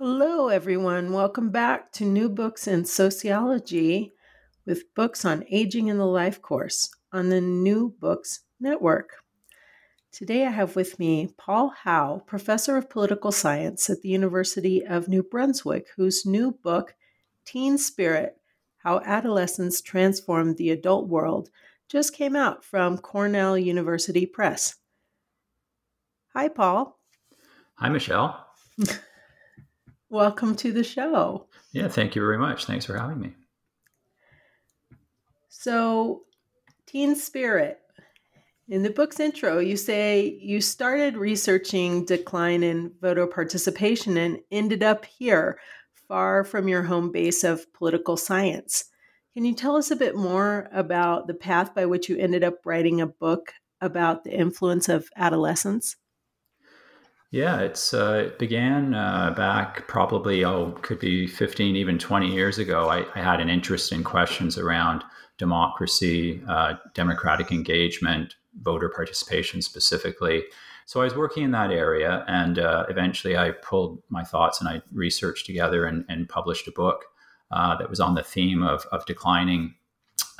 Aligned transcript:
Hello, 0.00 0.46
everyone. 0.46 1.12
Welcome 1.12 1.50
back 1.50 1.90
to 1.94 2.04
New 2.04 2.28
Books 2.28 2.68
in 2.68 2.84
Sociology 2.84 4.12
with 4.64 4.94
books 4.94 5.24
on 5.24 5.44
aging 5.50 5.88
in 5.88 5.98
the 5.98 6.06
life 6.06 6.40
course 6.40 6.88
on 7.12 7.30
the 7.30 7.40
New 7.40 7.96
Books 7.98 8.42
Network. 8.60 9.14
Today 10.12 10.46
I 10.46 10.50
have 10.50 10.76
with 10.76 11.00
me 11.00 11.34
Paul 11.36 11.70
Howe, 11.70 12.22
professor 12.28 12.76
of 12.76 12.88
political 12.88 13.32
science 13.32 13.90
at 13.90 14.02
the 14.02 14.08
University 14.08 14.86
of 14.86 15.08
New 15.08 15.24
Brunswick, 15.24 15.88
whose 15.96 16.24
new 16.24 16.52
book, 16.52 16.94
Teen 17.44 17.76
Spirit 17.76 18.36
How 18.84 19.00
Adolescents 19.00 19.80
Transformed 19.80 20.58
the 20.58 20.70
Adult 20.70 21.08
World, 21.08 21.50
just 21.88 22.14
came 22.14 22.36
out 22.36 22.64
from 22.64 22.98
Cornell 22.98 23.58
University 23.58 24.26
Press. 24.26 24.76
Hi, 26.34 26.46
Paul. 26.46 27.00
Hi, 27.78 27.88
Michelle. 27.88 28.46
Welcome 30.10 30.56
to 30.56 30.72
the 30.72 30.84
show. 30.84 31.48
Yeah, 31.72 31.88
thank 31.88 32.14
you 32.14 32.22
very 32.22 32.38
much. 32.38 32.64
Thanks 32.64 32.86
for 32.86 32.96
having 32.96 33.20
me. 33.20 33.34
So, 35.48 36.22
Teen 36.86 37.14
Spirit. 37.14 37.80
In 38.68 38.82
the 38.82 38.90
book's 38.90 39.20
intro, 39.20 39.58
you 39.58 39.76
say 39.76 40.38
you 40.40 40.60
started 40.60 41.16
researching 41.16 42.04
decline 42.04 42.62
in 42.62 42.92
voter 43.00 43.26
participation 43.26 44.16
and 44.16 44.38
ended 44.50 44.82
up 44.82 45.04
here, 45.04 45.58
far 46.06 46.42
from 46.44 46.68
your 46.68 46.82
home 46.82 47.12
base 47.12 47.44
of 47.44 47.70
political 47.74 48.16
science. 48.16 48.84
Can 49.34 49.44
you 49.44 49.54
tell 49.54 49.76
us 49.76 49.90
a 49.90 49.96
bit 49.96 50.16
more 50.16 50.68
about 50.72 51.26
the 51.26 51.34
path 51.34 51.74
by 51.74 51.84
which 51.84 52.08
you 52.08 52.16
ended 52.16 52.42
up 52.42 52.64
writing 52.64 53.00
a 53.00 53.06
book 53.06 53.52
about 53.80 54.24
the 54.24 54.32
influence 54.32 54.88
of 54.88 55.10
adolescence? 55.16 55.96
Yeah, 57.30 57.60
it's 57.60 57.92
uh, 57.92 58.24
it 58.28 58.38
began 58.38 58.94
uh, 58.94 59.32
back 59.36 59.86
probably 59.86 60.46
oh 60.46 60.72
could 60.80 60.98
be 60.98 61.26
fifteen 61.26 61.76
even 61.76 61.98
twenty 61.98 62.32
years 62.32 62.58
ago. 62.58 62.88
I, 62.88 63.04
I 63.14 63.22
had 63.22 63.40
an 63.40 63.50
interest 63.50 63.92
in 63.92 64.02
questions 64.02 64.56
around 64.56 65.04
democracy, 65.36 66.42
uh, 66.48 66.74
democratic 66.94 67.52
engagement, 67.52 68.34
voter 68.62 68.88
participation 68.88 69.60
specifically. 69.60 70.44
So 70.86 71.02
I 71.02 71.04
was 71.04 71.14
working 71.14 71.44
in 71.44 71.50
that 71.50 71.70
area, 71.70 72.24
and 72.28 72.58
uh, 72.58 72.86
eventually 72.88 73.36
I 73.36 73.50
pulled 73.50 74.02
my 74.08 74.24
thoughts 74.24 74.58
and 74.60 74.68
I 74.68 74.80
researched 74.90 75.44
together 75.44 75.84
and, 75.84 76.06
and 76.08 76.30
published 76.30 76.66
a 76.66 76.72
book 76.72 77.04
uh, 77.50 77.76
that 77.76 77.90
was 77.90 78.00
on 78.00 78.14
the 78.14 78.22
theme 78.22 78.62
of 78.62 78.86
of 78.90 79.04
declining 79.04 79.74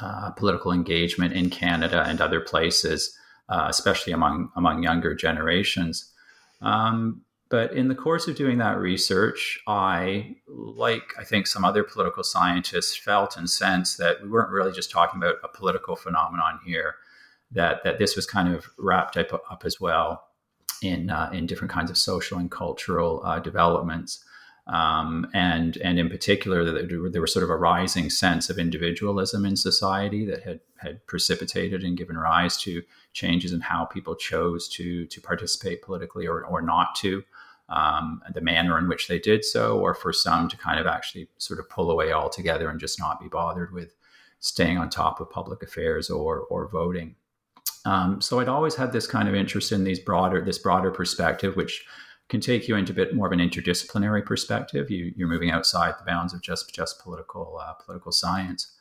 uh, 0.02 0.30
political 0.30 0.72
engagement 0.72 1.34
in 1.34 1.50
Canada 1.50 2.02
and 2.06 2.22
other 2.22 2.40
places, 2.40 3.14
especially 3.50 4.14
among 4.14 4.50
among 4.56 4.82
younger 4.82 5.14
generations. 5.14 6.14
Um, 6.60 7.22
but 7.50 7.72
in 7.72 7.88
the 7.88 7.94
course 7.94 8.28
of 8.28 8.36
doing 8.36 8.58
that 8.58 8.78
research, 8.78 9.58
I, 9.66 10.36
like 10.46 11.14
I 11.18 11.24
think 11.24 11.46
some 11.46 11.64
other 11.64 11.82
political 11.82 12.22
scientists, 12.22 12.94
felt 12.94 13.36
and 13.36 13.48
sensed 13.48 13.96
that 13.98 14.22
we 14.22 14.28
weren't 14.28 14.50
really 14.50 14.72
just 14.72 14.90
talking 14.90 15.18
about 15.18 15.36
a 15.42 15.48
political 15.48 15.96
phenomenon 15.96 16.60
here, 16.64 16.96
that, 17.52 17.82
that 17.84 17.98
this 17.98 18.16
was 18.16 18.26
kind 18.26 18.54
of 18.54 18.68
wrapped 18.78 19.16
up, 19.16 19.32
up 19.50 19.62
as 19.64 19.80
well 19.80 20.24
in, 20.82 21.08
uh, 21.08 21.30
in 21.32 21.46
different 21.46 21.72
kinds 21.72 21.90
of 21.90 21.96
social 21.96 22.38
and 22.38 22.50
cultural 22.50 23.22
uh, 23.24 23.38
developments. 23.38 24.22
Um, 24.68 25.26
and 25.32 25.78
and 25.78 25.98
in 25.98 26.10
particular, 26.10 26.62
there 27.08 27.20
was 27.20 27.32
sort 27.32 27.42
of 27.42 27.48
a 27.50 27.56
rising 27.56 28.10
sense 28.10 28.50
of 28.50 28.58
individualism 28.58 29.46
in 29.46 29.56
society 29.56 30.26
that 30.26 30.42
had 30.42 30.60
had 30.76 31.06
precipitated 31.06 31.82
and 31.82 31.96
given 31.96 32.18
rise 32.18 32.58
to 32.62 32.82
changes 33.14 33.52
in 33.52 33.60
how 33.60 33.86
people 33.86 34.14
chose 34.14 34.68
to 34.70 35.06
to 35.06 35.20
participate 35.22 35.80
politically 35.80 36.26
or 36.26 36.44
or 36.44 36.60
not 36.60 36.94
to, 36.96 37.24
um, 37.70 38.22
the 38.34 38.42
manner 38.42 38.78
in 38.78 38.88
which 38.88 39.08
they 39.08 39.18
did 39.18 39.42
so, 39.42 39.78
or 39.78 39.94
for 39.94 40.12
some 40.12 40.48
to 40.48 40.56
kind 40.58 40.78
of 40.78 40.86
actually 40.86 41.28
sort 41.38 41.60
of 41.60 41.70
pull 41.70 41.90
away 41.90 42.12
altogether 42.12 42.68
and 42.68 42.78
just 42.78 43.00
not 43.00 43.20
be 43.20 43.28
bothered 43.28 43.72
with 43.72 43.94
staying 44.40 44.76
on 44.76 44.90
top 44.90 45.18
of 45.18 45.30
public 45.30 45.62
affairs 45.62 46.10
or 46.10 46.40
or 46.50 46.68
voting. 46.68 47.14
Um, 47.86 48.20
so 48.20 48.38
I'd 48.38 48.48
always 48.48 48.74
had 48.74 48.92
this 48.92 49.06
kind 49.06 49.28
of 49.28 49.34
interest 49.34 49.72
in 49.72 49.84
these 49.84 49.98
broader 49.98 50.44
this 50.44 50.58
broader 50.58 50.90
perspective, 50.90 51.56
which 51.56 51.86
can 52.28 52.40
take 52.40 52.68
you 52.68 52.76
into 52.76 52.92
a 52.92 52.96
bit 52.96 53.14
more 53.14 53.26
of 53.26 53.32
an 53.32 53.38
interdisciplinary 53.38 54.24
perspective. 54.24 54.90
You, 54.90 55.12
are 55.24 55.28
moving 55.28 55.50
outside 55.50 55.94
the 55.98 56.04
bounds 56.04 56.34
of 56.34 56.42
just 56.42 56.74
just 56.74 57.02
political 57.02 57.58
uh, 57.62 57.74
political 57.74 58.12
science. 58.12 58.74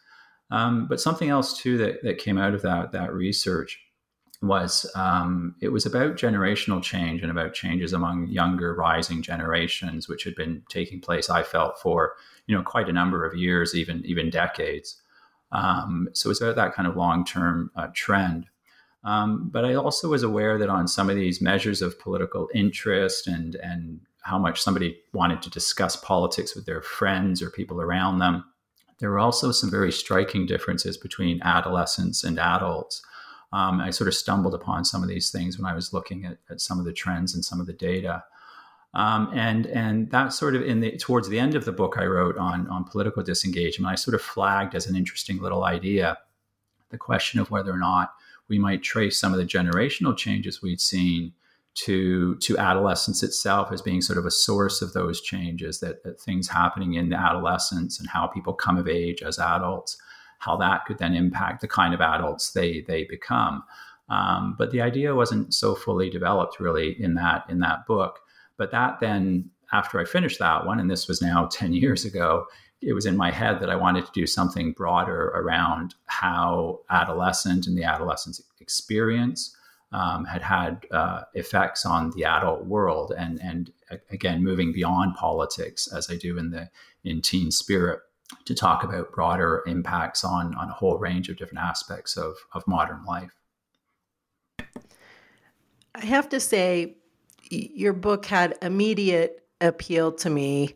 Um, 0.50 0.88
but 0.88 1.02
something 1.02 1.30
else 1.30 1.58
too 1.58 1.78
that, 1.78 2.04
that 2.04 2.20
came 2.20 2.38
out 2.38 2.54
of 2.54 2.62
that 2.62 2.92
that 2.92 3.14
research 3.14 3.80
was 4.42 4.90
um, 4.96 5.56
it 5.62 5.70
was 5.70 5.86
about 5.86 6.16
generational 6.16 6.82
change 6.82 7.22
and 7.22 7.32
about 7.32 7.54
changes 7.54 7.94
among 7.94 8.28
younger 8.28 8.76
rising 8.76 9.22
generations, 9.22 10.08
which 10.08 10.24
had 10.24 10.36
been 10.36 10.64
taking 10.70 11.02
place. 11.02 11.30
I 11.30 11.44
felt 11.44 11.80
for 11.80 12.14
you 12.46 12.56
know 12.56 12.64
quite 12.64 12.90
a 12.90 12.94
number 12.94 13.26
of 13.26 13.36
years, 13.36 13.76
even 13.76 14.06
even 14.06 14.30
decades. 14.30 15.02
Um, 15.52 16.10
so 16.14 16.30
it's 16.30 16.42
about 16.42 16.58
that 16.58 16.74
kind 16.74 16.88
of 16.88 16.96
long 16.96 17.26
term 17.26 17.72
uh, 17.76 17.88
trend. 17.94 18.48
Um, 19.08 19.48
but 19.54 19.64
I 19.64 19.74
also 19.74 20.10
was 20.10 20.22
aware 20.22 20.58
that 20.58 20.68
on 20.68 20.86
some 20.86 21.10
of 21.10 21.16
these 21.16 21.42
measures 21.42 21.82
of 21.82 21.98
political 21.98 22.50
interest 22.54 23.26
and 23.26 23.56
and 23.56 24.02
how 24.24 24.38
much 24.38 24.62
somebody 24.62 25.00
wanted 25.14 25.42
to 25.42 25.50
discuss 25.50 25.96
politics 25.96 26.54
with 26.54 26.66
their 26.66 26.82
friends 26.82 27.42
or 27.42 27.50
people 27.50 27.82
around 27.82 28.20
them, 28.20 28.44
there 29.00 29.10
were 29.10 29.20
also 29.20 29.54
some 29.54 29.72
very 29.72 29.94
striking 29.94 30.46
differences 30.46 30.98
between 30.98 31.42
adolescents 31.42 32.26
and 32.26 32.38
adults. 32.38 33.02
Um, 33.54 33.80
I 33.80 33.92
sort 33.92 34.10
of 34.10 34.14
stumbled 34.14 34.54
upon 34.54 34.84
some 34.84 35.04
of 35.04 35.08
these 35.08 35.32
things 35.32 35.58
when 35.58 35.72
I 35.72 35.74
was 35.74 35.94
looking 35.94 36.26
at, 36.26 36.40
at 36.50 36.60
some 36.60 36.78
of 36.78 36.84
the 36.84 36.92
trends 36.92 37.34
and 37.34 37.46
some 37.46 37.62
of 37.62 37.66
the 37.66 37.72
data. 37.72 38.26
Um, 38.94 39.32
and 39.34 39.68
and 39.68 40.12
that 40.12 40.34
sort 40.34 40.54
of 40.54 40.64
in 40.64 40.82
the 40.82 40.98
towards 40.98 41.30
the 41.30 41.40
end 41.40 41.56
of 41.56 41.64
the 41.64 41.72
book 41.72 41.96
I 41.98 42.08
wrote 42.08 42.38
on 42.38 42.68
on 42.68 42.84
political 42.84 43.24
disengagement, 43.24 43.90
I 43.90 43.96
sort 43.96 44.16
of 44.16 44.22
flagged 44.22 44.76
as 44.76 44.86
an 44.86 44.98
interesting 44.98 45.40
little 45.42 45.64
idea 45.64 46.18
the 46.90 46.98
question 46.98 47.40
of 47.40 47.52
whether 47.52 47.72
or 47.72 47.78
not 47.78 48.14
we 48.50 48.60
might 48.60 48.84
trace 48.84 49.20
some 49.20 49.34
of 49.34 49.40
the 49.40 49.46
generational 49.46 50.16
changes 50.16 50.62
we'd 50.62 50.82
seen 50.82 51.34
to 51.76 52.36
to 52.38 52.58
adolescence 52.58 53.22
itself 53.22 53.72
as 53.72 53.82
being 53.82 54.02
sort 54.02 54.18
of 54.18 54.26
a 54.26 54.32
source 54.32 54.82
of 54.82 54.94
those 54.94 55.22
changes 55.22 55.80
that, 55.80 56.04
that 56.04 56.20
things 56.20 56.48
happening 56.48 56.96
in 56.96 57.10
the 57.10 57.16
adolescence 57.16 58.00
and 58.00 58.10
how 58.10 58.26
people 58.26 58.54
come 58.54 58.78
of 58.78 58.88
age 58.88 59.22
as 59.22 59.38
adults 59.38 59.98
how 60.40 60.56
that 60.58 60.86
could 60.86 60.98
then 60.98 61.16
impact 61.16 61.62
the 61.62 61.68
kind 61.68 61.94
of 61.94 62.02
adults 62.02 62.52
they 62.52 62.82
they 62.82 63.04
become. 63.06 63.64
Um, 64.10 64.56
but 64.58 64.72
the 64.72 64.82
idea 64.82 65.16
wasn't 65.16 65.54
so 65.54 65.76
fully 65.76 66.10
developed 66.10 66.60
really 66.60 67.02
in 67.02 67.16
that 67.16 67.46
in 67.50 67.60
that 67.60 67.86
book. 67.88 68.20
But 68.58 68.72
that 68.72 69.00
then 69.00 69.52
after 69.74 70.00
i 70.00 70.06
finished 70.06 70.40
that 70.40 70.66
one 70.66 70.80
and 70.80 70.90
this 70.90 71.10
was 71.10 71.22
now 71.22 71.46
10 71.52 71.74
years 71.74 72.06
ago 72.06 72.46
it 72.82 72.94
was 72.94 73.06
in 73.06 73.18
my 73.18 73.32
head 73.32 73.60
that 73.60 73.70
I 73.70 73.76
wanted 73.76 74.06
to 74.06 74.12
do 74.14 74.28
something 74.28 74.72
broader 74.72 75.30
around 75.30 75.96
how 76.06 76.82
adolescent 76.90 77.68
and 77.68 77.78
the 77.78 77.84
adolescent 77.84 78.40
experience 78.60 79.56
um, 79.92 80.26
had 80.26 80.42
had 80.42 80.86
uh, 80.92 81.24
effects 81.34 81.86
on 81.86 82.12
the 82.12 82.26
adult 82.26 82.66
world, 82.66 83.14
and 83.18 83.40
and 83.42 83.72
again 84.12 84.44
moving 84.44 84.74
beyond 84.74 85.16
politics 85.16 85.88
as 85.92 86.10
I 86.12 86.18
do 86.18 86.38
in 86.38 86.52
the 86.52 86.70
in 87.04 87.22
Teen 87.22 87.52
Spirit 87.52 88.02
to 88.46 88.54
talk 88.54 88.84
about 88.84 89.14
broader 89.14 89.64
impacts 89.66 90.24
on 90.24 90.54
on 90.56 90.70
a 90.70 90.74
whole 90.74 90.98
range 90.98 91.30
of 91.30 91.38
different 91.38 91.64
aspects 91.64 92.18
of 92.18 92.36
of 92.54 92.68
modern 92.68 93.04
life. 93.06 93.32
I 95.96 96.06
have 96.06 96.30
to 96.30 96.40
say, 96.40 96.98
your 97.50 97.94
book 97.94 98.26
had 98.26 98.56
immediate 98.62 99.44
appeal 99.62 100.12
to 100.12 100.30
me 100.30 100.76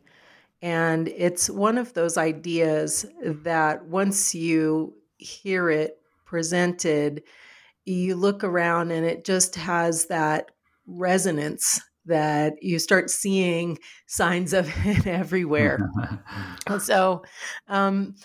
and 0.61 1.07
it's 1.07 1.49
one 1.49 1.77
of 1.77 1.93
those 1.93 2.17
ideas 2.17 3.05
that 3.23 3.85
once 3.85 4.35
you 4.35 4.93
hear 5.17 5.69
it 5.69 5.97
presented, 6.25 7.23
you 7.85 8.15
look 8.15 8.43
around 8.43 8.91
and 8.91 9.05
it 9.05 9.25
just 9.25 9.55
has 9.55 10.05
that 10.05 10.51
resonance 10.85 11.81
that 12.05 12.53
you 12.61 12.79
start 12.79 13.09
seeing 13.09 13.77
signs 14.07 14.53
of 14.53 14.69
it 14.85 15.07
everywhere. 15.07 15.79
so, 16.79 17.23
um, 17.67 18.15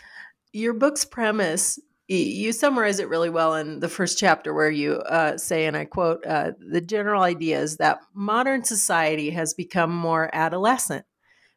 your 0.52 0.74
book's 0.74 1.04
premise 1.04 1.78
you 2.08 2.52
summarize 2.52 3.00
it 3.00 3.08
really 3.08 3.30
well 3.30 3.56
in 3.56 3.80
the 3.80 3.88
first 3.88 4.16
chapter 4.16 4.54
where 4.54 4.70
you 4.70 4.94
uh, 4.94 5.36
say, 5.36 5.66
and 5.66 5.76
I 5.76 5.86
quote, 5.86 6.24
uh, 6.24 6.52
the 6.70 6.80
general 6.80 7.22
idea 7.22 7.60
is 7.60 7.78
that 7.78 7.98
modern 8.14 8.62
society 8.62 9.30
has 9.30 9.54
become 9.54 9.90
more 9.90 10.30
adolescent 10.32 11.04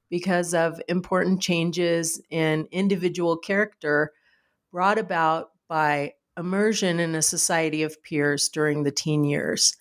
because 0.09 0.53
of 0.53 0.81
important 0.87 1.41
changes 1.41 2.21
in 2.29 2.67
individual 2.71 3.37
character 3.37 4.13
brought 4.71 4.97
about 4.97 5.51
by 5.67 6.13
immersion 6.37 6.99
in 6.99 7.15
a 7.15 7.21
society 7.21 7.83
of 7.83 8.01
peers 8.01 8.49
during 8.49 8.83
the 8.83 8.91
teen 8.91 9.23
years, 9.23 9.75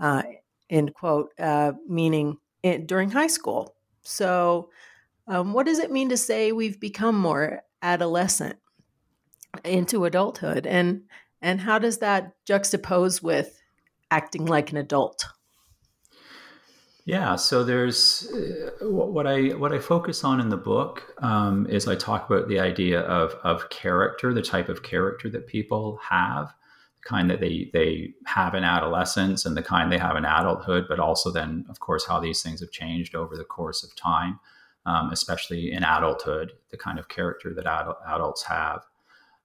uh, 0.00 0.22
end 0.70 0.94
quote, 0.94 1.30
uh, 1.38 1.72
meaning 1.88 2.36
in, 2.62 2.86
during 2.86 3.10
high 3.10 3.26
school. 3.26 3.74
So, 4.02 4.70
um, 5.26 5.54
what 5.54 5.66
does 5.66 5.78
it 5.78 5.90
mean 5.90 6.10
to 6.10 6.16
say 6.16 6.52
we've 6.52 6.78
become 6.78 7.18
more 7.18 7.62
adolescent 7.80 8.56
into 9.64 10.04
adulthood, 10.04 10.66
and 10.66 11.02
and 11.40 11.60
how 11.60 11.78
does 11.78 11.98
that 11.98 12.32
juxtapose 12.46 13.22
with 13.22 13.60
acting 14.10 14.44
like 14.44 14.70
an 14.70 14.76
adult? 14.76 15.26
Yeah, 17.06 17.36
so 17.36 17.64
there's 17.64 18.26
uh, 18.32 18.88
what 18.88 19.26
I 19.26 19.48
what 19.48 19.74
I 19.74 19.78
focus 19.78 20.24
on 20.24 20.40
in 20.40 20.48
the 20.48 20.56
book 20.56 21.14
um, 21.18 21.66
is 21.66 21.86
I 21.86 21.96
talk 21.96 22.30
about 22.30 22.48
the 22.48 22.60
idea 22.60 23.00
of 23.00 23.34
of 23.44 23.68
character, 23.68 24.32
the 24.32 24.40
type 24.40 24.70
of 24.70 24.82
character 24.82 25.28
that 25.28 25.46
people 25.46 25.98
have, 26.02 26.54
the 27.02 27.08
kind 27.08 27.28
that 27.30 27.40
they 27.40 27.68
they 27.74 28.14
have 28.24 28.54
in 28.54 28.64
adolescence, 28.64 29.44
and 29.44 29.54
the 29.54 29.62
kind 29.62 29.92
they 29.92 29.98
have 29.98 30.16
in 30.16 30.24
adulthood, 30.24 30.86
but 30.88 30.98
also 30.98 31.30
then, 31.30 31.66
of 31.68 31.78
course, 31.80 32.06
how 32.06 32.20
these 32.20 32.42
things 32.42 32.60
have 32.60 32.70
changed 32.70 33.14
over 33.14 33.36
the 33.36 33.44
course 33.44 33.84
of 33.84 33.94
time, 33.96 34.40
um, 34.86 35.10
especially 35.10 35.72
in 35.72 35.84
adulthood, 35.84 36.52
the 36.70 36.78
kind 36.78 36.98
of 36.98 37.08
character 37.08 37.52
that 37.52 37.66
adult, 37.66 37.98
adults 38.08 38.44
have, 38.44 38.80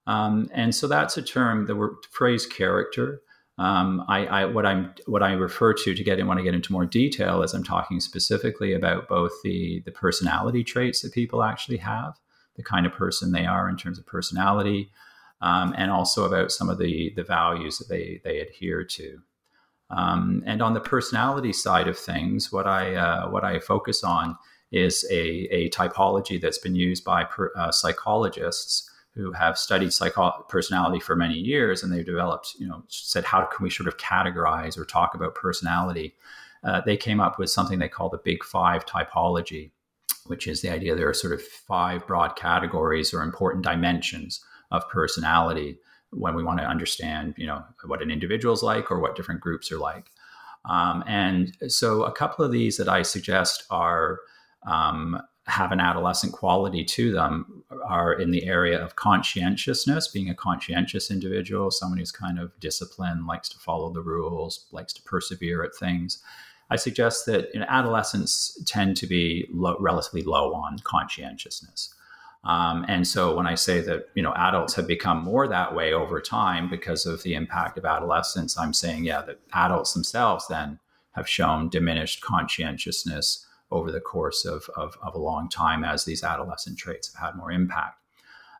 um, 0.06 0.48
and 0.54 0.74
so 0.74 0.88
that's 0.88 1.18
a 1.18 1.22
term. 1.22 1.66
The 1.66 1.76
word 1.76 1.96
phrase 2.10 2.46
character 2.46 3.20
um, 3.60 4.02
I, 4.08 4.24
I, 4.26 4.44
what 4.46 4.64
I'm 4.64 4.94
what 5.04 5.22
I 5.22 5.32
refer 5.32 5.74
to 5.74 5.94
to 5.94 6.02
get 6.02 6.18
in 6.18 6.26
want 6.26 6.38
to 6.38 6.44
get 6.44 6.54
into 6.54 6.72
more 6.72 6.86
detail 6.86 7.42
is 7.42 7.52
I'm 7.52 7.62
talking 7.62 8.00
specifically 8.00 8.72
about 8.72 9.06
both 9.06 9.32
the 9.44 9.82
the 9.84 9.92
personality 9.92 10.64
traits 10.64 11.02
that 11.02 11.12
people 11.12 11.42
actually 11.42 11.76
have, 11.76 12.18
the 12.56 12.62
kind 12.62 12.86
of 12.86 12.92
person 12.94 13.32
they 13.32 13.44
are 13.44 13.68
in 13.68 13.76
terms 13.76 13.98
of 13.98 14.06
personality, 14.06 14.90
um, 15.42 15.74
and 15.76 15.90
also 15.90 16.24
about 16.24 16.52
some 16.52 16.70
of 16.70 16.78
the 16.78 17.12
the 17.16 17.22
values 17.22 17.76
that 17.76 17.90
they 17.90 18.22
they 18.24 18.40
adhere 18.40 18.82
to. 18.82 19.18
Um, 19.90 20.42
and 20.46 20.62
on 20.62 20.72
the 20.72 20.80
personality 20.80 21.52
side 21.52 21.86
of 21.86 21.98
things, 21.98 22.50
what 22.50 22.66
I 22.66 22.94
uh, 22.94 23.28
what 23.28 23.44
I 23.44 23.58
focus 23.58 24.02
on 24.02 24.38
is 24.72 25.06
a, 25.10 25.20
a 25.54 25.68
typology 25.68 26.40
that's 26.40 26.56
been 26.56 26.76
used 26.76 27.04
by 27.04 27.24
per, 27.24 27.52
uh, 27.54 27.72
psychologists 27.72 28.89
who 29.14 29.32
have 29.32 29.58
studied 29.58 29.92
psycho- 29.92 30.44
personality 30.48 31.00
for 31.00 31.16
many 31.16 31.34
years 31.34 31.82
and 31.82 31.92
they've 31.92 32.06
developed, 32.06 32.54
you 32.58 32.66
know, 32.66 32.82
said, 32.88 33.24
how 33.24 33.44
can 33.44 33.62
we 33.62 33.70
sort 33.70 33.88
of 33.88 33.96
categorize 33.96 34.78
or 34.78 34.84
talk 34.84 35.14
about 35.14 35.34
personality? 35.34 36.14
Uh, 36.62 36.80
they 36.80 36.96
came 36.96 37.20
up 37.20 37.38
with 37.38 37.50
something 37.50 37.78
they 37.78 37.88
call 37.88 38.08
the 38.08 38.18
Big 38.18 38.44
Five 38.44 38.86
typology, 38.86 39.70
which 40.26 40.46
is 40.46 40.60
the 40.60 40.70
idea 40.70 40.94
there 40.94 41.08
are 41.08 41.14
sort 41.14 41.32
of 41.32 41.42
five 41.42 42.06
broad 42.06 42.36
categories 42.36 43.12
or 43.12 43.22
important 43.22 43.64
dimensions 43.64 44.44
of 44.70 44.88
personality 44.88 45.78
when 46.10 46.34
we 46.34 46.42
want 46.42 46.58
to 46.58 46.66
understand, 46.66 47.34
you 47.36 47.46
know, 47.46 47.64
what 47.86 48.02
an 48.02 48.10
individual 48.10 48.54
is 48.54 48.62
like 48.62 48.90
or 48.90 49.00
what 49.00 49.16
different 49.16 49.40
groups 49.40 49.72
are 49.72 49.78
like. 49.78 50.10
Um, 50.64 51.02
and 51.06 51.56
so 51.68 52.02
a 52.04 52.12
couple 52.12 52.44
of 52.44 52.52
these 52.52 52.76
that 52.76 52.88
I 52.88 53.02
suggest 53.02 53.64
are 53.70 54.20
um, 54.66 55.20
have 55.50 55.72
an 55.72 55.80
adolescent 55.80 56.32
quality 56.32 56.84
to 56.84 57.12
them 57.12 57.64
are 57.84 58.12
in 58.12 58.30
the 58.30 58.46
area 58.46 58.82
of 58.82 58.96
conscientiousness, 58.96 60.08
being 60.08 60.30
a 60.30 60.34
conscientious 60.34 61.10
individual, 61.10 61.70
someone 61.70 61.98
who's 61.98 62.12
kind 62.12 62.38
of 62.38 62.58
disciplined, 62.60 63.26
likes 63.26 63.48
to 63.48 63.58
follow 63.58 63.92
the 63.92 64.00
rules, 64.00 64.66
likes 64.72 64.92
to 64.92 65.02
persevere 65.02 65.62
at 65.64 65.74
things. 65.74 66.22
I 66.70 66.76
suggest 66.76 67.26
that 67.26 67.48
you 67.52 67.60
know, 67.60 67.66
adolescents 67.68 68.62
tend 68.64 68.96
to 68.98 69.06
be 69.06 69.48
relatively 69.52 70.22
low 70.22 70.54
on 70.54 70.78
conscientiousness. 70.78 71.94
Um, 72.44 72.86
and 72.88 73.06
so 73.06 73.36
when 73.36 73.46
I 73.46 73.54
say 73.54 73.80
that 73.82 74.08
you 74.14 74.22
know 74.22 74.32
adults 74.34 74.74
have 74.74 74.86
become 74.86 75.22
more 75.22 75.46
that 75.46 75.74
way 75.74 75.92
over 75.92 76.20
time 76.20 76.70
because 76.70 77.04
of 77.04 77.22
the 77.22 77.34
impact 77.34 77.76
of 77.76 77.84
adolescence, 77.84 78.56
I'm 78.56 78.72
saying 78.72 79.04
yeah 79.04 79.20
that 79.22 79.40
adults 79.52 79.92
themselves 79.92 80.46
then 80.48 80.78
have 81.12 81.28
shown 81.28 81.68
diminished 81.68 82.22
conscientiousness 82.22 83.46
over 83.70 83.90
the 83.90 84.00
course 84.00 84.44
of, 84.44 84.68
of, 84.76 84.96
of, 85.02 85.14
a 85.14 85.18
long 85.18 85.48
time 85.48 85.84
as 85.84 86.04
these 86.04 86.24
adolescent 86.24 86.78
traits 86.78 87.14
have 87.14 87.28
had 87.28 87.36
more 87.36 87.52
impact. 87.52 87.96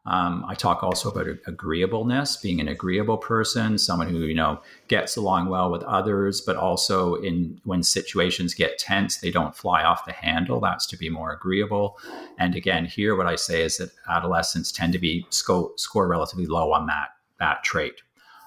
Um, 0.07 0.47
I 0.49 0.55
talk 0.55 0.83
also 0.83 1.11
about 1.11 1.27
agreeableness, 1.47 2.39
being 2.39 2.59
an 2.59 2.69
agreeable 2.69 3.19
person, 3.19 3.77
someone 3.77 4.09
who 4.09 4.21
you 4.21 4.35
know 4.35 4.63
gets 4.89 5.17
along 5.17 5.51
well 5.51 5.71
with 5.71 5.83
others, 5.83 6.41
but 6.41 6.57
also 6.57 7.17
in 7.17 7.61
when 7.65 7.83
situations 7.83 8.55
get 8.55 8.79
tense, 8.79 9.19
they 9.19 9.31
don't 9.31 9.55
fly 9.55 9.85
off 9.85 10.07
the 10.07 10.13
handle. 10.13 10.59
That's 10.59 10.87
to 10.87 10.97
be 10.97 11.11
more 11.11 11.33
agreeable. 11.33 11.99
And 12.39 12.55
again, 12.55 12.87
here 12.87 13.15
what 13.15 13.27
I 13.27 13.37
say 13.37 13.63
is 13.63 13.77
that 13.77 13.91
adolescents 14.09 14.73
tend 14.73 14.95
to 14.95 14.99
be 14.99 15.27
sco- 15.29 15.75
score 15.77 16.09
relatively 16.09 16.47
low 16.47 16.73
on 16.73 16.87
that 16.87 17.11
that 17.39 17.63
trait. 17.63 18.01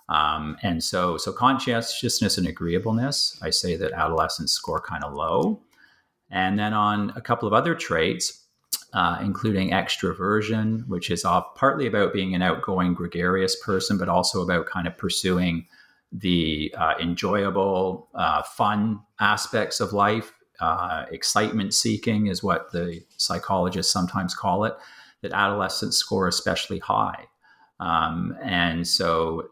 Um, 0.09 0.57
and 0.61 0.83
so, 0.83 1.17
so 1.17 1.31
conscientiousness 1.31 2.37
and 2.37 2.47
agreeableness, 2.47 3.39
I 3.41 3.49
say 3.49 3.75
that 3.77 3.93
adolescents 3.93 4.53
score 4.53 4.81
kind 4.81 5.03
of 5.03 5.13
low. 5.13 5.61
And 6.33 6.57
then 6.57 6.73
on 6.73 7.13
a 7.15 7.21
couple 7.21 7.47
of 7.47 7.53
other 7.53 7.75
traits, 7.75 8.43
uh, 8.93 9.19
including 9.21 9.69
extroversion, 9.69 10.85
which 10.87 11.09
is 11.11 11.23
partly 11.55 11.85
about 11.87 12.11
being 12.11 12.33
an 12.33 12.41
outgoing, 12.41 12.95
gregarious 12.95 13.55
person, 13.63 13.97
but 13.97 14.09
also 14.09 14.41
about 14.41 14.65
kind 14.65 14.87
of 14.87 14.97
pursuing 14.97 15.67
the 16.11 16.73
uh, 16.77 16.95
enjoyable, 16.99 18.09
uh, 18.15 18.41
fun 18.41 18.99
aspects 19.19 19.79
of 19.79 19.93
life. 19.93 20.33
Uh, 20.59 21.05
excitement 21.11 21.73
seeking 21.73 22.27
is 22.27 22.43
what 22.43 22.71
the 22.71 23.01
psychologists 23.17 23.93
sometimes 23.93 24.33
call 24.33 24.65
it, 24.65 24.73
that 25.21 25.33
adolescents 25.33 25.97
score 25.97 26.27
especially 26.27 26.79
high. 26.79 27.25
Um, 27.79 28.35
and 28.41 28.87
so, 28.87 29.49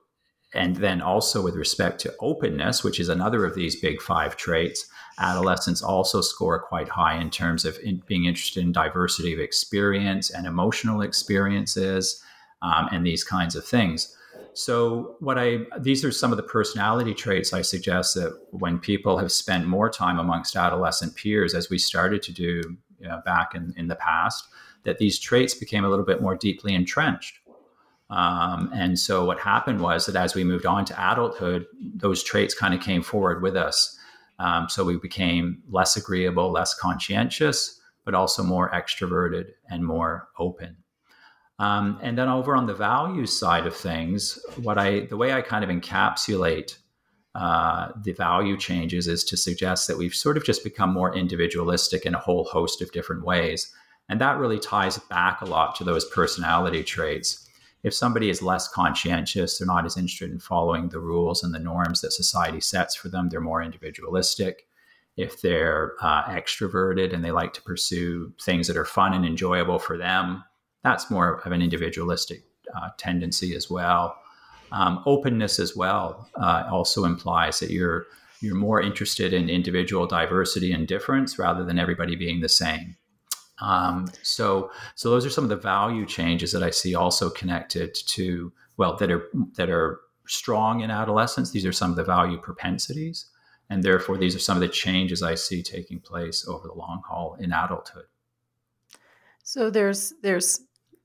and 0.54 0.76
then 0.78 1.02
also 1.02 1.42
with 1.44 1.56
respect 1.56 2.00
to 2.02 2.14
openness, 2.20 2.84
which 2.84 3.00
is 3.00 3.10
another 3.10 3.46
of 3.46 3.56
these 3.56 3.76
big 3.80 4.02
five 4.02 4.36
traits, 4.36 4.88
adolescents 5.20 5.82
also 5.82 6.22
score 6.22 6.60
quite 6.60 6.90
high 6.90 7.20
in 7.20 7.30
terms 7.30 7.66
of 7.66 7.78
in 7.84 8.02
being 8.06 8.26
interested 8.26 8.64
in 8.64 8.72
diversity 8.72 9.34
of 9.34 9.40
experience 9.40 10.30
and 10.30 10.48
emotional 10.48 11.02
experiences 11.02 12.22
um, 12.62 12.90
and 12.92 13.06
these 13.06 13.24
kinds 13.24 13.56
of 13.56 13.66
things. 13.66 14.16
So, 14.54 15.16
what 15.20 15.38
I 15.38 15.60
these 15.80 16.04
are 16.04 16.12
some 16.12 16.32
of 16.32 16.38
the 16.38 16.44
personality 16.44 17.14
traits 17.14 17.54
I 17.54 17.62
suggest 17.62 18.16
that 18.16 18.38
when 18.52 18.80
people 18.80 19.18
have 19.18 19.32
spent 19.32 19.66
more 19.66 19.90
time 19.90 20.20
amongst 20.20 20.56
adolescent 20.56 21.16
peers, 21.16 21.54
as 21.54 21.70
we 21.70 21.78
started 21.78 22.22
to 22.24 22.34
do 22.34 22.78
you 23.00 23.08
know, 23.08 23.22
back 23.26 23.56
in, 23.56 23.74
in 23.78 23.88
the 23.88 23.96
past, 23.96 24.46
that 24.84 24.98
these 24.98 25.20
traits 25.20 25.54
became 25.54 25.86
a 25.86 25.90
little 25.90 26.06
bit 26.06 26.22
more 26.22 26.36
deeply 26.36 26.74
entrenched. 26.74 27.40
Um, 28.10 28.70
and 28.74 29.00
so, 29.00 29.24
what 29.24 29.40
happened 29.40 29.80
was 29.80 30.06
that 30.06 30.18
as 30.18 30.36
we 30.36 30.44
moved 30.44 30.66
on 30.66 30.84
to 30.86 31.12
adulthood, 31.12 31.66
those 31.80 32.22
traits 32.22 32.54
kind 32.54 32.74
of 32.74 32.82
came 32.82 33.02
forward 33.02 33.42
with 33.42 33.56
us. 33.56 33.98
Um, 34.42 34.70
so 34.70 34.84
we 34.84 34.98
became 34.98 35.62
less 35.70 35.96
agreeable, 35.96 36.52
less 36.52 36.74
conscientious, 36.74 37.80
but 38.04 38.16
also 38.16 38.42
more 38.42 38.72
extroverted 38.72 39.52
and 39.70 39.86
more 39.86 40.30
open. 40.40 40.78
Um, 41.60 42.00
and 42.02 42.18
then 42.18 42.28
over 42.28 42.56
on 42.56 42.66
the 42.66 42.74
value 42.74 43.28
side 43.28 43.68
of 43.68 43.76
things, 43.76 44.40
what 44.64 44.80
I 44.80 45.02
the 45.02 45.18
way 45.18 45.32
I 45.32 45.42
kind 45.42 45.64
of 45.64 45.70
encapsulate 45.70 46.76
uh, 47.36 47.90
the 48.04 48.14
value 48.14 48.58
changes 48.58 49.08
is 49.08 49.24
to 49.26 49.38
suggest 49.38 49.88
that 49.88 50.00
we've 50.00 50.16
sort 50.16 50.38
of 50.38 50.44
just 50.44 50.64
become 50.64 50.92
more 50.92 51.16
individualistic 51.16 52.08
in 52.08 52.16
a 52.16 52.20
whole 52.20 52.46
host 52.46 52.82
of 52.82 52.92
different 52.92 53.24
ways, 53.24 53.72
and 54.10 54.20
that 54.22 54.40
really 54.40 54.60
ties 54.60 54.98
back 54.98 55.42
a 55.42 55.46
lot 55.46 55.76
to 55.76 55.84
those 55.84 56.06
personality 56.06 56.84
traits 56.84 57.48
if 57.84 57.94
somebody 57.94 58.30
is 58.30 58.42
less 58.42 58.68
conscientious, 58.68 59.58
they're 59.58 59.68
not 59.68 59.86
as 59.86 59.98
interested 59.98 60.32
in 60.32 60.40
following 60.40 60.90
the 60.90 61.00
rules 61.00 61.44
and 61.44 61.54
the 61.54 61.60
norms 61.60 62.02
that 62.02 62.12
society 62.12 62.62
sets 62.62 62.96
for 62.96 63.10
them, 63.10 63.30
they're 63.30 63.42
more 63.42 63.62
individualistic. 63.62 64.68
If 65.18 65.42
they're 65.42 65.94
uh, 66.02 66.24
extroverted 66.26 67.14
and 67.14 67.24
they 67.24 67.32
like 67.32 67.54
to 67.54 67.62
pursue 67.62 68.34
things 68.42 68.68
that 68.68 68.78
are 68.78 68.86
fun 68.86 69.14
and 69.14 69.26
enjoyable 69.26 69.80
for 69.80 69.98
them, 69.98 70.44
that's 70.84 71.12
more 71.12 71.40
of 71.40 71.52
an 71.52 71.62
individualistic 71.62 72.44
uh, 72.76 72.90
tendency 72.98 73.56
as 73.56 73.70
well. 73.70 74.18
Um, 74.72 75.04
openness 75.06 75.60
as 75.60 75.76
well 75.76 76.30
uh, 76.36 76.64
also 76.72 77.04
implies 77.04 77.60
that 77.60 77.72
you're 77.72 78.06
you're 78.40 78.56
more 78.56 78.82
interested 78.82 79.34
in 79.34 79.50
individual 79.50 80.08
diversity 80.08 80.72
and 80.72 80.88
difference 80.88 81.38
rather 81.38 81.64
than 81.64 81.78
everybody 81.78 82.16
being 82.16 82.40
the 82.40 82.50
same. 82.50 82.96
Um, 83.62 84.08
so, 84.24 84.72
so 84.96 85.10
those 85.10 85.26
are 85.26 85.30
some 85.30 85.44
of 85.44 85.50
the 85.50 85.56
value 85.56 86.06
changes 86.06 86.52
that 86.52 86.64
I 86.64 86.72
see 86.72 86.96
also 86.96 87.30
connected 87.30 87.96
to 88.08 88.52
well 88.78 88.96
that 88.98 89.12
are 89.12 89.30
that 89.56 89.70
are 89.70 90.00
strong 90.28 90.82
in 90.82 90.90
adolescence. 90.90 91.52
These 91.52 91.66
are 91.66 91.72
some 91.72 91.92
of 91.92 91.98
the 91.98 92.04
value 92.04 92.38
propensities, 92.38 93.28
and 93.70 93.84
therefore 93.84 94.18
these 94.18 94.36
are 94.36 94.40
some 94.40 94.58
of 94.58 94.62
the 94.62 94.68
changes 94.68 95.22
I 95.22 95.36
see 95.36 95.62
taking 95.62 96.00
place 96.00 96.48
over 96.48 96.68
the 96.68 96.74
long 96.74 97.02
haul 97.08 97.38
in 97.40 97.54
adulthood. 97.54 98.06
So 99.44 99.70
there's 99.70 100.14
there's 100.22 100.62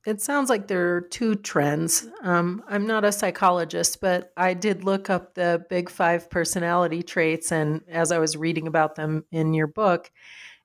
it 0.07 0.23
sounds 0.23 0.49
like 0.49 0.69
there 0.69 0.95
are 0.95 1.01
two 1.01 1.35
trends. 1.35 2.07
Um, 2.23 2.63
I'm 2.69 2.87
not 2.87 3.05
a 3.05 3.11
psychologist, 3.11 4.01
but 4.01 4.33
I 4.37 4.55
did 4.55 4.85
look 4.85 5.11
up 5.11 5.35
the 5.35 5.67
big 5.69 5.91
five 5.91 6.31
personality 6.31 7.03
traits, 7.03 7.51
and 7.51 7.83
as 7.89 8.13
I 8.13 8.19
was 8.19 8.37
reading 8.37 8.69
about 8.69 8.95
them 8.95 9.25
in 9.33 9.53
your 9.53 9.67
book, 9.67 10.13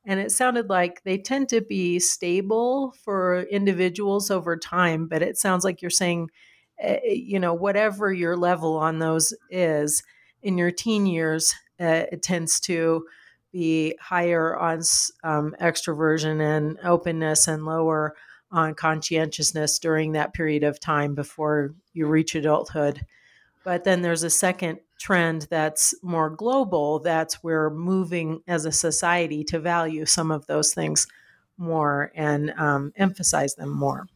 and 0.05 0.19
it 0.19 0.31
sounded 0.31 0.69
like 0.69 1.03
they 1.03 1.17
tend 1.17 1.49
to 1.49 1.61
be 1.61 1.99
stable 1.99 2.93
for 3.03 3.43
individuals 3.43 4.31
over 4.31 4.57
time. 4.57 5.07
But 5.07 5.21
it 5.21 5.37
sounds 5.37 5.63
like 5.63 5.81
you're 5.81 5.91
saying, 5.91 6.29
uh, 6.83 6.95
you 7.03 7.39
know, 7.39 7.53
whatever 7.53 8.11
your 8.11 8.35
level 8.35 8.77
on 8.77 8.99
those 8.99 9.33
is 9.49 10.03
in 10.41 10.57
your 10.57 10.71
teen 10.71 11.05
years, 11.05 11.53
uh, 11.79 12.05
it 12.11 12.23
tends 12.23 12.59
to 12.61 13.05
be 13.51 13.95
higher 13.99 14.57
on 14.57 14.81
um, 15.23 15.55
extroversion 15.61 16.41
and 16.41 16.79
openness 16.83 17.47
and 17.47 17.65
lower 17.65 18.15
on 18.51 18.73
conscientiousness 18.73 19.79
during 19.79 20.13
that 20.13 20.33
period 20.33 20.63
of 20.63 20.79
time 20.79 21.15
before 21.15 21.73
you 21.93 22.07
reach 22.07 22.33
adulthood. 22.35 23.05
But 23.63 23.83
then 23.83 24.01
there's 24.01 24.23
a 24.23 24.29
second 24.29 24.79
trend 24.99 25.47
that's 25.49 25.93
more 26.03 26.29
global 26.29 26.99
that's 26.99 27.43
we're 27.43 27.69
moving 27.69 28.41
as 28.47 28.65
a 28.65 28.71
society 28.71 29.43
to 29.45 29.59
value 29.59 30.05
some 30.05 30.31
of 30.31 30.47
those 30.47 30.73
things 30.73 31.07
more 31.57 32.11
and 32.15 32.51
um, 32.57 32.91
emphasize 32.95 33.55
them 33.55 33.69
more. 33.69 34.07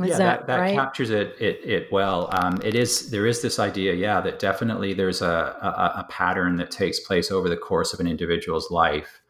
Is 0.00 0.10
yeah, 0.10 0.18
that, 0.18 0.18
that, 0.18 0.46
that 0.46 0.58
right? 0.58 0.74
captures 0.76 1.10
it, 1.10 1.34
it, 1.40 1.60
it 1.64 1.92
well. 1.92 2.28
Um, 2.32 2.60
it 2.62 2.76
is 2.76 3.10
there 3.10 3.26
is 3.26 3.42
this 3.42 3.58
idea, 3.58 3.94
yeah, 3.94 4.20
that 4.20 4.38
definitely 4.38 4.94
there's 4.94 5.22
a, 5.22 5.26
a, 5.26 6.00
a, 6.00 6.06
pattern 6.08 6.56
that 6.58 6.70
takes 6.70 7.00
place 7.00 7.32
over 7.32 7.48
the 7.48 7.56
course 7.56 7.92
of 7.92 7.98
an 7.98 8.06
individual's 8.06 8.70
life, 8.70 9.20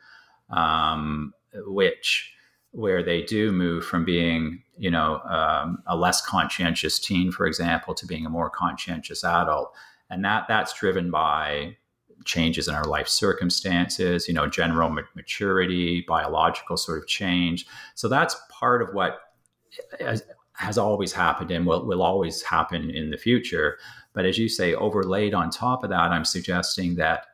um, 0.50 1.32
which 1.54 2.34
where 2.72 3.02
they 3.02 3.22
do 3.22 3.50
move 3.50 3.86
from 3.86 4.04
being, 4.04 4.62
you 4.78 4.90
know, 4.90 5.20
um, 5.20 5.82
a 5.86 5.96
less 5.96 6.24
conscientious 6.24 6.98
teen, 6.98 7.32
for 7.32 7.46
example, 7.46 7.94
to 7.94 8.06
being 8.06 8.24
a 8.24 8.30
more 8.30 8.48
conscientious 8.48 9.24
adult, 9.24 9.72
and 10.08 10.24
that 10.24 10.46
that's 10.48 10.72
driven 10.72 11.10
by 11.10 11.76
changes 12.24 12.68
in 12.68 12.74
our 12.74 12.84
life 12.84 13.08
circumstances, 13.08 14.28
you 14.28 14.34
know, 14.34 14.46
general 14.46 14.90
maturity, 15.14 16.04
biological 16.08 16.76
sort 16.76 16.98
of 16.98 17.06
change. 17.06 17.66
So 17.94 18.08
that's 18.08 18.36
part 18.50 18.82
of 18.82 18.92
what 18.92 19.20
has 20.52 20.78
always 20.78 21.12
happened 21.12 21.50
and 21.50 21.64
will, 21.64 21.86
will 21.86 22.02
always 22.02 22.42
happen 22.42 22.90
in 22.90 23.10
the 23.10 23.16
future. 23.16 23.78
But 24.12 24.24
as 24.24 24.36
you 24.36 24.48
say, 24.48 24.74
overlaid 24.74 25.32
on 25.32 25.50
top 25.50 25.84
of 25.84 25.90
that, 25.90 26.10
I'm 26.10 26.24
suggesting 26.24 26.96
that, 26.96 27.26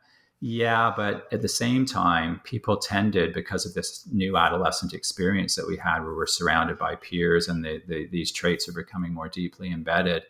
yeah, 0.46 0.92
but 0.94 1.26
at 1.32 1.40
the 1.40 1.48
same 1.48 1.86
time, 1.86 2.38
people 2.44 2.76
tended, 2.76 3.32
because 3.32 3.64
of 3.64 3.72
this 3.72 4.06
new 4.12 4.36
adolescent 4.36 4.92
experience 4.92 5.56
that 5.56 5.66
we 5.66 5.78
had, 5.78 6.00
where 6.00 6.14
we're 6.14 6.26
surrounded 6.26 6.76
by 6.76 6.96
peers 6.96 7.48
and 7.48 7.64
the, 7.64 7.80
the, 7.88 8.08
these 8.08 8.30
traits 8.30 8.68
are 8.68 8.74
becoming 8.74 9.14
more 9.14 9.26
deeply 9.26 9.72
embedded, 9.72 10.24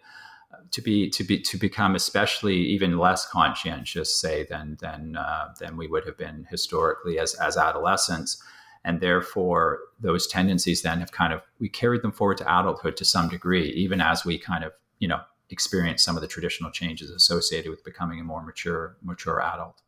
to 0.70 0.80
be 0.80 1.10
to 1.10 1.24
be 1.24 1.40
to 1.40 1.56
become 1.56 1.96
especially 1.96 2.54
even 2.54 2.96
less 2.96 3.28
conscientious, 3.28 4.14
say, 4.14 4.46
than 4.48 4.78
than 4.80 5.16
uh, 5.16 5.48
than 5.58 5.76
we 5.76 5.88
would 5.88 6.06
have 6.06 6.16
been 6.16 6.46
historically 6.48 7.18
as 7.18 7.34
as 7.34 7.56
adolescents. 7.56 8.40
And 8.84 9.00
therefore 9.00 9.80
those 9.98 10.28
tendencies 10.28 10.82
then 10.82 11.00
have 11.00 11.10
kind 11.10 11.32
of 11.32 11.42
we 11.58 11.68
carried 11.68 12.02
them 12.02 12.12
forward 12.12 12.38
to 12.38 12.44
adulthood 12.44 12.96
to 12.98 13.04
some 13.04 13.28
degree 13.28 13.70
even 13.70 14.00
as 14.00 14.24
we 14.24 14.38
kind 14.38 14.62
of 14.62 14.70
you 15.00 15.08
know 15.08 15.22
experience 15.50 16.04
some 16.04 16.14
of 16.14 16.22
the 16.22 16.28
traditional 16.28 16.70
changes 16.70 17.10
associated 17.10 17.70
with 17.70 17.82
becoming 17.82 18.20
a 18.20 18.24
more 18.24 18.44
mature 18.44 18.96
mature 19.02 19.42
adult 19.42 19.80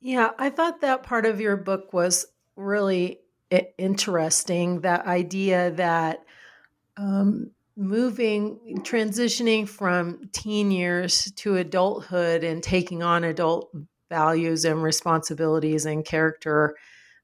yeah 0.00 0.30
i 0.38 0.48
thought 0.50 0.80
that 0.80 1.02
part 1.02 1.26
of 1.26 1.40
your 1.40 1.56
book 1.56 1.92
was 1.92 2.26
really 2.56 3.20
interesting 3.78 4.80
that 4.80 5.06
idea 5.06 5.70
that 5.70 6.24
um, 6.96 7.50
moving 7.76 8.80
transitioning 8.82 9.66
from 9.66 10.28
teen 10.32 10.70
years 10.70 11.30
to 11.36 11.56
adulthood 11.56 12.42
and 12.42 12.62
taking 12.62 13.02
on 13.02 13.22
adult 13.24 13.70
values 14.10 14.64
and 14.64 14.82
responsibilities 14.82 15.86
and 15.86 16.04
character 16.04 16.76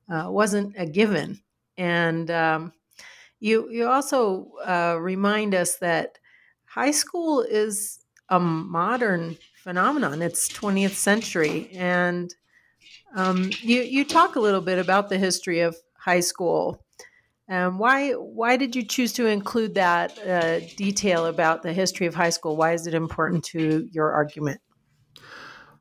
uh, 0.09 0.27
wasn't 0.29 0.75
a 0.79 0.87
given. 0.87 1.41
And 1.77 2.31
um, 2.31 2.73
you 3.41 3.69
you 3.71 3.89
also 3.89 4.53
uh, 4.65 4.97
remind 5.01 5.55
us 5.55 5.77
that 5.77 6.19
high 6.67 6.93
school 6.93 7.43
is 7.43 7.99
a 8.29 8.39
modern 8.39 9.37
phenomenon. 9.57 10.23
It's 10.23 10.49
20th 10.49 10.95
century, 10.95 11.71
and 11.73 12.33
um, 13.15 13.51
you 13.61 13.83
you 13.83 14.05
talk 14.05 14.37
a 14.37 14.41
little 14.41 14.61
bit 14.61 14.79
about 14.79 15.09
the 15.09 15.19
history 15.19 15.61
of 15.61 15.77
high 15.99 16.21
school. 16.21 16.85
Um, 17.49 17.79
why 17.79 18.13
why 18.13 18.57
did 18.57 18.75
you 18.75 18.83
choose 18.83 19.13
to 19.15 19.27
include 19.27 19.75
that 19.75 20.19
uh, 20.19 20.61
detail 20.77 21.27
about 21.27 21.63
the 21.63 21.73
history 21.73 22.07
of 22.07 22.15
high 22.15 22.31
school? 22.31 22.57
Why 22.57 22.73
is 22.73 22.87
it 22.87 22.95
important 22.95 23.45
to 23.47 23.89
your 23.93 24.13
argument? 24.13 24.61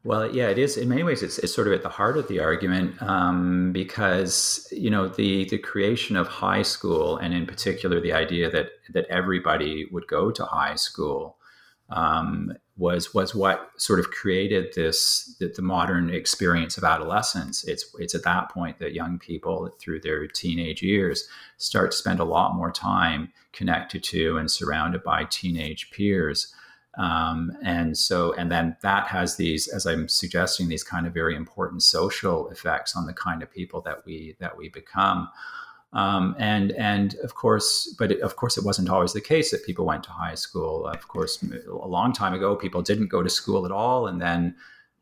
Well, 0.06 0.36
yeah, 0.36 0.50
it 0.50 0.58
is. 0.58 0.75
In 0.75 0.90
many 0.90 1.04
ways, 1.04 1.24
it's, 1.24 1.40
it's 1.40 1.56
sort 1.56 1.68
of 1.68 1.74
at 1.74 1.82
the 1.82 1.88
heart 1.88 2.18
of 2.18 2.28
the 2.28 2.42
argument 2.42 3.02
um, 3.02 3.72
because 3.72 4.68
you 4.72 4.90
know 4.90 5.08
the 5.08 5.46
the 5.46 5.58
creation 5.58 6.18
of 6.18 6.28
high 6.28 6.63
school, 6.63 7.18
and 7.18 7.34
in 7.34 7.46
particular 7.46 8.02
the 8.02 8.12
idea 8.12 8.52
that 8.52 8.72
that 8.94 9.06
everybody 9.10 9.86
would 9.92 10.08
go 10.08 10.30
to 10.30 10.44
high 10.44 10.75
school, 10.75 11.38
um, 11.94 12.54
was 12.76 13.14
was 13.14 13.36
what 13.36 13.70
sort 13.78 14.00
of 14.00 14.10
created 14.10 14.74
this 14.74 15.36
the, 15.40 15.48
the, 15.48 15.62
modern 15.62 16.10
experience 16.10 16.76
of 16.76 16.84
adolescence. 16.84 17.64
It's 17.66 17.86
it's 18.00 18.16
at 18.16 18.24
that 18.24 18.50
point 18.50 18.80
that 18.80 18.94
young 18.94 19.20
people 19.20 19.70
through 19.80 20.02
their 20.02 20.26
teenage 20.28 20.82
years 20.82 21.28
start 21.58 21.92
to 21.92 21.98
spend 21.98 22.20
a 22.20 22.26
lot 22.26 22.56
more 22.56 22.72
time 22.72 23.32
connected 23.54 24.04
to 24.06 24.38
and 24.38 24.50
surrounded 24.50 25.04
by 25.04 25.26
teenage 25.26 25.92
peers. 25.92 26.52
Um, 26.98 27.52
and 27.64 27.98
so, 27.98 28.34
and 28.34 28.52
then 28.52 28.76
that 28.82 29.08
has 29.08 29.38
these, 29.38 29.68
as 29.68 29.86
I'm 29.86 30.08
suggesting, 30.08 30.68
these 30.68 30.84
kind 30.84 31.08
of 31.08 31.14
very 31.14 31.36
important 31.36 31.84
social 31.84 32.50
effects 32.50 32.96
on 32.96 33.06
the 33.06 33.14
kind 33.14 33.44
of 33.44 33.52
people 33.52 33.82
that 33.82 34.04
we 34.06 34.36
that 34.40 34.58
we 34.58 34.70
become. 34.70 35.30
Um, 35.94 36.36
and 36.40 36.72
and 36.72 37.16
of 37.24 37.36
course, 37.36 37.96
but 38.00 38.12
it, 38.12 38.22
of 38.22 38.36
course, 38.36 38.58
it 38.58 38.66
wasn't 38.66 38.90
always 38.90 39.14
the 39.14 39.22
case 39.22 39.52
that 39.52 39.64
people 39.66 39.86
went 39.86 40.04
to 40.06 40.10
high 40.10 40.36
school. 40.36 40.88
Of 40.88 41.08
course, 41.08 41.44
a 41.68 41.88
long 41.88 42.14
time 42.14 42.34
ago, 42.34 42.56
people 42.56 42.82
didn't 42.82 43.08
go 43.08 43.22
to 43.22 43.30
school 43.30 43.66
at 43.66 43.72
all, 43.72 44.08
and 44.08 44.20
then 44.20 44.56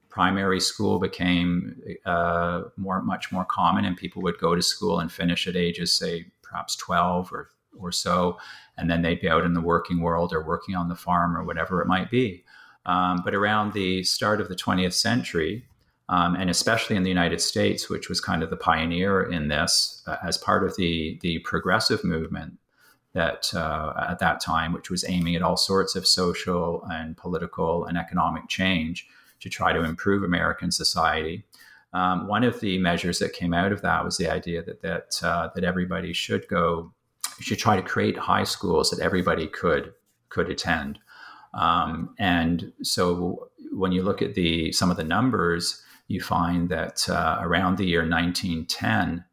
primary 0.10 0.60
school 0.60 1.00
became 1.00 1.82
uh, 2.06 2.64
more 2.76 3.02
much 3.02 3.32
more 3.32 3.46
common, 3.46 3.86
and 3.86 3.96
people 3.96 4.22
would 4.22 4.38
go 4.38 4.54
to 4.54 4.62
school 4.62 5.00
and 5.00 5.10
finish 5.10 5.48
at 5.48 5.56
ages, 5.56 5.94
say, 5.94 6.26
perhaps 6.42 6.76
twelve 6.76 7.32
or 7.32 7.50
or 7.80 7.94
so, 7.94 8.38
and 8.78 8.92
then 8.92 9.02
they'd 9.02 9.22
be 9.22 9.30
out 9.30 9.46
in 9.46 9.54
the 9.54 9.62
working 9.62 10.02
world 10.02 10.34
or 10.34 10.46
working 10.46 10.76
on 10.76 10.90
the 10.90 10.96
farm 10.96 11.38
or 11.38 11.44
whatever 11.46 11.82
it 11.82 11.88
might 11.88 12.12
be. 12.12 12.44
Um, 12.86 13.22
but 13.24 13.34
around 13.36 13.74
the 13.74 14.04
start 14.04 14.42
of 14.42 14.50
the 14.50 14.56
20th 14.56 14.94
century, 14.94 15.66
um, 16.12 16.36
and 16.36 16.50
especially 16.50 16.98
in 16.98 17.04
the 17.04 17.10
United 17.10 17.40
States, 17.40 17.90
which 17.90 18.10
was 18.10 18.20
kind 18.20 18.44
of 18.44 18.50
the 18.50 18.58
pioneer 18.58 19.24
in 19.24 19.48
this 19.48 20.04
uh, 20.06 20.18
as 20.22 20.38
part 20.38 20.64
of 20.64 20.76
the 20.76 21.18
the 21.22 21.40
progressive 21.40 22.04
movement 22.04 22.60
that 23.14 23.52
uh, 23.56 23.94
at 24.10 24.20
that 24.20 24.42
time, 24.42 24.74
which 24.74 24.90
was 24.90 25.06
aiming 25.08 25.36
at 25.36 25.42
all 25.42 25.58
sorts 25.58 25.96
of 25.96 26.06
social 26.06 26.86
and 26.92 27.18
political 27.18 27.86
and 27.86 27.98
economic 27.98 28.48
change 28.50 29.08
to 29.40 29.50
try 29.50 29.74
to 29.74 29.84
improve 29.84 30.24
American 30.24 30.70
society. 30.70 31.44
Um, 31.94 32.28
one 32.28 32.44
of 32.44 32.60
the 32.60 32.78
measures 32.78 33.20
that 33.20 33.34
came 33.34 33.54
out 33.54 33.72
of 33.72 33.82
that 33.82 34.04
was 34.04 34.18
the 34.18 34.30
idea 34.30 34.62
that 34.64 34.82
that 34.82 35.24
uh, 35.24 35.50
that 35.56 35.64
everybody 35.64 36.12
should 36.12 36.46
go 36.50 36.92
should 37.40 37.60
try 37.60 37.78
to 37.78 37.82
create 37.82 38.18
high 38.18 38.44
schools 38.44 38.90
that 38.90 39.00
everybody 39.00 39.48
could 39.48 39.94
could 40.28 40.50
attend. 40.50 41.00
Um, 41.54 42.16
and 42.20 42.74
so 42.84 43.50
when 43.72 43.94
you 43.94 44.04
look 44.04 44.22
at 44.22 44.36
the 44.36 44.74
some 44.74 44.92
of 44.92 44.98
the 44.98 45.06
numbers, 45.06 45.82
you 46.12 46.22
find 46.22 46.70
that 46.70 47.08
uh, 47.10 47.40
around 47.42 47.78
the 47.78 47.86
year 47.86 48.02
1910, 48.02 49.24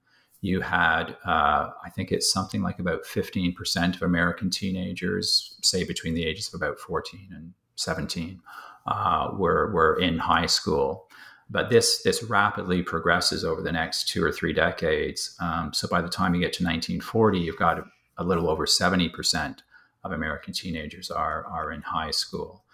you 0.41 0.61
had 0.61 1.17
uh, 1.25 1.71
I 1.85 1.91
think 1.95 2.13
it's 2.13 2.33
something 2.33 2.63
like 2.63 2.79
about 2.79 3.05
15% 3.05 3.97
of 3.97 4.03
American 4.03 4.51
teenagers, 4.51 5.59
say 5.63 5.85
between 5.85 6.15
the 6.15 6.25
ages 6.25 6.49
of 6.49 6.55
about 6.55 6.79
14 6.79 7.29
and 7.35 7.53
17, 7.75 8.41
uh, 8.87 9.31
were 9.35 9.73
were 9.73 9.99
in 9.99 10.19
high 10.19 10.47
school. 10.47 11.09
But 11.51 11.71
this 11.71 12.03
this 12.03 12.23
rapidly 12.23 12.83
progresses 12.83 13.45
over 13.45 13.63
the 13.63 13.73
next 13.73 14.09
two 14.09 14.23
or 14.23 14.31
three 14.31 14.53
decades. 14.53 15.37
Um, 15.41 15.73
so 15.73 15.89
by 15.89 16.01
the 16.01 16.09
time 16.09 16.35
you 16.35 16.41
get 16.41 16.53
to 16.55 16.65
1940, 16.65 17.39
you've 17.39 17.57
got 17.57 17.85
a 18.19 18.25
little 18.25 18.49
over 18.49 18.67
70% 18.67 19.59
of 20.05 20.13
American 20.13 20.53
teenagers 20.53 21.11
are, 21.11 21.45
are 21.47 21.73
in 21.73 21.83
high 21.83 22.11
school. 22.11 22.65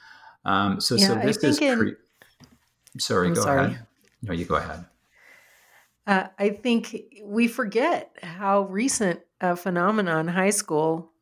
Um, 0.45 0.81
so, 0.81 0.97
yeah, 0.97 1.07
so 1.07 1.15
this 1.17 1.37
is. 1.39 1.59
Pre- 1.59 1.91
in, 1.91 1.97
sorry, 2.99 3.29
I'm 3.29 3.35
go 3.35 3.43
sorry. 3.43 3.65
ahead. 3.67 3.87
No, 4.25 4.33
you 4.33 4.45
go 4.45 4.57
ahead. 4.57 4.85
Uh, 6.07 6.27
I 6.39 6.51
think 6.51 7.05
we 7.23 7.49
forget 7.49 8.17
how 8.23 8.63
recent 8.63 9.21
a 9.41 9.57
phenomenon 9.57 10.29
high 10.29 10.51
school 10.51 11.13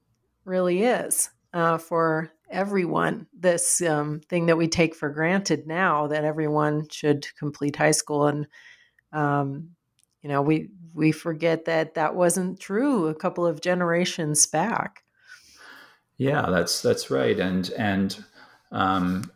really 0.45 0.83
is 0.83 1.31
uh, 1.53 1.79
for 1.79 2.33
everyone. 2.51 3.27
This 3.39 3.81
um, 3.83 4.21
thing 4.29 4.47
that 4.47 4.57
we 4.57 4.69
take 4.69 4.95
for 4.95 5.09
granted 5.09 5.67
now 5.67 6.09
that 6.09 6.25
everyone 6.25 6.89
should 6.91 7.27
complete 7.39 7.77
high 7.77 7.93
school 7.93 8.27
and 8.27 8.47
um, 9.13 9.71
you 10.23 10.29
know, 10.29 10.41
we 10.41 10.71
we 10.95 11.13
forget 11.13 11.65
that 11.65 11.95
that 11.95 12.15
wasn't 12.15 12.61
true 12.61 13.09
a 13.09 13.15
couple 13.15 13.45
of 13.47 13.61
generations 13.61 14.47
back. 14.47 15.03
Yeah, 16.17 16.47
that's 16.49 16.81
that's 16.81 17.11
right, 17.11 17.39
and 17.39 17.69
and 17.77 18.25
um, 18.71 19.31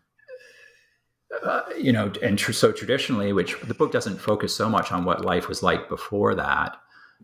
uh, 1.42 1.62
you 1.78 1.92
know, 1.92 2.12
and 2.22 2.38
tr- 2.38 2.52
so 2.52 2.72
traditionally, 2.72 3.32
which 3.32 3.60
the 3.62 3.74
book 3.74 3.92
doesn't 3.92 4.18
focus 4.18 4.54
so 4.54 4.68
much 4.68 4.92
on 4.92 5.04
what 5.04 5.24
life 5.24 5.48
was 5.48 5.62
like 5.62 5.88
before 5.88 6.34
that, 6.34 6.76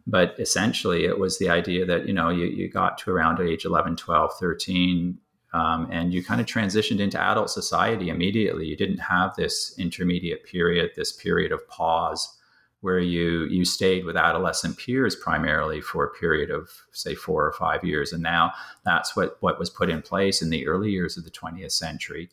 but 0.06 0.34
essentially 0.38 1.04
it 1.04 1.18
was 1.18 1.38
the 1.38 1.48
idea 1.48 1.84
that 1.86 2.06
you 2.06 2.12
know 2.12 2.28
you, 2.28 2.46
you 2.46 2.68
got 2.68 2.98
to 2.98 3.10
around 3.10 3.40
age 3.40 3.64
11 3.64 3.96
12 3.96 4.32
13 4.38 5.18
um, 5.54 5.86
and 5.90 6.14
you 6.14 6.24
kind 6.24 6.40
of 6.40 6.46
transitioned 6.46 6.98
into 6.98 7.20
adult 7.20 7.50
society 7.50 8.08
immediately. 8.08 8.66
You 8.66 8.76
didn't 8.76 8.98
have 8.98 9.36
this 9.36 9.74
intermediate 9.78 10.44
period 10.44 10.92
this 10.96 11.12
period 11.12 11.52
of 11.52 11.66
pause 11.68 12.36
where 12.80 12.98
you 12.98 13.44
you 13.44 13.64
stayed 13.64 14.04
with 14.04 14.16
adolescent 14.16 14.76
peers 14.76 15.14
primarily 15.16 15.80
for 15.80 16.04
a 16.04 16.10
period 16.10 16.50
of 16.50 16.68
say 16.90 17.14
four 17.14 17.46
or 17.46 17.52
five 17.52 17.84
years 17.84 18.12
and 18.12 18.22
now 18.22 18.52
that's 18.84 19.16
what 19.16 19.36
what 19.40 19.58
was 19.58 19.70
put 19.70 19.88
in 19.88 20.02
place 20.02 20.42
in 20.42 20.50
the 20.50 20.66
early 20.66 20.90
years 20.90 21.16
of 21.16 21.24
the 21.24 21.30
20th 21.30 21.72
century 21.72 22.28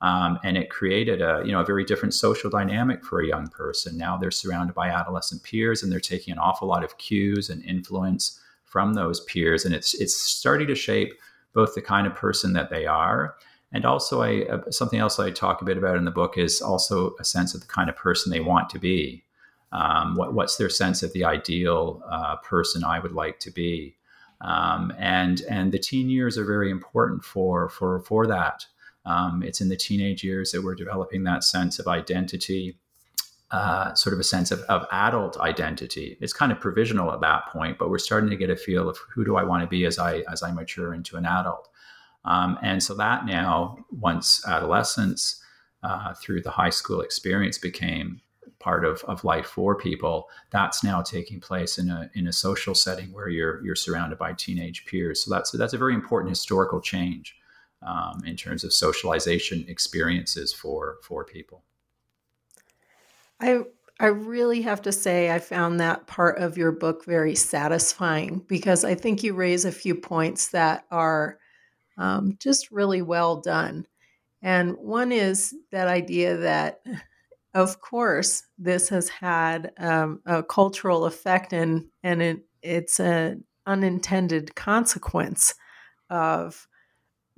um, 0.00 0.38
and 0.44 0.56
it 0.56 0.70
created 0.70 1.20
a 1.20 1.42
you 1.44 1.52
know 1.52 1.60
a 1.60 1.64
very 1.64 1.84
different 1.84 2.14
social 2.14 2.50
dynamic 2.50 3.04
for 3.04 3.20
a 3.20 3.26
young 3.26 3.46
person 3.48 3.96
now 3.96 4.16
they're 4.16 4.30
surrounded 4.30 4.74
by 4.74 4.88
adolescent 4.88 5.42
peers 5.42 5.82
and 5.82 5.90
they're 5.90 6.00
taking 6.00 6.32
an 6.32 6.38
awful 6.38 6.68
lot 6.68 6.84
of 6.84 6.98
cues 6.98 7.50
and 7.50 7.64
influence 7.64 8.40
from 8.64 8.94
those 8.94 9.20
peers 9.20 9.64
and 9.64 9.74
it's 9.74 9.94
it's 9.94 10.14
starting 10.14 10.66
to 10.66 10.74
shape 10.74 11.14
both 11.52 11.74
the 11.74 11.82
kind 11.82 12.06
of 12.06 12.14
person 12.14 12.52
that 12.52 12.70
they 12.70 12.86
are 12.86 13.34
and 13.72 13.84
also 13.84 14.22
I, 14.22 14.44
uh, 14.44 14.70
something 14.70 14.98
else 14.98 15.18
I 15.18 15.30
talk 15.30 15.60
a 15.60 15.64
bit 15.64 15.76
about 15.76 15.96
in 15.96 16.04
the 16.04 16.10
book 16.10 16.38
is 16.38 16.62
also 16.62 17.14
a 17.20 17.24
sense 17.24 17.54
of 17.54 17.60
the 17.60 17.66
kind 17.66 17.90
of 17.90 17.96
person 17.96 18.30
they 18.30 18.40
want 18.40 18.70
to 18.70 18.78
be 18.78 19.24
um, 19.72 20.16
what, 20.16 20.34
what's 20.34 20.56
their 20.56 20.70
sense 20.70 21.02
of 21.02 21.12
the 21.12 21.24
ideal 21.24 22.02
uh, 22.08 22.36
person 22.36 22.84
I 22.84 22.98
would 22.98 23.12
like 23.12 23.38
to 23.40 23.50
be? 23.50 23.96
Um, 24.40 24.92
and 24.98 25.42
and 25.50 25.72
the 25.72 25.78
teen 25.78 26.08
years 26.08 26.38
are 26.38 26.44
very 26.44 26.70
important 26.70 27.24
for 27.24 27.68
for 27.68 28.00
for 28.00 28.26
that. 28.28 28.66
Um, 29.08 29.42
it's 29.42 29.62
in 29.62 29.70
the 29.70 29.76
teenage 29.76 30.22
years 30.22 30.52
that 30.52 30.62
we're 30.62 30.74
developing 30.74 31.24
that 31.24 31.42
sense 31.42 31.78
of 31.78 31.88
identity, 31.88 32.76
uh, 33.50 33.94
sort 33.94 34.12
of 34.12 34.20
a 34.20 34.24
sense 34.24 34.50
of, 34.50 34.60
of 34.62 34.86
adult 34.92 35.40
identity. 35.40 36.18
It's 36.20 36.34
kind 36.34 36.52
of 36.52 36.60
provisional 36.60 37.10
at 37.12 37.22
that 37.22 37.46
point, 37.46 37.78
but 37.78 37.88
we're 37.88 37.98
starting 37.98 38.28
to 38.28 38.36
get 38.36 38.50
a 38.50 38.56
feel 38.56 38.86
of 38.86 38.98
who 39.14 39.24
do 39.24 39.36
I 39.36 39.44
want 39.44 39.62
to 39.62 39.66
be 39.66 39.86
as 39.86 39.98
I 39.98 40.22
as 40.30 40.42
I 40.42 40.52
mature 40.52 40.92
into 40.92 41.16
an 41.16 41.24
adult. 41.24 41.68
Um, 42.26 42.58
and 42.62 42.82
so 42.82 42.94
that 42.96 43.24
now, 43.24 43.78
once 43.90 44.46
adolescence 44.46 45.42
uh, 45.82 46.12
through 46.14 46.42
the 46.42 46.50
high 46.50 46.70
school 46.70 47.00
experience 47.00 47.56
became 47.56 48.20
part 48.58 48.84
of, 48.84 49.02
of 49.04 49.24
life 49.24 49.46
for 49.46 49.76
people 49.76 50.28
that's 50.50 50.82
now 50.82 51.00
taking 51.00 51.40
place 51.40 51.78
in 51.78 51.88
a 51.88 52.10
in 52.14 52.26
a 52.26 52.32
social 52.32 52.74
setting 52.74 53.12
where 53.12 53.28
you're 53.28 53.64
you're 53.64 53.76
surrounded 53.76 54.18
by 54.18 54.32
teenage 54.32 54.84
peers 54.84 55.22
so 55.22 55.30
that's 55.30 55.52
that's 55.52 55.74
a 55.74 55.78
very 55.78 55.94
important 55.94 56.28
historical 56.28 56.80
change 56.80 57.36
um, 57.82 58.22
in 58.26 58.36
terms 58.36 58.64
of 58.64 58.72
socialization 58.72 59.64
experiences 59.68 60.52
for 60.52 60.98
for 61.02 61.24
people? 61.24 61.64
I 63.40 63.60
i 64.00 64.06
really 64.06 64.62
have 64.62 64.82
to 64.82 64.92
say 64.92 65.30
i 65.30 65.40
found 65.40 65.80
that 65.80 66.06
part 66.06 66.38
of 66.38 66.56
your 66.56 66.70
book 66.70 67.04
very 67.04 67.34
satisfying 67.34 68.44
because 68.46 68.84
i 68.84 68.94
think 68.94 69.24
you 69.24 69.34
raise 69.34 69.64
a 69.64 69.72
few 69.72 69.92
points 69.92 70.48
that 70.48 70.84
are 70.92 71.38
um, 71.98 72.36
just 72.38 72.70
really 72.70 73.02
well 73.02 73.40
done. 73.40 73.86
And 74.40 74.76
one 74.78 75.10
is 75.12 75.52
that 75.72 75.88
idea 75.88 76.36
that 76.38 76.80
of 77.54 77.80
course, 77.80 78.42
this 78.58 78.90
has 78.90 79.08
had 79.08 79.72
um, 79.78 80.20
a 80.26 80.42
cultural 80.42 81.06
effect, 81.06 81.52
and 81.52 81.86
and 82.02 82.22
it, 82.22 82.40
it's 82.62 83.00
an 83.00 83.44
unintended 83.66 84.54
consequence 84.54 85.54
of 86.10 86.68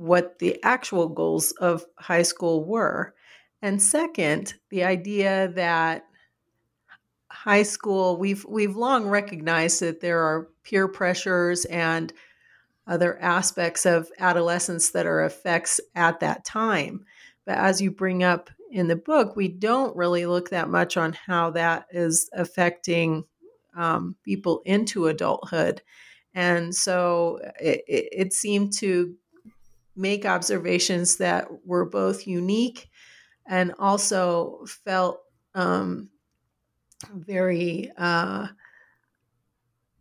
what 0.00 0.38
the 0.38 0.59
actual 0.62 1.11
goals 1.11 1.52
of 1.61 1.85
high 1.99 2.23
school 2.23 2.64
were. 2.64 3.14
And 3.61 3.83
second, 3.83 4.54
the 4.71 4.83
idea 4.83 5.49
that 5.54 6.07
high 7.30 7.62
school 7.62 8.16
we've 8.16 8.47
we've 8.49 8.76
long 8.76 9.07
recognized 9.07 9.80
that 9.80 10.00
there 10.00 10.21
are 10.21 10.49
peer 10.64 10.88
pressures 10.88 11.66
and 11.66 12.14
other 12.87 13.18
aspects 13.20 13.85
of 13.85 14.11
adolescence 14.18 14.90
that 14.92 15.05
are 15.05 15.22
effects 15.22 15.81
at 15.94 16.20
that 16.20 16.46
time. 16.46 17.05
But 17.44 17.59
as 17.59 17.83
you 17.83 17.90
bring 17.90 18.25
up 18.25 18.48
in 18.70 18.88
the 18.88 18.96
book, 18.96 19.37
we 19.37 19.48
don't 19.48 19.94
really 19.94 20.25
look 20.25 20.48
that 20.48 20.70
much 20.70 20.96
on 20.96 21.12
how 21.12 21.51
that 21.51 21.87
is 21.90 22.31
affecting 22.33 23.25
um, 23.77 24.16
people 24.25 24.62
into 24.64 25.09
adulthood. 25.09 25.83
And 26.33 26.75
so 26.75 27.38
it, 27.61 27.83
it, 27.87 28.09
it, 28.12 28.33
seemed 28.33 28.72
to 28.79 29.14
make 30.01 30.25
observations 30.25 31.17
that 31.17 31.49
were 31.65 31.85
both 31.85 32.27
unique 32.27 32.89
and 33.47 33.75
also 33.79 34.65
felt 34.85 35.21
um, 35.55 36.09
very 37.13 37.91
uh, 37.97 38.47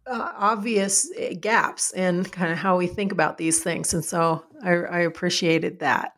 uh, 0.08 0.32
obvious 0.38 1.10
eh, 1.18 1.34
gaps 1.34 1.94
in 1.94 2.24
kind 2.26 2.52
of 2.52 2.58
how 2.58 2.78
we 2.78 2.88
think 2.88 3.12
about 3.12 3.38
these 3.38 3.62
things. 3.62 3.94
And 3.94 4.04
so 4.04 4.44
I, 4.64 4.72
I 4.72 5.00
appreciated 5.00 5.80
that. 5.80 6.14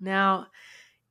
Now, 0.00 0.48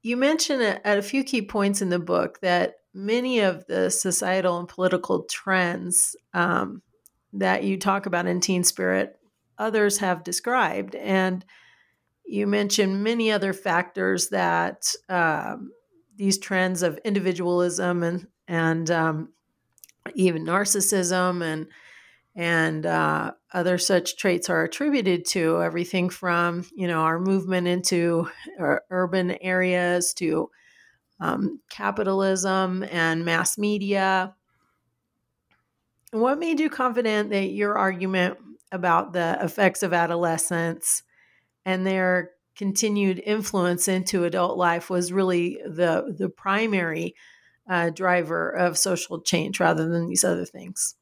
you 0.02 0.18
mention 0.18 0.62
at 0.62 0.98
a 0.98 1.04
few 1.04 1.24
key 1.24 1.42
points 1.42 1.82
in 1.82 1.90
the 1.90 2.00
book 2.00 2.40
that 2.42 2.76
many 2.94 3.40
of 3.40 3.66
the 3.68 3.90
societal 3.90 4.60
and 4.60 4.68
political 4.68 5.24
trends 5.24 6.16
um, 6.34 6.82
that 7.34 7.64
you 7.64 7.78
talk 7.78 8.06
about 8.06 8.28
in 8.28 8.42
Teen 8.42 8.64
Spirit, 8.64 9.18
others 9.58 10.00
have 10.00 10.24
described. 10.24 10.96
And 10.96 11.46
you 12.32 12.48
mention 12.48 13.04
many 13.04 13.30
other 13.32 13.52
factors 13.52 14.30
that 14.30 14.94
um, 15.10 15.72
these 16.16 16.38
trends 16.38 16.82
of 16.82 16.98
individualism 17.04 18.04
and, 18.04 18.28
and 18.48 18.90
um, 18.90 19.30
even 20.16 20.46
narcissism 20.46 21.44
and 21.44 21.68
and 22.34 22.86
uh, 22.86 23.34
other 23.52 23.78
such 23.78 24.16
traits 24.16 24.50
are 24.50 24.64
attributed 24.64 25.26
to 25.26 25.62
everything 25.62 26.10
from 26.10 26.66
you 26.74 26.88
know 26.88 27.02
our 27.02 27.20
movement 27.20 27.68
into 27.68 28.30
urban 28.90 29.32
areas 29.42 30.14
to 30.14 30.50
um, 31.20 31.60
capitalism 31.70 32.84
and 32.90 33.26
mass 33.26 33.58
media. 33.58 34.34
What 36.12 36.40
made 36.40 36.62
you 36.62 36.70
confident 36.70 37.30
that 37.32 37.52
your 37.52 37.78
argument 37.78 38.38
about 38.72 39.12
the 39.12 39.38
effects 39.42 39.84
of 39.84 39.94
adolescence 39.94 41.04
and 41.66 41.86
their 41.86 42.32
continued 42.56 43.22
influence 43.26 43.88
into 43.88 44.26
adult 44.26 44.58
life 44.58 44.90
was 44.90 45.14
really 45.14 45.60
the 45.66 46.14
the 46.18 46.30
primary 46.30 47.16
uh, 47.70 47.90
driver 47.90 48.50
of 48.50 48.78
social 48.78 49.22
change 49.22 49.60
rather 49.60 49.88
than 49.88 50.08
these 50.08 50.24
other 50.24 50.46
things 50.46 50.96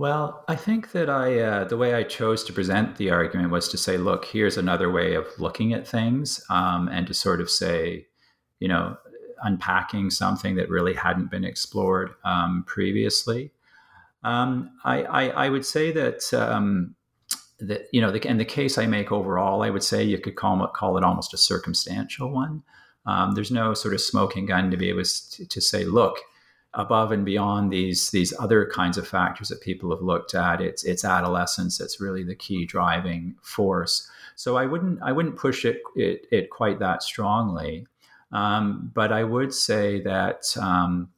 well, 0.00 0.46
I 0.48 0.56
think 0.56 0.92
that 0.92 1.10
I 1.10 1.40
uh, 1.40 1.64
the 1.64 1.76
way 1.76 1.92
I 1.92 2.04
chose 2.04 2.42
to 2.44 2.54
present 2.54 2.96
the 2.96 3.10
argument 3.10 3.50
was 3.50 3.68
to 3.68 3.76
say, 3.76 3.98
look, 3.98 4.24
here's 4.24 4.56
another 4.56 4.90
way 4.90 5.12
of 5.12 5.26
looking 5.38 5.74
at 5.74 5.86
things, 5.86 6.42
um, 6.48 6.88
and 6.88 7.06
to 7.06 7.12
sort 7.12 7.42
of 7.42 7.50
say, 7.50 8.06
you 8.60 8.68
know, 8.68 8.96
unpacking 9.42 10.08
something 10.08 10.54
that 10.54 10.70
really 10.70 10.94
hadn't 10.94 11.30
been 11.30 11.44
explored 11.44 12.14
um, 12.24 12.64
previously. 12.66 13.52
Um, 14.24 14.70
I, 14.82 15.02
I, 15.02 15.28
I, 15.28 15.48
would 15.50 15.66
say 15.66 15.92
that 15.92 16.32
um, 16.32 16.94
that 17.60 17.88
you 17.92 18.00
know, 18.00 18.10
the, 18.10 18.26
and 18.28 18.40
the 18.40 18.44
case 18.44 18.78
I 18.78 18.86
make 18.86 19.12
overall, 19.12 19.62
I 19.62 19.70
would 19.70 19.82
say 19.82 20.02
you 20.02 20.18
could 20.18 20.36
call 20.36 20.64
it, 20.64 20.72
call 20.72 20.96
it 20.96 21.04
almost 21.04 21.34
a 21.34 21.38
circumstantial 21.38 22.30
one. 22.30 22.62
Um, 23.06 23.32
there's 23.32 23.50
no 23.50 23.74
sort 23.74 23.94
of 23.94 24.00
smoking 24.00 24.46
gun 24.46 24.70
to 24.70 24.76
be 24.76 24.88
able 24.88 25.02
to, 25.02 25.46
to 25.46 25.60
say, 25.60 25.84
look 25.84 26.18
above 26.74 27.10
and 27.10 27.24
beyond 27.24 27.72
these 27.72 28.10
these 28.10 28.32
other 28.38 28.64
kinds 28.66 28.96
of 28.96 29.06
factors 29.06 29.48
that 29.48 29.60
people 29.60 29.90
have 29.90 30.02
looked 30.02 30.34
at 30.34 30.60
it's 30.60 30.84
it's 30.84 31.04
adolescence 31.04 31.76
that's 31.76 32.00
really 32.00 32.22
the 32.22 32.34
key 32.34 32.64
driving 32.64 33.34
force 33.42 34.08
so 34.36 34.56
i 34.56 34.64
wouldn't 34.64 35.00
i 35.02 35.10
wouldn't 35.10 35.36
push 35.36 35.64
it 35.64 35.82
it, 35.96 36.26
it 36.30 36.48
quite 36.50 36.78
that 36.78 37.02
strongly 37.02 37.86
um, 38.30 38.90
but 38.94 39.12
i 39.12 39.24
would 39.24 39.52
say 39.52 40.00
that 40.00 40.56
um, 40.60 41.08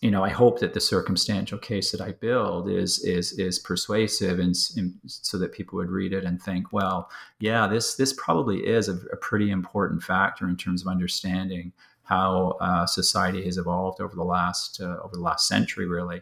you 0.00 0.10
know 0.10 0.24
i 0.24 0.30
hope 0.30 0.60
that 0.60 0.72
the 0.74 0.80
circumstantial 0.80 1.58
case 1.58 1.92
that 1.92 2.00
i 2.00 2.12
build 2.12 2.70
is 2.70 3.04
is 3.04 3.32
is 3.32 3.58
persuasive 3.58 4.38
and, 4.38 4.54
and 4.76 4.94
so 5.06 5.38
that 5.38 5.52
people 5.52 5.76
would 5.76 5.90
read 5.90 6.12
it 6.12 6.24
and 6.24 6.42
think 6.42 6.72
well 6.72 7.10
yeah 7.38 7.66
this 7.66 7.96
this 7.96 8.14
probably 8.14 8.66
is 8.66 8.88
a, 8.88 8.94
a 9.12 9.16
pretty 9.16 9.50
important 9.50 10.02
factor 10.02 10.48
in 10.48 10.56
terms 10.56 10.80
of 10.80 10.88
understanding 10.88 11.72
how 12.10 12.56
uh, 12.60 12.84
society 12.86 13.44
has 13.44 13.56
evolved 13.56 14.00
over 14.00 14.16
the 14.16 14.24
last 14.24 14.80
uh, 14.80 14.96
over 15.04 15.14
the 15.14 15.22
last 15.22 15.46
century, 15.46 15.86
really, 15.86 16.20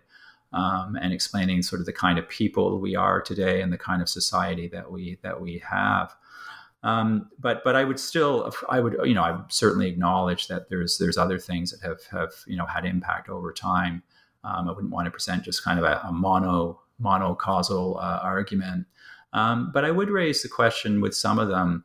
um, 0.53 0.99
and 1.01 1.15
explaining 1.15 1.63
sort 1.63 1.81
of 1.81 1.87
the 1.87 1.95
kind 1.95 2.19
of 2.19 2.29
people 2.29 2.79
we 2.79 2.95
are 2.95 3.23
today 3.23 3.63
and 3.63 3.73
the 3.73 3.79
kind 3.79 4.03
of 4.03 4.09
society 4.09 4.69
that 4.69 4.93
we 4.93 5.19
that 5.23 5.41
we 5.41 5.63
have. 5.67 6.15
Um, 6.83 7.29
but 7.39 7.63
but 7.65 7.75
I 7.75 7.85
would 7.85 7.99
still 7.99 8.53
I 8.69 8.81
would 8.81 8.97
you 9.05 9.15
know 9.15 9.23
I 9.23 9.41
certainly 9.49 9.89
acknowledge 9.89 10.47
that 10.49 10.69
there's 10.69 10.99
there's 10.99 11.19
other 11.19 11.39
things 11.39 11.73
that 11.73 11.87
have 11.87 12.05
have 12.11 12.33
you 12.47 12.57
know 12.57 12.67
had 12.67 12.85
impact 12.85 13.29
over 13.29 13.53
time. 13.53 14.03
Um, 14.45 14.69
I 14.69 14.73
wouldn't 14.73 14.93
want 14.93 15.07
to 15.07 15.11
present 15.11 15.43
just 15.43 15.65
kind 15.65 15.79
of 15.79 15.85
a, 15.85 16.01
a 16.05 16.13
mono 16.13 16.81
mono 16.99 17.35
causal 17.35 17.99
uh, 17.99 18.21
argument. 18.23 18.87
Um, 19.33 19.71
but 19.73 19.85
I 19.85 19.91
would 19.91 20.09
raise 20.11 20.43
the 20.43 20.49
question 20.49 21.01
with 21.01 21.15
some 21.15 21.39
of 21.39 21.49
them 21.49 21.85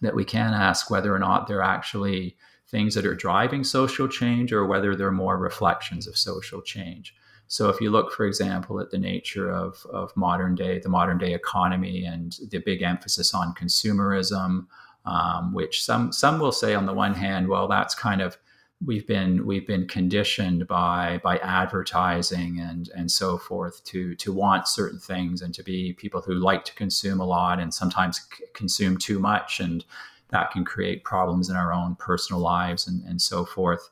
that 0.00 0.14
we 0.14 0.24
can 0.24 0.54
ask 0.54 0.90
whether 0.90 1.14
or 1.14 1.18
not 1.18 1.46
they're 1.46 1.62
actually 1.62 2.36
things 2.68 2.94
that 2.94 3.06
are 3.06 3.14
driving 3.14 3.64
social 3.64 4.06
change 4.06 4.52
or 4.52 4.66
whether 4.66 4.94
they're 4.94 5.10
more 5.10 5.38
reflections 5.38 6.06
of 6.06 6.16
social 6.16 6.60
change. 6.60 7.14
So 7.48 7.70
if 7.70 7.80
you 7.80 7.90
look, 7.90 8.12
for 8.12 8.26
example, 8.26 8.78
at 8.78 8.90
the 8.90 8.98
nature 8.98 9.50
of, 9.50 9.84
of 9.90 10.14
modern 10.16 10.54
day, 10.54 10.78
the 10.78 10.88
modern 10.88 11.18
day 11.18 11.32
economy 11.32 12.04
and 12.04 12.38
the 12.50 12.58
big 12.58 12.82
emphasis 12.82 13.34
on 13.34 13.54
consumerism, 13.54 14.66
um, 15.06 15.54
which 15.54 15.82
some 15.82 16.12
some 16.12 16.38
will 16.38 16.52
say 16.52 16.74
on 16.74 16.86
the 16.86 16.92
one 16.92 17.14
hand, 17.14 17.48
well, 17.48 17.66
that's 17.66 17.94
kind 17.94 18.20
of 18.20 18.36
we've 18.84 19.06
been 19.06 19.46
we've 19.46 19.66
been 19.66 19.88
conditioned 19.88 20.68
by 20.68 21.20
by 21.24 21.38
advertising 21.38 22.60
and 22.60 22.90
and 22.94 23.10
so 23.10 23.38
forth 23.38 23.82
to 23.84 24.14
to 24.16 24.32
want 24.32 24.68
certain 24.68 24.98
things 24.98 25.42
and 25.42 25.54
to 25.54 25.64
be 25.64 25.94
people 25.94 26.20
who 26.20 26.34
like 26.34 26.64
to 26.64 26.74
consume 26.74 27.18
a 27.18 27.26
lot 27.26 27.58
and 27.58 27.74
sometimes 27.74 28.20
c- 28.36 28.44
consume 28.54 28.96
too 28.96 29.18
much 29.18 29.58
and 29.58 29.84
that 30.28 30.50
can 30.50 30.64
create 30.64 31.02
problems 31.04 31.48
in 31.48 31.56
our 31.56 31.72
own 31.72 31.96
personal 31.96 32.40
lives 32.40 32.86
and, 32.86 33.02
and 33.04 33.20
so 33.20 33.44
forth. 33.44 33.88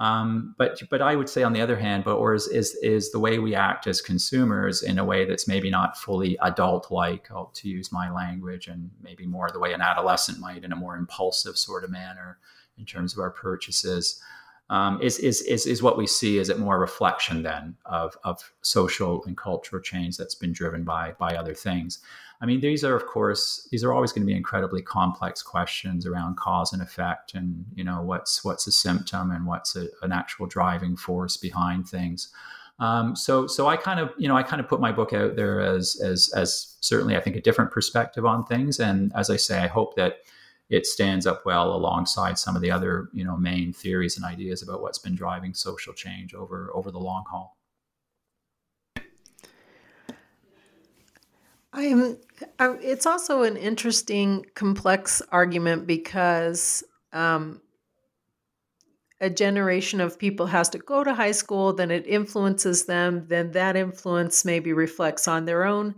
Um, 0.00 0.54
but 0.56 0.82
but 0.90 1.02
I 1.02 1.14
would 1.14 1.28
say 1.28 1.42
on 1.42 1.52
the 1.52 1.60
other 1.60 1.76
hand, 1.76 2.04
but 2.04 2.16
or 2.16 2.34
is, 2.34 2.48
is 2.48 2.74
is 2.82 3.12
the 3.12 3.20
way 3.20 3.38
we 3.38 3.54
act 3.54 3.86
as 3.86 4.00
consumers 4.00 4.82
in 4.82 4.98
a 4.98 5.04
way 5.04 5.26
that's 5.26 5.46
maybe 5.46 5.70
not 5.70 5.98
fully 5.98 6.38
adult-like, 6.40 7.28
to 7.28 7.68
use 7.68 7.92
my 7.92 8.10
language, 8.10 8.66
and 8.66 8.90
maybe 9.02 9.26
more 9.26 9.50
the 9.52 9.58
way 9.60 9.74
an 9.74 9.82
adolescent 9.82 10.40
might 10.40 10.64
in 10.64 10.72
a 10.72 10.76
more 10.76 10.96
impulsive 10.96 11.58
sort 11.58 11.84
of 11.84 11.90
manner 11.90 12.38
in 12.78 12.86
terms 12.86 13.12
of 13.12 13.18
our 13.20 13.30
purchases. 13.30 14.22
Um, 14.70 15.02
is, 15.02 15.18
is, 15.18 15.42
is, 15.42 15.66
is 15.66 15.82
what 15.82 15.98
we 15.98 16.06
see 16.06 16.38
as 16.38 16.48
it 16.48 16.60
more 16.60 16.78
reflection 16.78 17.42
then 17.42 17.76
of, 17.86 18.16
of 18.22 18.52
social 18.62 19.24
and 19.24 19.36
cultural 19.36 19.82
change 19.82 20.16
that's 20.16 20.36
been 20.36 20.52
driven 20.52 20.84
by, 20.84 21.12
by 21.18 21.34
other 21.34 21.54
things. 21.54 21.98
I 22.42 22.46
mean, 22.46 22.60
these 22.60 22.84
are, 22.84 22.96
of 22.96 23.06
course, 23.06 23.68
these 23.70 23.84
are 23.84 23.92
always 23.92 24.12
going 24.12 24.22
to 24.22 24.26
be 24.26 24.36
incredibly 24.36 24.80
complex 24.80 25.42
questions 25.42 26.06
around 26.06 26.36
cause 26.36 26.72
and 26.72 26.80
effect, 26.80 27.34
and 27.34 27.64
you 27.74 27.84
know, 27.84 28.00
what's 28.02 28.44
what's 28.44 28.66
a 28.66 28.72
symptom 28.72 29.30
and 29.30 29.46
what's 29.46 29.76
a, 29.76 29.88
an 30.02 30.12
actual 30.12 30.46
driving 30.46 30.96
force 30.96 31.36
behind 31.36 31.88
things. 31.88 32.32
Um, 32.78 33.14
so, 33.14 33.46
so 33.46 33.68
I 33.68 33.76
kind 33.76 34.00
of, 34.00 34.10
you 34.16 34.26
know, 34.26 34.36
I 34.36 34.42
kind 34.42 34.58
of 34.58 34.66
put 34.66 34.80
my 34.80 34.90
book 34.90 35.12
out 35.12 35.36
there 35.36 35.60
as, 35.60 36.00
as, 36.00 36.32
as 36.34 36.78
certainly, 36.80 37.14
I 37.14 37.20
think, 37.20 37.36
a 37.36 37.40
different 37.42 37.70
perspective 37.70 38.24
on 38.24 38.46
things. 38.46 38.80
And 38.80 39.12
as 39.14 39.28
I 39.28 39.36
say, 39.36 39.58
I 39.58 39.66
hope 39.66 39.96
that 39.96 40.20
it 40.70 40.86
stands 40.86 41.26
up 41.26 41.44
well 41.44 41.74
alongside 41.74 42.38
some 42.38 42.56
of 42.56 42.62
the 42.62 42.70
other, 42.70 43.10
you 43.12 43.22
know, 43.22 43.36
main 43.36 43.74
theories 43.74 44.16
and 44.16 44.24
ideas 44.24 44.62
about 44.62 44.80
what's 44.80 44.98
been 44.98 45.14
driving 45.14 45.52
social 45.52 45.92
change 45.92 46.32
over 46.32 46.70
over 46.72 46.90
the 46.90 46.98
long 46.98 47.24
haul. 47.30 47.59
I'm, 51.72 52.18
I'm, 52.58 52.78
it's 52.82 53.06
also 53.06 53.42
an 53.42 53.56
interesting, 53.56 54.46
complex 54.54 55.22
argument 55.30 55.86
because 55.86 56.82
um, 57.12 57.60
a 59.20 59.30
generation 59.30 60.00
of 60.00 60.18
people 60.18 60.46
has 60.46 60.68
to 60.70 60.78
go 60.78 61.04
to 61.04 61.14
high 61.14 61.32
school, 61.32 61.72
then 61.72 61.90
it 61.90 62.06
influences 62.06 62.86
them, 62.86 63.26
then 63.28 63.52
that 63.52 63.76
influence 63.76 64.44
maybe 64.44 64.72
reflects 64.72 65.28
on 65.28 65.44
their 65.44 65.64
own 65.64 65.94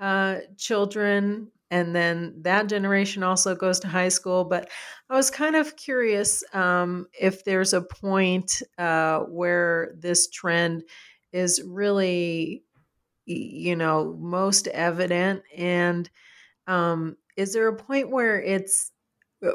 uh, 0.00 0.38
children, 0.56 1.50
and 1.70 1.94
then 1.94 2.34
that 2.42 2.68
generation 2.68 3.22
also 3.22 3.54
goes 3.54 3.78
to 3.80 3.88
high 3.88 4.08
school. 4.08 4.44
But 4.44 4.68
I 5.08 5.14
was 5.14 5.30
kind 5.30 5.54
of 5.54 5.76
curious 5.76 6.42
um, 6.52 7.06
if 7.18 7.44
there's 7.44 7.72
a 7.72 7.82
point 7.82 8.62
uh, 8.78 9.20
where 9.20 9.94
this 9.98 10.28
trend 10.28 10.84
is 11.32 11.62
really 11.64 12.63
you 13.26 13.76
know 13.76 14.16
most 14.20 14.66
evident 14.68 15.42
and 15.56 16.10
um, 16.66 17.16
is 17.36 17.52
there 17.52 17.68
a 17.68 17.76
point 17.76 18.10
where 18.10 18.40
it's 18.40 18.90
uh, 19.44 19.52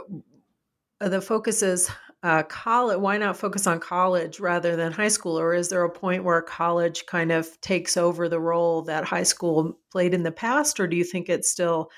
the 0.99 1.21
focus 1.21 1.61
is 1.61 1.89
uh, 2.21 2.43
college 2.43 2.99
why 2.99 3.17
not 3.17 3.37
focus 3.37 3.65
on 3.65 3.79
college 3.79 4.39
rather 4.39 4.75
than 4.75 4.91
high 4.91 5.07
school? 5.07 5.39
Or 5.39 5.53
is 5.53 5.69
there 5.69 5.83
a 5.83 5.89
point 5.89 6.23
where 6.23 6.41
college 6.41 7.05
kind 7.05 7.31
of 7.31 7.59
takes 7.61 7.95
over 7.95 8.27
the 8.27 8.39
role 8.39 8.81
that 8.83 9.05
high 9.05 9.23
school 9.23 9.79
played 9.91 10.13
in 10.13 10.23
the 10.23 10.31
past? 10.31 10.79
Or 10.79 10.87
do 10.87 10.97
you 10.97 11.05
think 11.05 11.29
it's 11.29 11.49
still 11.49 11.89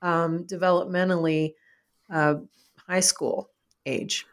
um, 0.00 0.44
developmentally 0.44 1.54
uh, 2.08 2.36
high 2.86 3.00
school 3.00 3.50
age 3.86 4.26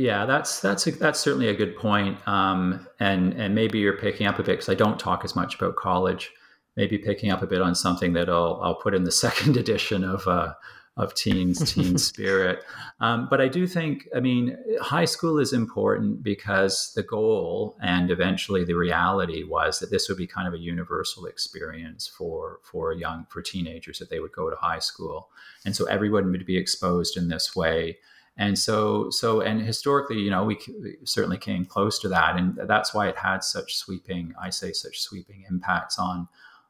yeah, 0.00 0.24
that's 0.24 0.60
that's 0.60 0.86
a, 0.86 0.92
that's 0.92 1.20
certainly 1.20 1.48
a 1.48 1.54
good 1.54 1.76
point. 1.76 2.16
Um, 2.26 2.86
and 3.00 3.34
and 3.34 3.54
maybe 3.54 3.78
you're 3.78 3.98
picking 3.98 4.26
up 4.26 4.38
a 4.38 4.42
bit 4.42 4.52
because 4.52 4.70
I 4.70 4.74
don't 4.74 4.98
talk 4.98 5.26
as 5.26 5.36
much 5.36 5.54
about 5.56 5.76
college. 5.76 6.32
Maybe 6.74 6.96
picking 6.96 7.30
up 7.30 7.42
a 7.42 7.46
bit 7.46 7.60
on 7.60 7.74
something 7.74 8.14
that 8.14 8.30
I'll 8.30 8.58
I'll 8.62 8.76
put 8.76 8.94
in 8.94 9.04
the 9.04 9.12
second 9.26 9.58
edition 9.58 10.02
of 10.02 10.26
uh, 10.26 10.54
of 10.96 11.14
teens 11.14 11.74
teen 11.74 11.98
spirit. 12.10 12.64
Um, 13.00 13.28
but 13.28 13.42
I 13.42 13.48
do 13.48 13.66
think, 13.66 14.08
I 14.16 14.20
mean, 14.20 14.56
high 14.80 15.04
school 15.04 15.38
is 15.38 15.52
important 15.52 16.22
because 16.22 16.92
the 16.94 17.02
goal 17.02 17.76
and 17.82 18.10
eventually 18.10 18.64
the 18.64 18.76
reality 18.76 19.44
was 19.44 19.80
that 19.80 19.90
this 19.90 20.08
would 20.08 20.18
be 20.18 20.26
kind 20.26 20.48
of 20.48 20.54
a 20.54 20.58
universal 20.58 21.26
experience 21.26 22.08
for 22.08 22.60
for 22.62 22.94
young 22.94 23.26
for 23.28 23.42
teenagers 23.42 23.98
that 23.98 24.08
they 24.08 24.20
would 24.20 24.32
go 24.32 24.48
to 24.48 24.56
high 24.56 24.78
school, 24.78 25.28
and 25.66 25.76
so 25.76 25.84
everyone 25.84 26.30
would 26.30 26.46
be 26.46 26.56
exposed 26.56 27.18
in 27.18 27.28
this 27.28 27.54
way 27.54 27.98
and 28.40 28.58
so 28.58 29.10
so 29.10 29.40
and 29.40 29.60
historically 29.60 30.18
you 30.18 30.30
know 30.30 30.42
we, 30.44 30.58
certainly 31.04 31.38
came 31.38 31.64
close 31.64 31.98
to 32.00 32.08
that. 32.08 32.36
And 32.36 32.58
that's 32.66 32.92
why 32.92 33.08
it 33.08 33.16
had 33.16 33.44
such 33.44 33.76
sweeping 33.76 34.34
i 34.40 34.50
say 34.50 34.72
such 34.72 35.00
sweeping 35.00 35.44
impacts 35.48 35.98
on 35.98 36.26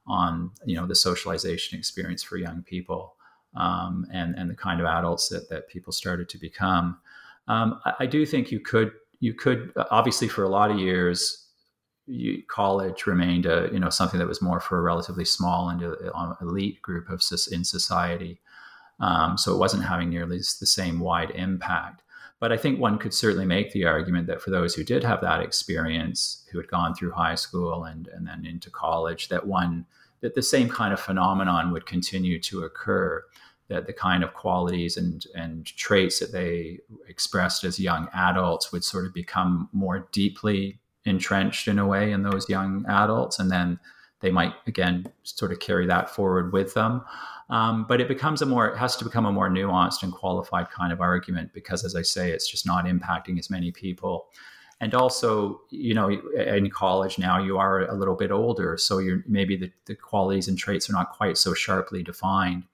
on 0.06 0.50
you 0.66 0.76
know 0.76 0.87
the 0.87 0.94
socialization 0.94 1.78
experience 1.78 2.22
for 2.22 2.37
young 2.37 2.62
people 2.62 3.14
um, 3.54 4.06
and 4.12 4.35
and 4.37 4.50
the 4.50 4.54
kind 4.54 4.80
of 4.80 4.87
adults 4.87 5.28
that 5.28 5.48
that 5.48 5.68
people 5.68 5.92
started 5.92 6.28
to 6.30 6.38
become. 6.38 6.98
Um, 7.48 7.80
I, 7.85 7.92
I, 8.00 8.06
do 8.06 8.24
think 8.26 8.50
you 8.50 8.61
could 8.61 8.92
you 9.20 9.35
could 9.35 9.72
obviously 9.90 10.28
for 10.28 10.44
a 10.44 10.48
lot 10.48 10.70
of 10.70 10.78
years 10.78 11.48
you, 12.06 12.42
college 12.48 13.06
remained 13.06 13.46
a 13.46 13.68
you 13.72 13.80
know 13.80 13.90
something 13.90 14.18
that 14.18 14.28
was 14.28 14.42
more 14.42 14.61
for 14.61 14.78
a 14.78 14.83
relatively 14.83 15.24
small 15.24 15.68
and 15.68 15.83
uh, 15.83 16.35
elite 16.40 16.80
group 16.83 17.09
of 17.09 17.22
in 17.50 17.64
society 17.64 18.40
um, 19.00 19.38
so 19.38 19.52
it 19.54 19.58
wasn't 19.58 19.84
having 19.84 20.10
nearly 20.10 20.38
the 20.38 20.66
same 20.66 21.00
wide 21.00 21.30
impact. 21.30 22.02
But 22.38 22.52
I 22.52 22.56
think 22.56 22.80
one 22.80 22.98
could 22.98 23.12
certainly 23.12 23.44
make 23.44 23.72
the 23.72 23.84
argument 23.84 24.26
that 24.28 24.40
for 24.40 24.50
those 24.50 24.74
who 24.74 24.82
did 24.82 25.04
have 25.04 25.20
that 25.20 25.42
experience, 25.42 26.46
who 26.50 26.58
had 26.58 26.68
gone 26.68 26.94
through 26.94 27.12
high 27.12 27.34
school 27.34 27.84
and, 27.84 28.08
and 28.08 28.26
then 28.26 28.46
into 28.46 28.70
college, 28.70 29.28
that 29.28 29.46
one 29.46 29.84
that 30.20 30.34
the 30.34 30.42
same 30.42 30.68
kind 30.68 30.92
of 30.92 31.00
phenomenon 31.00 31.70
would 31.72 31.86
continue 31.86 32.38
to 32.40 32.64
occur. 32.64 33.24
That 33.68 33.86
the 33.86 33.92
kind 33.92 34.24
of 34.24 34.34
qualities 34.34 34.96
and, 34.96 35.24
and 35.36 35.64
traits 35.64 36.18
that 36.18 36.32
they 36.32 36.80
expressed 37.08 37.62
as 37.62 37.78
young 37.78 38.08
adults 38.12 38.72
would 38.72 38.82
sort 38.82 39.06
of 39.06 39.14
become 39.14 39.68
more 39.72 40.08
deeply 40.10 40.80
entrenched 41.04 41.68
in 41.68 41.78
a 41.78 41.86
way 41.86 42.10
in 42.10 42.24
those 42.24 42.48
young 42.48 42.84
adults. 42.88 43.38
And 43.38 43.48
then 43.48 43.78
they 44.20 44.30
might 44.32 44.54
again 44.66 45.06
sort 45.22 45.52
of 45.52 45.60
carry 45.60 45.86
that 45.86 46.10
forward 46.10 46.52
with 46.52 46.74
them. 46.74 47.02
Um, 47.50 47.84
but 47.88 48.00
it 48.00 48.06
becomes 48.06 48.42
a 48.42 48.46
more, 48.46 48.68
it 48.68 48.76
has 48.76 48.96
to 48.96 49.04
become 49.04 49.26
a 49.26 49.32
more 49.32 49.50
nuanced 49.50 50.04
and 50.04 50.12
qualified 50.12 50.70
kind 50.70 50.92
of 50.92 51.00
argument 51.00 51.52
because, 51.52 51.84
as 51.84 51.96
I 51.96 52.02
say, 52.02 52.30
it's 52.30 52.48
just 52.48 52.64
not 52.64 52.84
impacting 52.84 53.38
as 53.38 53.50
many 53.50 53.72
people. 53.72 54.28
And 54.80 54.94
also, 54.94 55.60
you 55.70 55.92
know, 55.92 56.08
in 56.08 56.70
college 56.70 57.18
now 57.18 57.42
you 57.42 57.58
are 57.58 57.82
a 57.86 57.94
little 57.94 58.14
bit 58.14 58.30
older, 58.30 58.78
so 58.78 58.98
you're 58.98 59.22
maybe 59.26 59.56
the, 59.56 59.70
the 59.86 59.94
qualities 59.94 60.48
and 60.48 60.56
traits 60.56 60.88
are 60.88 60.94
not 60.94 61.10
quite 61.10 61.36
so 61.36 61.52
sharply 61.52 62.02
defined 62.02 62.64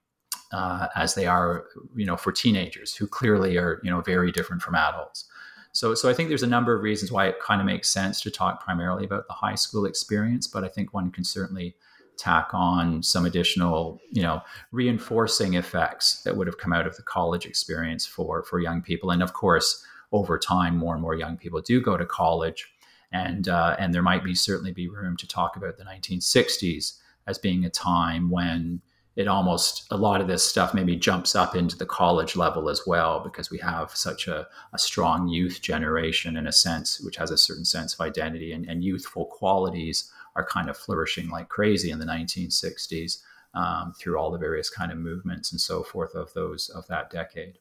uh, 0.53 0.87
as 0.95 1.15
they 1.15 1.27
are, 1.27 1.65
you 1.97 2.07
know, 2.07 2.17
for 2.17 2.31
teenagers 2.31 2.95
who 2.95 3.09
clearly 3.09 3.57
are, 3.57 3.81
you 3.83 3.91
know, 3.91 4.03
very 4.03 4.31
different 4.31 4.63
from 4.63 4.77
adults. 4.77 5.25
So, 5.73 5.95
so 5.95 6.09
I 6.09 6.15
think 6.15 6.29
there's 6.29 6.45
a 6.45 6.47
number 6.47 6.75
of 6.75 6.83
reasons 6.83 7.11
why 7.11 7.27
it 7.27 7.41
kind 7.41 7.61
of 7.61 7.67
makes 7.67 7.91
sense 7.91 8.21
to 8.21 8.31
talk 8.31 8.65
primarily 8.65 9.05
about 9.05 9.27
the 9.27 9.35
high 9.35 9.57
school 9.57 9.85
experience, 9.85 10.47
but 10.47 10.65
I 10.65 10.69
think 10.69 10.95
one 10.95 11.11
can 11.11 11.25
certainly 11.25 11.75
tack 12.17 12.49
on 12.53 13.03
some 13.03 13.27
additional, 13.27 14.01
you 14.11 14.23
know, 14.23 14.43
reinforcing 14.73 15.55
effects 15.55 16.23
that 16.23 16.37
would 16.37 16.47
have 16.47 16.59
come 16.59 16.73
out 16.73 16.87
of 16.87 16.97
the 16.97 17.03
college 17.03 17.47
experience 17.47 18.07
for 18.07 18.43
for 18.43 18.59
young 18.59 18.83
people. 18.83 19.11
And 19.11 19.23
of 19.23 19.33
course, 19.33 19.85
over 20.13 20.39
time, 20.39 20.77
more 20.77 20.95
and 20.95 21.03
more 21.03 21.15
young 21.15 21.37
people 21.37 21.61
do 21.61 21.81
go 21.81 21.97
to 21.97 22.07
college, 22.07 22.73
and 23.13 23.49
uh, 23.49 23.77
and 23.79 23.95
there 23.95 24.03
might 24.03 24.25
be 24.25 24.35
certainly 24.35 24.73
be 24.73 24.89
room 24.89 25.17
to 25.19 25.29
talk 25.29 25.57
about 25.57 25.77
the 25.79 25.85
1960s 25.85 26.99
as 27.27 27.39
being 27.39 27.65
a 27.65 27.71
time 27.71 28.31
when 28.31 28.81
it 29.17 29.29
almost 29.29 29.87
a 29.91 29.97
lot 29.97 30.21
of 30.21 30.29
this 30.29 30.45
stuff 30.45 30.75
maybe 30.75 30.95
jumps 30.95 31.35
up 31.35 31.57
into 31.57 31.77
the 31.77 31.87
college 31.87 32.37
level 32.37 32.69
as 32.69 32.83
well 32.87 33.21
because 33.21 33.51
we 33.51 33.59
have 33.59 33.91
such 33.97 34.29
a, 34.29 34.47
a 34.75 34.79
strong 34.79 35.27
youth 35.27 35.63
generation 35.63 36.37
in 36.37 36.47
a 36.47 36.53
sense 36.53 37.01
which 37.01 37.17
has 37.17 37.31
a 37.31 37.39
certain 37.39 37.65
sense 37.65 37.95
of 37.95 38.01
identity 38.01 38.53
and, 38.53 38.69
and 38.69 38.85
youthful 38.85 39.25
qualities 39.25 40.13
are 40.37 40.47
kind 40.47 40.71
of 40.71 40.77
flourishing 40.77 41.29
like 41.31 41.49
crazy 41.49 41.91
in 41.91 41.99
the 41.99 42.07
1960s 42.07 43.19
um, 43.55 43.95
through 43.99 44.19
all 44.19 44.31
the 44.31 44.39
various 44.39 44.71
kind 44.71 44.93
of 44.93 44.99
movements 44.99 45.51
and 45.51 45.61
so 45.61 45.83
forth 45.83 46.15
of 46.15 46.33
those 46.35 46.69
of 46.69 46.87
that 46.87 47.11
decade. 47.11 47.59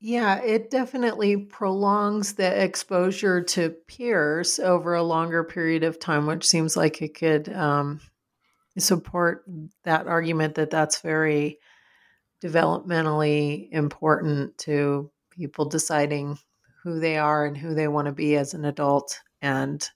Yeah, 0.00 0.40
it 0.42 0.70
definitely 0.70 1.36
prolongs 1.36 2.34
the 2.34 2.62
exposure 2.62 3.42
to 3.42 3.70
peers 3.88 4.60
over 4.60 4.94
a 4.94 5.02
longer 5.02 5.42
period 5.44 5.82
of 5.82 5.98
time, 5.98 6.26
which 6.26 6.46
seems 6.46 6.76
like 6.76 7.00
it 7.00 7.14
could 7.14 7.50
um, 7.52 8.00
support 8.78 9.44
that 9.84 10.06
argument 10.06 10.56
that 10.56 10.70
that's 10.70 11.00
very 11.00 11.58
developmentally 12.42 13.70
important 13.72 14.58
to 14.58 15.10
people 15.30 15.64
deciding 15.64 16.38
who 16.82 17.00
they 17.00 17.16
are 17.16 17.46
and 17.46 17.56
who 17.56 17.74
they 17.74 17.88
want 17.88 18.06
to 18.06 18.12
be 18.12 18.36
as 18.36 18.52
an 18.52 18.66
adult 18.66 19.18
and 19.40 19.88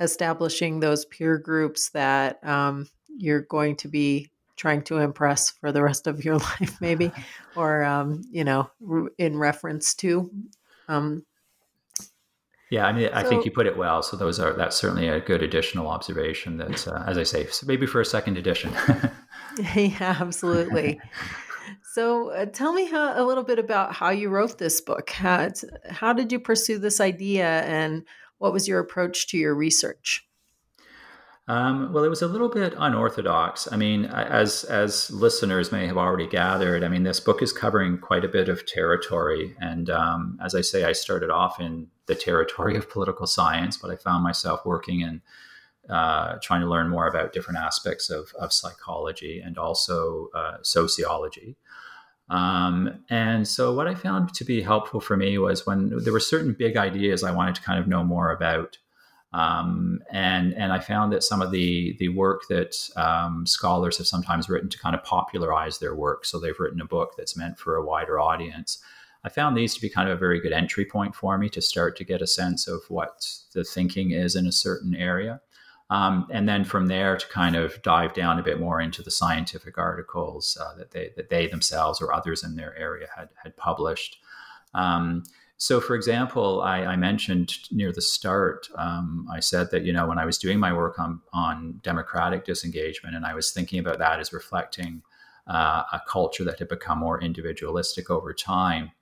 establishing 0.00 0.80
those 0.80 1.04
peer 1.04 1.38
groups 1.38 1.90
that 1.90 2.42
um, 2.44 2.88
you're 3.16 3.42
going 3.42 3.76
to 3.76 3.88
be 3.88 4.30
trying 4.56 4.82
to 4.82 4.98
impress 4.98 5.50
for 5.50 5.72
the 5.72 5.82
rest 5.82 6.06
of 6.06 6.24
your 6.24 6.36
life, 6.60 6.80
maybe, 6.80 7.12
or 7.56 7.84
um, 7.84 8.22
you 8.30 8.44
know, 8.44 8.70
in 9.18 9.36
reference 9.36 9.94
to. 9.94 10.30
Um, 10.88 11.24
yeah, 12.70 12.86
I 12.86 12.92
mean, 12.92 13.10
I 13.12 13.24
think 13.24 13.44
you 13.44 13.50
put 13.50 13.66
it 13.66 13.76
well. 13.76 14.00
So 14.00 14.16
those 14.16 14.38
are 14.38 14.52
that's 14.52 14.76
certainly 14.76 15.08
a 15.08 15.18
good 15.18 15.42
additional 15.42 15.88
observation. 15.88 16.56
That, 16.58 16.86
uh, 16.86 17.02
as 17.04 17.18
I 17.18 17.24
say, 17.24 17.46
so 17.46 17.66
maybe 17.66 17.84
for 17.84 18.00
a 18.00 18.04
second 18.04 18.38
edition. 18.38 18.72
yeah, 19.74 20.16
absolutely. 20.20 21.00
So, 21.92 22.30
uh, 22.30 22.46
tell 22.46 22.72
me 22.72 22.84
how, 22.84 23.20
a 23.20 23.26
little 23.26 23.42
bit 23.42 23.58
about 23.58 23.92
how 23.92 24.10
you 24.10 24.28
wrote 24.28 24.58
this 24.58 24.80
book. 24.80 25.10
How, 25.10 25.48
how 25.88 26.12
did 26.12 26.30
you 26.30 26.38
pursue 26.38 26.78
this 26.78 27.00
idea, 27.00 27.62
and 27.62 28.04
what 28.40 28.52
was 28.54 28.66
your 28.66 28.80
approach 28.80 29.28
to 29.28 29.36
your 29.36 29.54
research? 29.54 30.26
Um, 31.46 31.92
well, 31.92 32.04
it 32.04 32.08
was 32.08 32.22
a 32.22 32.28
little 32.28 32.48
bit 32.48 32.74
unorthodox. 32.76 33.68
I 33.70 33.76
mean, 33.76 34.06
as 34.06 34.64
as 34.64 35.10
listeners 35.10 35.70
may 35.72 35.86
have 35.86 35.98
already 35.98 36.26
gathered, 36.26 36.82
I 36.82 36.88
mean, 36.88 37.02
this 37.02 37.20
book 37.20 37.42
is 37.42 37.52
covering 37.52 37.98
quite 37.98 38.24
a 38.24 38.28
bit 38.28 38.48
of 38.48 38.66
territory, 38.66 39.56
and 39.60 39.90
um, 39.90 40.38
as 40.42 40.54
I 40.54 40.62
say, 40.62 40.84
I 40.84 40.92
started 40.92 41.28
off 41.30 41.60
in 41.60 41.88
the 42.06 42.14
territory 42.14 42.76
of 42.76 42.88
political 42.88 43.26
science, 43.26 43.76
but 43.76 43.90
I 43.90 43.96
found 43.96 44.24
myself 44.24 44.64
working 44.64 45.00
in 45.00 45.22
uh, 45.88 46.36
trying 46.40 46.60
to 46.60 46.68
learn 46.68 46.88
more 46.88 47.08
about 47.08 47.32
different 47.32 47.58
aspects 47.58 48.10
of, 48.10 48.32
of 48.38 48.52
psychology 48.52 49.40
and 49.40 49.58
also 49.58 50.28
uh, 50.34 50.58
sociology. 50.62 51.56
Um, 52.30 53.04
and 53.10 53.46
so, 53.46 53.74
what 53.74 53.88
I 53.88 53.94
found 53.94 54.32
to 54.34 54.44
be 54.44 54.62
helpful 54.62 55.00
for 55.00 55.16
me 55.16 55.36
was 55.36 55.66
when 55.66 55.92
there 55.98 56.12
were 56.12 56.20
certain 56.20 56.52
big 56.52 56.76
ideas 56.76 57.24
I 57.24 57.32
wanted 57.32 57.56
to 57.56 57.62
kind 57.62 57.78
of 57.78 57.88
know 57.88 58.04
more 58.04 58.30
about. 58.30 58.78
Um, 59.32 60.00
and 60.10 60.54
and 60.54 60.72
I 60.72 60.78
found 60.80 61.12
that 61.12 61.22
some 61.22 61.42
of 61.42 61.50
the 61.50 61.96
the 61.98 62.08
work 62.08 62.42
that 62.48 62.76
um, 62.96 63.46
scholars 63.46 63.98
have 63.98 64.06
sometimes 64.06 64.48
written 64.48 64.68
to 64.70 64.78
kind 64.78 64.94
of 64.94 65.02
popularize 65.04 65.78
their 65.78 65.94
work, 65.94 66.24
so 66.24 66.38
they've 66.38 66.58
written 66.58 66.80
a 66.80 66.86
book 66.86 67.14
that's 67.16 67.36
meant 67.36 67.58
for 67.58 67.76
a 67.76 67.84
wider 67.84 68.18
audience. 68.18 68.82
I 69.22 69.28
found 69.28 69.56
these 69.56 69.74
to 69.74 69.80
be 69.80 69.90
kind 69.90 70.08
of 70.08 70.16
a 70.16 70.18
very 70.18 70.40
good 70.40 70.52
entry 70.52 70.84
point 70.84 71.14
for 71.14 71.36
me 71.36 71.48
to 71.50 71.60
start 71.60 71.96
to 71.98 72.04
get 72.04 72.22
a 72.22 72.26
sense 72.26 72.66
of 72.66 72.80
what 72.88 73.28
the 73.52 73.64
thinking 73.64 74.12
is 74.12 74.34
in 74.34 74.46
a 74.46 74.52
certain 74.52 74.94
area. 74.94 75.40
Um, 75.90 76.28
and 76.30 76.48
then 76.48 76.64
from 76.64 76.86
there 76.86 77.16
to 77.16 77.26
kind 77.28 77.56
of 77.56 77.82
dive 77.82 78.14
down 78.14 78.38
a 78.38 78.44
bit 78.44 78.60
more 78.60 78.80
into 78.80 79.02
the 79.02 79.10
scientific 79.10 79.76
articles 79.76 80.56
uh, 80.60 80.74
that 80.76 80.92
they 80.92 81.10
that 81.16 81.30
they 81.30 81.48
themselves 81.48 82.00
or 82.00 82.14
others 82.14 82.44
in 82.44 82.54
their 82.54 82.76
area 82.78 83.08
had 83.16 83.28
had 83.42 83.56
published. 83.56 84.18
Um, 84.72 85.24
so, 85.56 85.78
for 85.78 85.94
example, 85.94 86.62
I, 86.62 86.84
I, 86.84 86.96
mentioned 86.96 87.54
near 87.70 87.92
the 87.92 88.00
start, 88.00 88.68
um, 88.76 89.28
I 89.30 89.40
said 89.40 89.70
that 89.72 89.84
you 89.84 89.92
know 89.92 90.06
when 90.06 90.18
I 90.18 90.24
was 90.24 90.38
doing 90.38 90.58
my 90.58 90.72
work 90.72 90.98
on 90.98 91.20
on 91.32 91.80
democratic 91.82 92.44
disengagement, 92.44 93.14
and 93.16 93.26
I 93.26 93.34
was 93.34 93.50
thinking 93.50 93.78
about 93.78 93.98
that 93.98 94.20
as 94.20 94.32
reflecting 94.32 95.02
uh, 95.46 95.82
a 95.92 96.00
culture 96.08 96.44
that 96.44 96.60
had 96.60 96.68
become 96.68 96.98
more 96.98 97.20
individualistic 97.20 98.08
over 98.10 98.32
time. 98.32 98.92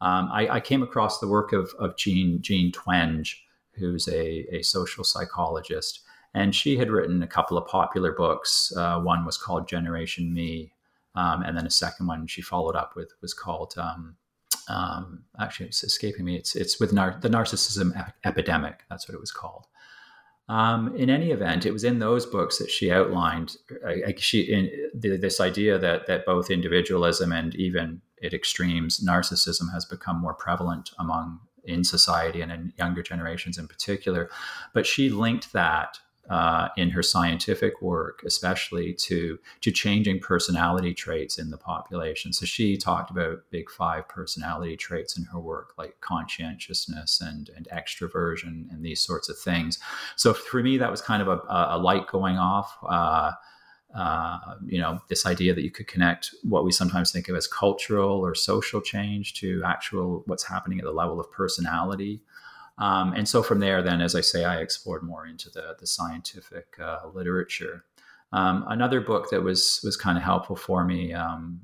Um, 0.00 0.30
I, 0.32 0.48
I, 0.48 0.60
came 0.60 0.82
across 0.82 1.20
the 1.20 1.28
work 1.28 1.52
of, 1.52 1.74
of 1.78 1.96
Jean 1.96 2.40
Jean 2.40 2.70
Twenge, 2.70 3.34
who's 3.72 4.08
a, 4.08 4.46
a 4.54 4.62
social 4.62 5.04
psychologist, 5.04 6.00
and 6.36 6.54
she 6.54 6.76
had 6.76 6.90
written 6.90 7.22
a 7.22 7.26
couple 7.26 7.56
of 7.56 7.66
popular 7.66 8.12
books. 8.12 8.70
Uh, 8.76 9.00
one 9.00 9.24
was 9.24 9.38
called 9.38 9.66
Generation 9.66 10.34
Me, 10.34 10.70
um, 11.14 11.42
and 11.42 11.56
then 11.56 11.66
a 11.66 11.70
second 11.70 12.06
one 12.06 12.26
she 12.26 12.42
followed 12.42 12.76
up 12.76 12.94
with 12.94 13.10
was 13.22 13.32
called 13.32 13.74
um, 13.78 14.16
um, 14.68 15.24
actually 15.40 15.66
it's 15.66 15.82
escaping 15.82 16.26
me. 16.26 16.36
It's 16.36 16.54
it's 16.54 16.78
with 16.78 16.92
nar- 16.92 17.18
the 17.20 17.30
narcissism 17.30 18.12
epidemic. 18.24 18.84
That's 18.90 19.08
what 19.08 19.14
it 19.14 19.20
was 19.20 19.32
called. 19.32 19.66
Um, 20.48 20.94
in 20.94 21.08
any 21.08 21.30
event, 21.30 21.64
it 21.64 21.72
was 21.72 21.84
in 21.84 22.00
those 22.00 22.26
books 22.26 22.58
that 22.58 22.70
she 22.70 22.92
outlined 22.92 23.56
uh, 23.84 24.12
she 24.18 24.42
in 24.42 24.70
the, 24.94 25.16
this 25.16 25.40
idea 25.40 25.78
that 25.78 26.06
that 26.06 26.26
both 26.26 26.50
individualism 26.50 27.32
and 27.32 27.54
even 27.54 28.02
at 28.22 28.34
extremes 28.34 29.02
narcissism 29.02 29.72
has 29.72 29.86
become 29.86 30.20
more 30.20 30.34
prevalent 30.34 30.90
among 30.98 31.40
in 31.64 31.82
society 31.82 32.42
and 32.42 32.52
in 32.52 32.72
younger 32.76 33.02
generations 33.02 33.56
in 33.56 33.66
particular. 33.66 34.28
But 34.74 34.86
she 34.86 35.08
linked 35.08 35.54
that 35.54 35.98
uh, 36.28 36.68
in 36.76 36.90
her 36.90 37.02
scientific 37.02 37.80
work, 37.80 38.22
especially 38.26 38.92
to 38.94 39.38
to 39.60 39.70
changing 39.70 40.20
personality 40.20 40.92
traits 40.92 41.38
in 41.38 41.50
the 41.50 41.56
population. 41.56 42.32
So 42.32 42.46
she 42.46 42.76
talked 42.76 43.10
about 43.10 43.38
big 43.50 43.70
five 43.70 44.08
personality 44.08 44.76
traits 44.76 45.16
in 45.16 45.24
her 45.24 45.38
work, 45.38 45.74
like 45.78 45.96
conscientiousness 46.00 47.20
and 47.20 47.50
and 47.56 47.68
extroversion 47.72 48.70
and 48.70 48.84
these 48.84 49.00
sorts 49.00 49.28
of 49.28 49.38
things. 49.38 49.78
So 50.16 50.34
for 50.34 50.62
me, 50.62 50.78
that 50.78 50.90
was 50.90 51.00
kind 51.00 51.22
of 51.22 51.28
a, 51.28 51.40
a 51.48 51.78
light 51.78 52.08
going 52.08 52.38
off. 52.38 52.76
Uh, 52.86 53.32
uh, 53.94 54.56
you 54.66 54.78
know, 54.78 55.00
this 55.08 55.24
idea 55.24 55.54
that 55.54 55.62
you 55.62 55.70
could 55.70 55.86
connect 55.86 56.34
what 56.42 56.64
we 56.64 56.72
sometimes 56.72 57.10
think 57.10 57.28
of 57.28 57.36
as 57.36 57.46
cultural 57.46 58.18
or 58.18 58.34
social 58.34 58.80
change 58.80 59.32
to 59.34 59.62
actual 59.64 60.22
what's 60.26 60.44
happening 60.44 60.78
at 60.78 60.84
the 60.84 60.92
level 60.92 61.18
of 61.18 61.30
personality. 61.32 62.20
Um, 62.78 63.14
and 63.14 63.28
so 63.28 63.42
from 63.42 63.60
there, 63.60 63.82
then, 63.82 64.00
as 64.00 64.14
I 64.14 64.20
say, 64.20 64.44
I 64.44 64.58
explored 64.58 65.02
more 65.02 65.26
into 65.26 65.50
the, 65.50 65.76
the 65.78 65.86
scientific 65.86 66.76
uh, 66.78 67.08
literature. 67.12 67.84
Um, 68.32 68.64
another 68.68 69.00
book 69.00 69.30
that 69.30 69.42
was 69.42 69.80
was 69.84 69.96
kind 69.96 70.18
of 70.18 70.24
helpful 70.24 70.56
for 70.56 70.84
me 70.84 71.12
um, 71.14 71.60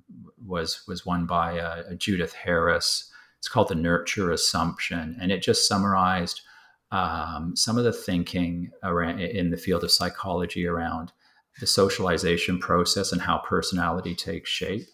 was 0.47 0.85
was 0.87 1.05
one 1.05 1.27
by 1.27 1.59
uh, 1.59 1.95
Judith 1.95 2.33
Harris. 2.33 3.11
It's 3.39 3.49
called 3.49 3.69
the 3.69 3.75
Nurture 3.75 4.31
Assumption, 4.31 5.17
and 5.21 5.33
it 5.33 5.43
just 5.43 5.67
summarized 5.67 6.41
um, 6.93 7.57
some 7.57 7.77
of 7.77 7.85
the 7.85 7.93
thinking 7.93 8.71
around, 8.85 9.21
in 9.21 9.51
the 9.51 9.57
field 9.57 9.83
of 9.83 9.91
psychology 9.91 10.67
around 10.67 11.13
the 11.59 11.67
socialization 11.67 12.59
process 12.59 13.13
and 13.13 13.21
how 13.21 13.39
personality 13.39 14.15
takes 14.15 14.49
shape, 14.49 14.87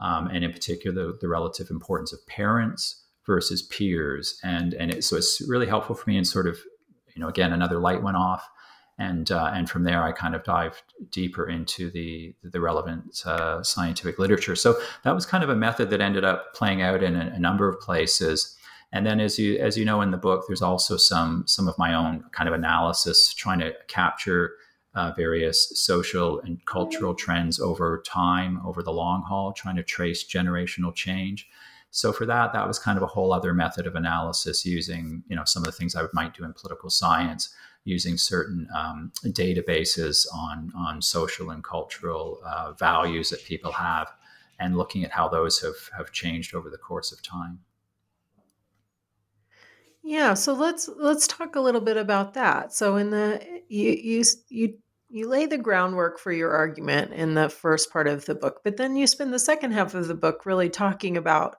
um, 0.00 0.28
and 0.28 0.44
in 0.44 0.52
particular 0.52 1.06
the, 1.06 1.18
the 1.20 1.28
relative 1.28 1.70
importance 1.70 2.12
of 2.12 2.24
parents 2.26 3.03
versus 3.26 3.62
peers. 3.62 4.38
And 4.42 4.74
and 4.74 4.90
it, 4.90 5.04
so 5.04 5.16
it's 5.16 5.40
really 5.48 5.66
helpful 5.66 5.94
for 5.94 6.08
me. 6.08 6.16
And 6.16 6.26
sort 6.26 6.46
of, 6.46 6.58
you 7.14 7.20
know, 7.20 7.28
again, 7.28 7.52
another 7.52 7.78
light 7.78 8.02
went 8.02 8.16
off, 8.16 8.48
and 8.98 9.30
uh, 9.30 9.50
and 9.54 9.68
from 9.68 9.84
there 9.84 10.02
I 10.02 10.12
kind 10.12 10.34
of 10.34 10.44
dived 10.44 10.82
deeper 11.10 11.48
into 11.48 11.90
the 11.90 12.34
the 12.42 12.60
relevant 12.60 13.22
uh, 13.26 13.62
scientific 13.62 14.18
literature. 14.18 14.56
So 14.56 14.78
that 15.04 15.14
was 15.14 15.26
kind 15.26 15.44
of 15.44 15.50
a 15.50 15.56
method 15.56 15.90
that 15.90 16.00
ended 16.00 16.24
up 16.24 16.54
playing 16.54 16.82
out 16.82 17.02
in 17.02 17.16
a, 17.16 17.32
a 17.34 17.38
number 17.38 17.68
of 17.68 17.80
places. 17.80 18.56
And 18.92 19.04
then, 19.04 19.18
as 19.18 19.38
you 19.38 19.58
as 19.58 19.76
you 19.76 19.84
know 19.84 20.00
in 20.02 20.12
the 20.12 20.16
book, 20.16 20.44
there's 20.46 20.62
also 20.62 20.96
some 20.96 21.44
some 21.46 21.66
of 21.66 21.76
my 21.78 21.94
own 21.94 22.24
kind 22.32 22.48
of 22.48 22.54
analysis 22.54 23.34
trying 23.34 23.58
to 23.58 23.74
capture 23.88 24.52
uh, 24.94 25.12
various 25.16 25.72
social 25.74 26.40
and 26.40 26.64
cultural 26.66 27.14
trends 27.14 27.58
over 27.58 28.02
time, 28.06 28.60
over 28.64 28.82
the 28.82 28.92
long 28.92 29.22
haul, 29.22 29.52
trying 29.52 29.76
to 29.76 29.82
trace 29.82 30.24
generational 30.24 30.94
change. 30.94 31.48
So 31.94 32.12
for 32.12 32.26
that, 32.26 32.52
that 32.52 32.66
was 32.66 32.80
kind 32.80 32.96
of 32.96 33.04
a 33.04 33.06
whole 33.06 33.32
other 33.32 33.54
method 33.54 33.86
of 33.86 33.94
analysis 33.94 34.66
using, 34.66 35.22
you 35.28 35.36
know, 35.36 35.44
some 35.44 35.62
of 35.62 35.66
the 35.66 35.72
things 35.72 35.94
I 35.94 36.02
might 36.12 36.34
do 36.34 36.42
in 36.42 36.52
political 36.52 36.90
science, 36.90 37.54
using 37.84 38.18
certain 38.18 38.66
um, 38.74 39.12
databases 39.26 40.26
on 40.34 40.72
on 40.76 41.00
social 41.00 41.50
and 41.50 41.62
cultural 41.62 42.40
uh, 42.44 42.72
values 42.72 43.30
that 43.30 43.44
people 43.44 43.70
have, 43.70 44.08
and 44.58 44.76
looking 44.76 45.04
at 45.04 45.12
how 45.12 45.28
those 45.28 45.60
have 45.60 45.76
have 45.96 46.10
changed 46.10 46.52
over 46.52 46.68
the 46.68 46.78
course 46.78 47.12
of 47.12 47.22
time. 47.22 47.60
Yeah, 50.02 50.34
so 50.34 50.52
let's 50.52 50.90
let's 50.96 51.28
talk 51.28 51.54
a 51.54 51.60
little 51.60 51.80
bit 51.80 51.96
about 51.96 52.34
that. 52.34 52.72
So 52.74 52.96
in 52.96 53.10
the 53.10 53.40
you 53.68 53.90
you 53.90 54.24
you 54.48 54.78
you 55.10 55.28
lay 55.28 55.46
the 55.46 55.58
groundwork 55.58 56.18
for 56.18 56.32
your 56.32 56.50
argument 56.50 57.12
in 57.12 57.34
the 57.34 57.48
first 57.48 57.92
part 57.92 58.08
of 58.08 58.24
the 58.24 58.34
book, 58.34 58.62
but 58.64 58.78
then 58.78 58.96
you 58.96 59.06
spend 59.06 59.32
the 59.32 59.38
second 59.38 59.70
half 59.70 59.94
of 59.94 60.08
the 60.08 60.14
book 60.16 60.44
really 60.44 60.68
talking 60.68 61.16
about 61.16 61.56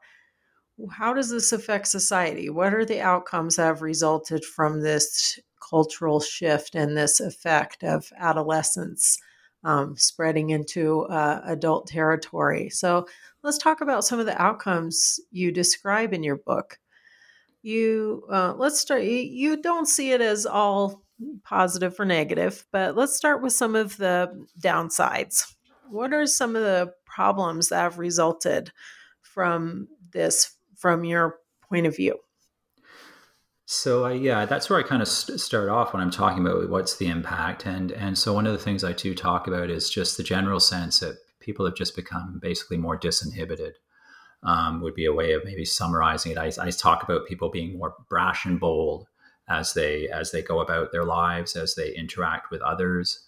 how 0.91 1.13
does 1.13 1.29
this 1.29 1.51
affect 1.51 1.87
society? 1.87 2.49
What 2.49 2.73
are 2.73 2.85
the 2.85 3.01
outcomes 3.01 3.55
that 3.55 3.65
have 3.65 3.81
resulted 3.81 4.43
from 4.43 4.81
this 4.81 5.39
cultural 5.69 6.19
shift 6.19 6.75
and 6.75 6.95
this 6.97 7.19
effect 7.19 7.83
of 7.83 8.11
adolescence 8.17 9.17
um, 9.63 9.95
spreading 9.97 10.49
into 10.49 11.03
uh, 11.03 11.41
adult 11.45 11.87
territory? 11.87 12.69
So 12.69 13.07
let's 13.41 13.57
talk 13.57 13.81
about 13.81 14.03
some 14.03 14.19
of 14.19 14.25
the 14.25 14.39
outcomes 14.41 15.19
you 15.31 15.51
describe 15.51 16.13
in 16.13 16.23
your 16.23 16.37
book. 16.37 16.77
You 17.61 18.23
uh, 18.29 18.53
let's 18.57 18.79
start. 18.79 19.03
You, 19.03 19.17
you 19.17 19.61
don't 19.61 19.87
see 19.87 20.11
it 20.11 20.21
as 20.21 20.45
all 20.45 21.03
positive 21.43 21.99
or 21.99 22.05
negative, 22.05 22.65
but 22.71 22.95
let's 22.95 23.15
start 23.15 23.41
with 23.41 23.53
some 23.53 23.75
of 23.75 23.97
the 23.97 24.45
downsides. 24.59 25.55
What 25.89 26.13
are 26.13 26.27
some 26.27 26.55
of 26.55 26.63
the 26.63 26.93
problems 27.05 27.69
that 27.69 27.81
have 27.81 27.97
resulted 27.97 28.71
from 29.21 29.87
this 30.11 30.54
from 30.85 31.03
your 31.03 31.39
point 31.67 31.87
of 31.87 31.95
view? 31.95 32.19
So 33.65 34.05
uh, 34.05 34.09
yeah, 34.09 34.45
that's 34.45 34.69
where 34.69 34.77
I 34.77 34.83
kind 34.83 35.01
of 35.01 35.07
st- 35.07 35.39
start 35.39 35.67
off 35.67 35.93
when 35.93 36.03
I'm 36.03 36.11
talking 36.11 36.45
about 36.45 36.69
what's 36.69 36.97
the 36.97 37.07
impact, 37.07 37.65
and 37.65 37.91
and 37.91 38.15
so 38.15 38.33
one 38.33 38.45
of 38.45 38.53
the 38.53 38.59
things 38.59 38.83
I 38.83 38.93
do 38.93 39.15
talk 39.15 39.47
about 39.47 39.71
is 39.71 39.89
just 39.89 40.15
the 40.15 40.21
general 40.21 40.59
sense 40.59 40.99
that 40.99 41.17
people 41.39 41.65
have 41.65 41.73
just 41.73 41.95
become 41.95 42.37
basically 42.39 42.77
more 42.77 42.99
disinhibited. 42.99 43.71
Um, 44.43 44.79
would 44.81 44.93
be 44.93 45.05
a 45.05 45.13
way 45.13 45.33
of 45.33 45.43
maybe 45.43 45.65
summarizing 45.65 46.33
it. 46.33 46.37
I, 46.37 46.51
I, 46.61 46.69
talk 46.69 47.01
about 47.01 47.25
people 47.25 47.49
being 47.49 47.79
more 47.79 47.95
brash 48.07 48.45
and 48.45 48.59
bold 48.59 49.07
as 49.49 49.73
they 49.73 50.07
as 50.09 50.29
they 50.29 50.43
go 50.43 50.59
about 50.59 50.91
their 50.91 51.03
lives, 51.03 51.55
as 51.55 51.73
they 51.73 51.95
interact 51.95 52.51
with 52.51 52.61
others, 52.61 53.25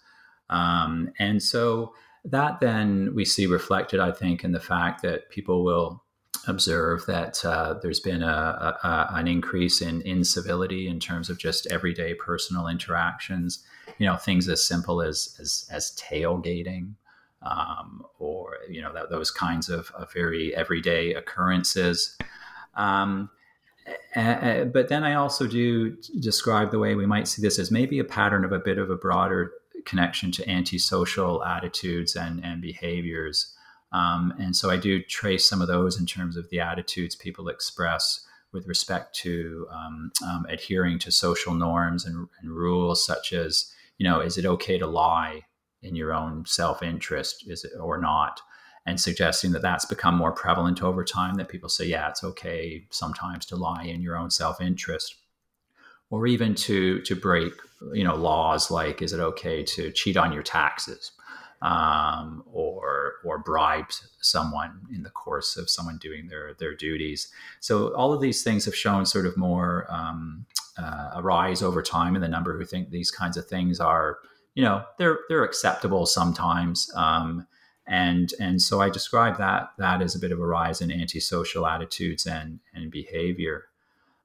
um, 0.48 1.10
and 1.18 1.42
so 1.42 1.92
that 2.24 2.60
then 2.60 3.16
we 3.16 3.24
see 3.24 3.48
reflected, 3.48 3.98
I 3.98 4.12
think, 4.12 4.44
in 4.44 4.52
the 4.52 4.60
fact 4.60 5.02
that 5.02 5.28
people 5.30 5.64
will 5.64 6.04
observe 6.48 7.06
that 7.06 7.44
uh, 7.44 7.74
there's 7.82 8.00
been 8.00 8.22
a, 8.22 8.76
a, 8.82 9.08
an 9.12 9.28
increase 9.28 9.80
in 9.80 10.02
incivility 10.02 10.88
in 10.88 10.98
terms 10.98 11.30
of 11.30 11.38
just 11.38 11.66
everyday 11.68 12.14
personal 12.14 12.66
interactions. 12.66 13.64
You 13.98 14.06
know, 14.06 14.16
things 14.16 14.48
as 14.48 14.64
simple 14.64 15.02
as 15.02 15.36
as, 15.40 15.68
as 15.70 15.96
tailgating, 15.96 16.94
um, 17.42 18.04
or 18.18 18.56
you 18.68 18.80
know 18.80 18.92
that, 18.92 19.10
those 19.10 19.30
kinds 19.30 19.68
of, 19.68 19.90
of, 19.94 20.12
very 20.12 20.54
everyday 20.54 21.14
occurrences. 21.14 22.16
Um, 22.74 23.30
but 24.14 24.88
then 24.88 25.04
I 25.04 25.14
also 25.14 25.46
do 25.46 25.96
describe 26.20 26.70
the 26.70 26.78
way 26.78 26.94
we 26.94 27.06
might 27.06 27.28
see 27.28 27.42
this 27.42 27.58
as 27.58 27.70
maybe 27.70 27.98
a 27.98 28.04
pattern 28.04 28.44
of 28.44 28.52
a 28.52 28.58
bit 28.58 28.78
of 28.78 28.90
a 28.90 28.96
broader 28.96 29.52
connection 29.84 30.30
to 30.32 30.48
antisocial 30.48 31.44
attitudes 31.44 32.14
and, 32.14 32.44
and 32.44 32.60
behaviors. 32.60 33.54
Um, 33.92 34.34
and 34.38 34.54
so 34.54 34.70
I 34.70 34.76
do 34.76 35.02
trace 35.02 35.48
some 35.48 35.62
of 35.62 35.68
those 35.68 35.98
in 35.98 36.06
terms 36.06 36.36
of 36.36 36.48
the 36.50 36.60
attitudes 36.60 37.16
people 37.16 37.48
express 37.48 38.24
with 38.52 38.66
respect 38.66 39.14
to 39.14 39.66
um, 39.70 40.12
um, 40.26 40.46
adhering 40.48 40.98
to 41.00 41.10
social 41.10 41.54
norms 41.54 42.04
and, 42.04 42.28
and, 42.40 42.50
rules, 42.50 43.04
such 43.04 43.32
as, 43.32 43.72
you 43.98 44.08
know, 44.08 44.20
is 44.20 44.38
it 44.38 44.46
okay 44.46 44.78
to 44.78 44.86
lie 44.86 45.42
in 45.82 45.94
your 45.94 46.14
own 46.14 46.44
self 46.46 46.82
interest, 46.82 47.44
is 47.48 47.64
it 47.64 47.72
or 47.78 47.98
not? 47.98 48.40
And 48.86 48.98
suggesting 48.98 49.52
that 49.52 49.62
that's 49.62 49.84
become 49.84 50.14
more 50.14 50.32
prevalent 50.32 50.82
over 50.82 51.04
time. 51.04 51.34
That 51.34 51.50
people 51.50 51.68
say, 51.68 51.84
yeah, 51.86 52.08
it's 52.08 52.24
okay 52.24 52.86
sometimes 52.90 53.44
to 53.46 53.56
lie 53.56 53.84
in 53.84 54.00
your 54.00 54.16
own 54.16 54.30
self 54.30 54.62
interest, 54.62 55.14
or 56.08 56.26
even 56.26 56.54
to 56.54 57.02
to 57.02 57.14
break, 57.14 57.52
you 57.92 58.04
know, 58.04 58.16
laws 58.16 58.70
like, 58.70 59.02
is 59.02 59.12
it 59.12 59.20
okay 59.20 59.62
to 59.62 59.92
cheat 59.92 60.16
on 60.16 60.32
your 60.32 60.42
taxes? 60.42 61.12
Um, 61.62 62.44
or 62.52 63.14
or 63.24 63.38
bribed 63.38 64.00
someone 64.20 64.80
in 64.94 65.02
the 65.02 65.10
course 65.10 65.56
of 65.56 65.68
someone 65.68 65.98
doing 65.98 66.28
their 66.28 66.54
their 66.54 66.74
duties. 66.74 67.32
So 67.60 67.94
all 67.94 68.12
of 68.12 68.20
these 68.20 68.42
things 68.42 68.64
have 68.64 68.76
shown 68.76 69.06
sort 69.06 69.26
of 69.26 69.36
more 69.36 69.86
um, 69.90 70.46
uh, 70.76 71.10
a 71.14 71.22
rise 71.22 71.62
over 71.62 71.82
time 71.82 72.14
in 72.14 72.22
the 72.22 72.28
number 72.28 72.56
who 72.56 72.64
think 72.64 72.90
these 72.90 73.10
kinds 73.10 73.36
of 73.36 73.46
things 73.46 73.80
are 73.80 74.18
you 74.54 74.62
know 74.62 74.84
they're 74.98 75.20
they're 75.28 75.44
acceptable 75.44 76.06
sometimes. 76.06 76.90
Um, 76.94 77.46
and 77.86 78.32
and 78.38 78.60
so 78.60 78.80
I 78.80 78.90
describe 78.90 79.38
that 79.38 79.70
that 79.78 80.02
as 80.02 80.14
a 80.14 80.18
bit 80.18 80.32
of 80.32 80.40
a 80.40 80.46
rise 80.46 80.80
in 80.80 80.92
antisocial 80.92 81.66
attitudes 81.66 82.26
and 82.26 82.60
and 82.74 82.90
behavior. 82.90 83.64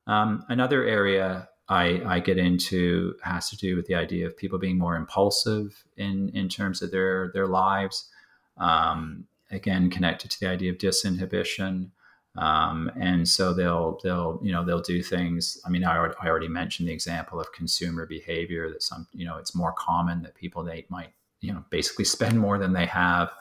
Um, 0.06 0.43
another 0.50 0.84
area 0.84 1.48
I, 1.69 2.02
I 2.06 2.19
get 2.19 2.38
into 2.38 3.15
has 3.23 3.49
to 3.49 3.58
do 3.58 3.76
with 3.76 3.88
the 3.88 3.95
idea 3.95 4.28
of 4.28 4.36
people 4.36 4.60
being 4.60 4.78
more 4.78 4.95
impulsive 4.95 5.84
in 5.97 6.30
in 6.34 6.49
terms 6.49 6.82
of 6.82 6.91
their 6.91 7.32
their 7.34 7.47
lives. 7.47 8.10
Um, 8.58 9.28
again, 9.52 9.89
connected 9.89 10.32
to 10.32 10.39
the 10.39 10.47
idea 10.47 10.71
of 10.71 10.78
disinhibition. 10.78 11.91
Um, 12.36 12.91
and 12.99 13.28
so 13.28 13.54
they'll 13.54 13.99
they'll 14.04 14.39
you 14.43 14.52
know 14.52 14.65
they'll 14.65 14.82
do 14.82 15.04
things. 15.04 15.60
I 15.65 15.69
mean, 15.69 15.84
I 15.84 15.95
already, 15.97 16.15
I 16.19 16.28
already 16.28 16.47
mentioned 16.47 16.89
the 16.89 16.93
example 16.93 17.39
of 17.39 17.52
consumer 17.54 18.06
behavior 18.06 18.69
that 18.69 18.82
some 18.82 19.08
you 19.13 19.26
know 19.26 19.38
it's 19.38 19.56
more 19.56 19.73
common 19.73 20.23
that 20.23 20.36
people 20.36 20.63
they 20.63 20.86
might 20.89 21.13
you 21.41 21.54
know 21.54 21.63
basically 21.69 22.06
spend 22.06 22.39
more 22.39 22.58
than 22.58 22.73
they 22.73 22.88
have 22.88 23.32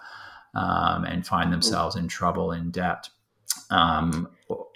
um, 0.55 1.05
and 1.05 1.27
find 1.27 1.53
themselves 1.53 1.97
in 1.97 2.07
trouble 2.07 2.53
in 2.53 2.71
debt 2.71 3.09
um, 3.71 4.29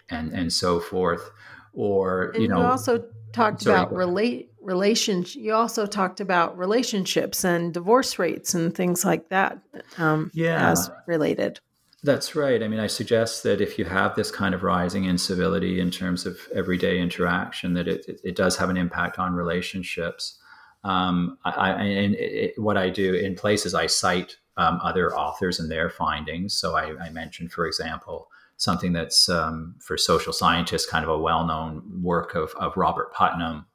and 0.09 0.32
and 0.32 0.52
so 0.52 0.80
forth. 0.80 1.30
Or 1.74 2.30
and 2.30 2.42
you 2.42 2.48
know, 2.48 2.62
also 2.62 3.04
talked 3.37 3.62
Sorry, 3.62 3.79
about 3.79 3.94
relate 3.94 4.51
relations. 4.61 5.37
You 5.37 5.55
also 5.55 5.87
talked 5.87 6.20
about 6.20 6.59
relationships 6.59 7.44
and 7.44 7.72
divorce 7.72 8.18
rates 8.18 8.55
and 8.55 8.75
things 8.75 9.05
like 9.05 9.29
that. 9.29 9.59
Um, 9.99 10.31
yeah, 10.35 10.70
as 10.70 10.90
related. 11.07 11.61
That's 12.03 12.37
right. 12.37 12.62
I 12.62 12.68
mean, 12.68 12.81
I 12.81 12.87
suggest 12.87 13.42
that 13.42 13.61
if 13.61 13.79
you 13.79 13.85
have 13.85 14.14
this 14.14 14.31
kind 14.31 14.55
of 14.55 14.62
rising 14.62 15.05
incivility 15.05 15.81
in 15.81 15.90
terms 15.90 16.25
of 16.25 16.38
everyday 16.55 16.99
interaction, 16.99 17.75
that 17.75 17.88
it, 17.88 18.05
it, 18.07 18.20
it 18.22 18.37
does 18.37 18.57
have 18.57 18.70
an 18.70 18.77
impact 18.77 19.18
on 19.18 19.35
relationships. 19.35 20.38
Um, 20.85 21.37
I, 21.44 21.70
and 21.72 22.14
it, 22.14 22.55
what 22.59 22.77
I 22.77 22.90
do 22.90 23.14
in 23.14 23.35
places, 23.35 23.75
I 23.75 23.87
cite 23.87 24.37
um, 24.57 24.79
other 24.85 25.16
authors 25.16 25.59
and 25.59 25.70
their 25.70 25.90
findings. 25.90 26.55
So 26.55 26.77
I, 26.77 26.96
I 27.07 27.11
mentioned, 27.11 27.51
for 27.51 27.66
example, 27.66 28.29
something 28.57 28.92
that's 28.92 29.29
um, 29.29 29.75
for 29.81 29.99
social 29.99 30.33
scientists 30.33 30.87
kind 30.87 31.05
of 31.05 31.11
a 31.11 31.19
well-known 31.19 31.83
work 32.03 32.35
of, 32.35 32.55
of 32.57 32.77
Robert 32.77 33.12
Putnam 33.12 33.66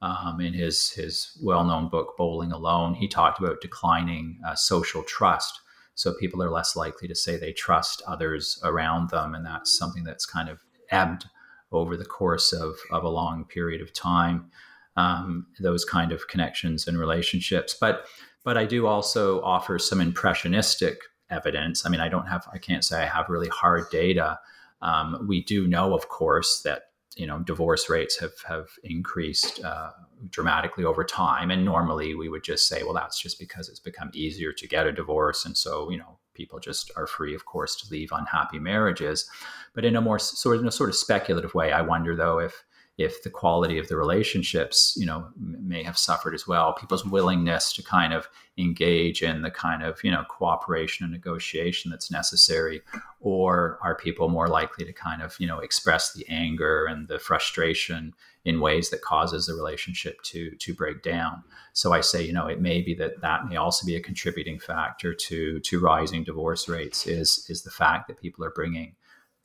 um, 0.00 0.40
in 0.40 0.52
his 0.52 0.90
his 0.90 1.36
well-known 1.42 1.88
book 1.88 2.14
Bowling 2.16 2.52
Alone. 2.52 2.94
He 2.94 3.08
talked 3.08 3.38
about 3.38 3.60
declining 3.60 4.38
uh, 4.46 4.54
social 4.54 5.02
trust. 5.02 5.60
So 5.94 6.14
people 6.20 6.40
are 6.42 6.50
less 6.50 6.76
likely 6.76 7.08
to 7.08 7.14
say 7.14 7.36
they 7.36 7.52
trust 7.52 8.02
others 8.06 8.60
around 8.62 9.10
them, 9.10 9.34
and 9.34 9.44
that's 9.44 9.76
something 9.76 10.04
that's 10.04 10.24
kind 10.24 10.48
of 10.48 10.60
ebbed 10.90 11.26
over 11.72 11.96
the 11.96 12.04
course 12.04 12.52
of, 12.52 12.76
of 12.92 13.02
a 13.02 13.08
long 13.08 13.44
period 13.44 13.80
of 13.80 13.92
time. 13.92 14.50
Um, 14.96 15.46
those 15.60 15.84
kind 15.84 16.12
of 16.12 16.28
connections 16.28 16.86
and 16.86 16.98
relationships, 16.98 17.76
but 17.78 18.06
but 18.44 18.56
I 18.56 18.64
do 18.64 18.86
also 18.86 19.42
offer 19.42 19.78
some 19.78 20.00
impressionistic 20.00 21.00
evidence. 21.30 21.84
I 21.84 21.88
mean, 21.88 22.00
I 22.00 22.08
don't 22.08 22.26
have, 22.26 22.46
I 22.52 22.58
can't 22.58 22.84
say 22.84 23.02
I 23.02 23.06
have 23.06 23.28
really 23.28 23.48
hard 23.48 23.90
data. 23.90 24.38
Um, 24.80 25.26
we 25.28 25.42
do 25.42 25.66
know, 25.66 25.94
of 25.94 26.08
course, 26.08 26.62
that 26.62 26.84
you 27.16 27.26
know 27.26 27.40
divorce 27.40 27.90
rates 27.90 28.18
have 28.20 28.40
have 28.46 28.68
increased 28.84 29.62
uh, 29.64 29.90
dramatically 30.30 30.84
over 30.84 31.02
time, 31.04 31.50
and 31.50 31.64
normally 31.64 32.14
we 32.14 32.28
would 32.28 32.44
just 32.44 32.68
say, 32.68 32.84
well, 32.84 32.94
that's 32.94 33.20
just 33.20 33.38
because 33.40 33.68
it's 33.68 33.80
become 33.80 34.10
easier 34.14 34.52
to 34.52 34.68
get 34.68 34.86
a 34.86 34.92
divorce, 34.92 35.44
and 35.44 35.56
so 35.56 35.90
you 35.90 35.98
know 35.98 36.18
people 36.32 36.60
just 36.60 36.92
are 36.96 37.08
free, 37.08 37.34
of 37.34 37.44
course, 37.44 37.74
to 37.74 37.90
leave 37.90 38.10
unhappy 38.12 38.60
marriages. 38.60 39.28
But 39.74 39.84
in 39.84 39.96
a 39.96 40.00
more 40.00 40.20
sort 40.20 40.56
of 40.56 40.62
in 40.62 40.68
a 40.68 40.72
sort 40.72 40.90
of 40.90 40.94
speculative 40.94 41.54
way, 41.54 41.72
I 41.72 41.82
wonder 41.82 42.14
though 42.14 42.38
if 42.38 42.64
if 42.98 43.22
the 43.22 43.30
quality 43.30 43.78
of 43.78 43.86
the 43.86 43.96
relationships, 43.96 44.94
you 44.98 45.06
know, 45.06 45.28
may 45.38 45.84
have 45.84 45.96
suffered 45.96 46.34
as 46.34 46.48
well. 46.48 46.72
People's 46.72 47.04
willingness 47.04 47.72
to 47.72 47.82
kind 47.82 48.12
of 48.12 48.28
engage 48.58 49.22
in 49.22 49.42
the 49.42 49.52
kind 49.52 49.84
of, 49.84 50.02
you 50.02 50.10
know, 50.10 50.24
cooperation 50.28 51.04
and 51.04 51.12
negotiation 51.12 51.92
that's 51.92 52.10
necessary, 52.10 52.82
or 53.20 53.78
are 53.82 53.94
people 53.94 54.28
more 54.28 54.48
likely 54.48 54.84
to 54.84 54.92
kind 54.92 55.22
of, 55.22 55.36
you 55.38 55.46
know, 55.46 55.60
express 55.60 56.12
the 56.12 56.26
anger 56.28 56.86
and 56.86 57.06
the 57.06 57.20
frustration 57.20 58.12
in 58.44 58.60
ways 58.60 58.90
that 58.90 59.02
causes 59.02 59.46
the 59.46 59.54
relationship 59.54 60.20
to 60.22 60.50
to 60.56 60.74
break 60.74 61.00
down? 61.04 61.44
So 61.74 61.92
I 61.92 62.00
say, 62.00 62.24
you 62.24 62.32
know, 62.32 62.48
it 62.48 62.60
may 62.60 62.82
be 62.82 62.94
that 62.94 63.20
that 63.20 63.46
may 63.46 63.54
also 63.54 63.86
be 63.86 63.94
a 63.94 64.00
contributing 64.00 64.58
factor 64.58 65.14
to 65.14 65.60
to 65.60 65.80
rising 65.80 66.24
divorce 66.24 66.68
rates. 66.68 67.06
Is 67.06 67.46
is 67.48 67.62
the 67.62 67.70
fact 67.70 68.08
that 68.08 68.20
people 68.20 68.44
are 68.44 68.50
bringing 68.50 68.96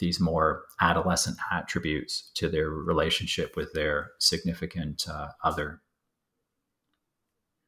these 0.04 0.20
more 0.20 0.66
adolescent 0.82 1.38
attributes 1.50 2.30
to 2.34 2.50
their 2.50 2.70
relationship 2.70 3.56
with 3.56 3.72
their 3.72 4.12
significant 4.20 5.08
uh, 5.10 5.30
other. 5.46 5.82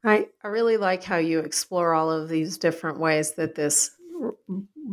I, 0.03 0.27
I 0.43 0.49
really 0.49 0.75
like 0.75 1.01
how 1.01 1.15
you 1.15 1.39
explore 1.39 1.93
all 1.93 2.11
of 2.11 2.27
these 2.27 2.57
different 2.57 2.99
ways 2.99 3.35
that 3.35 3.55
this 3.55 3.91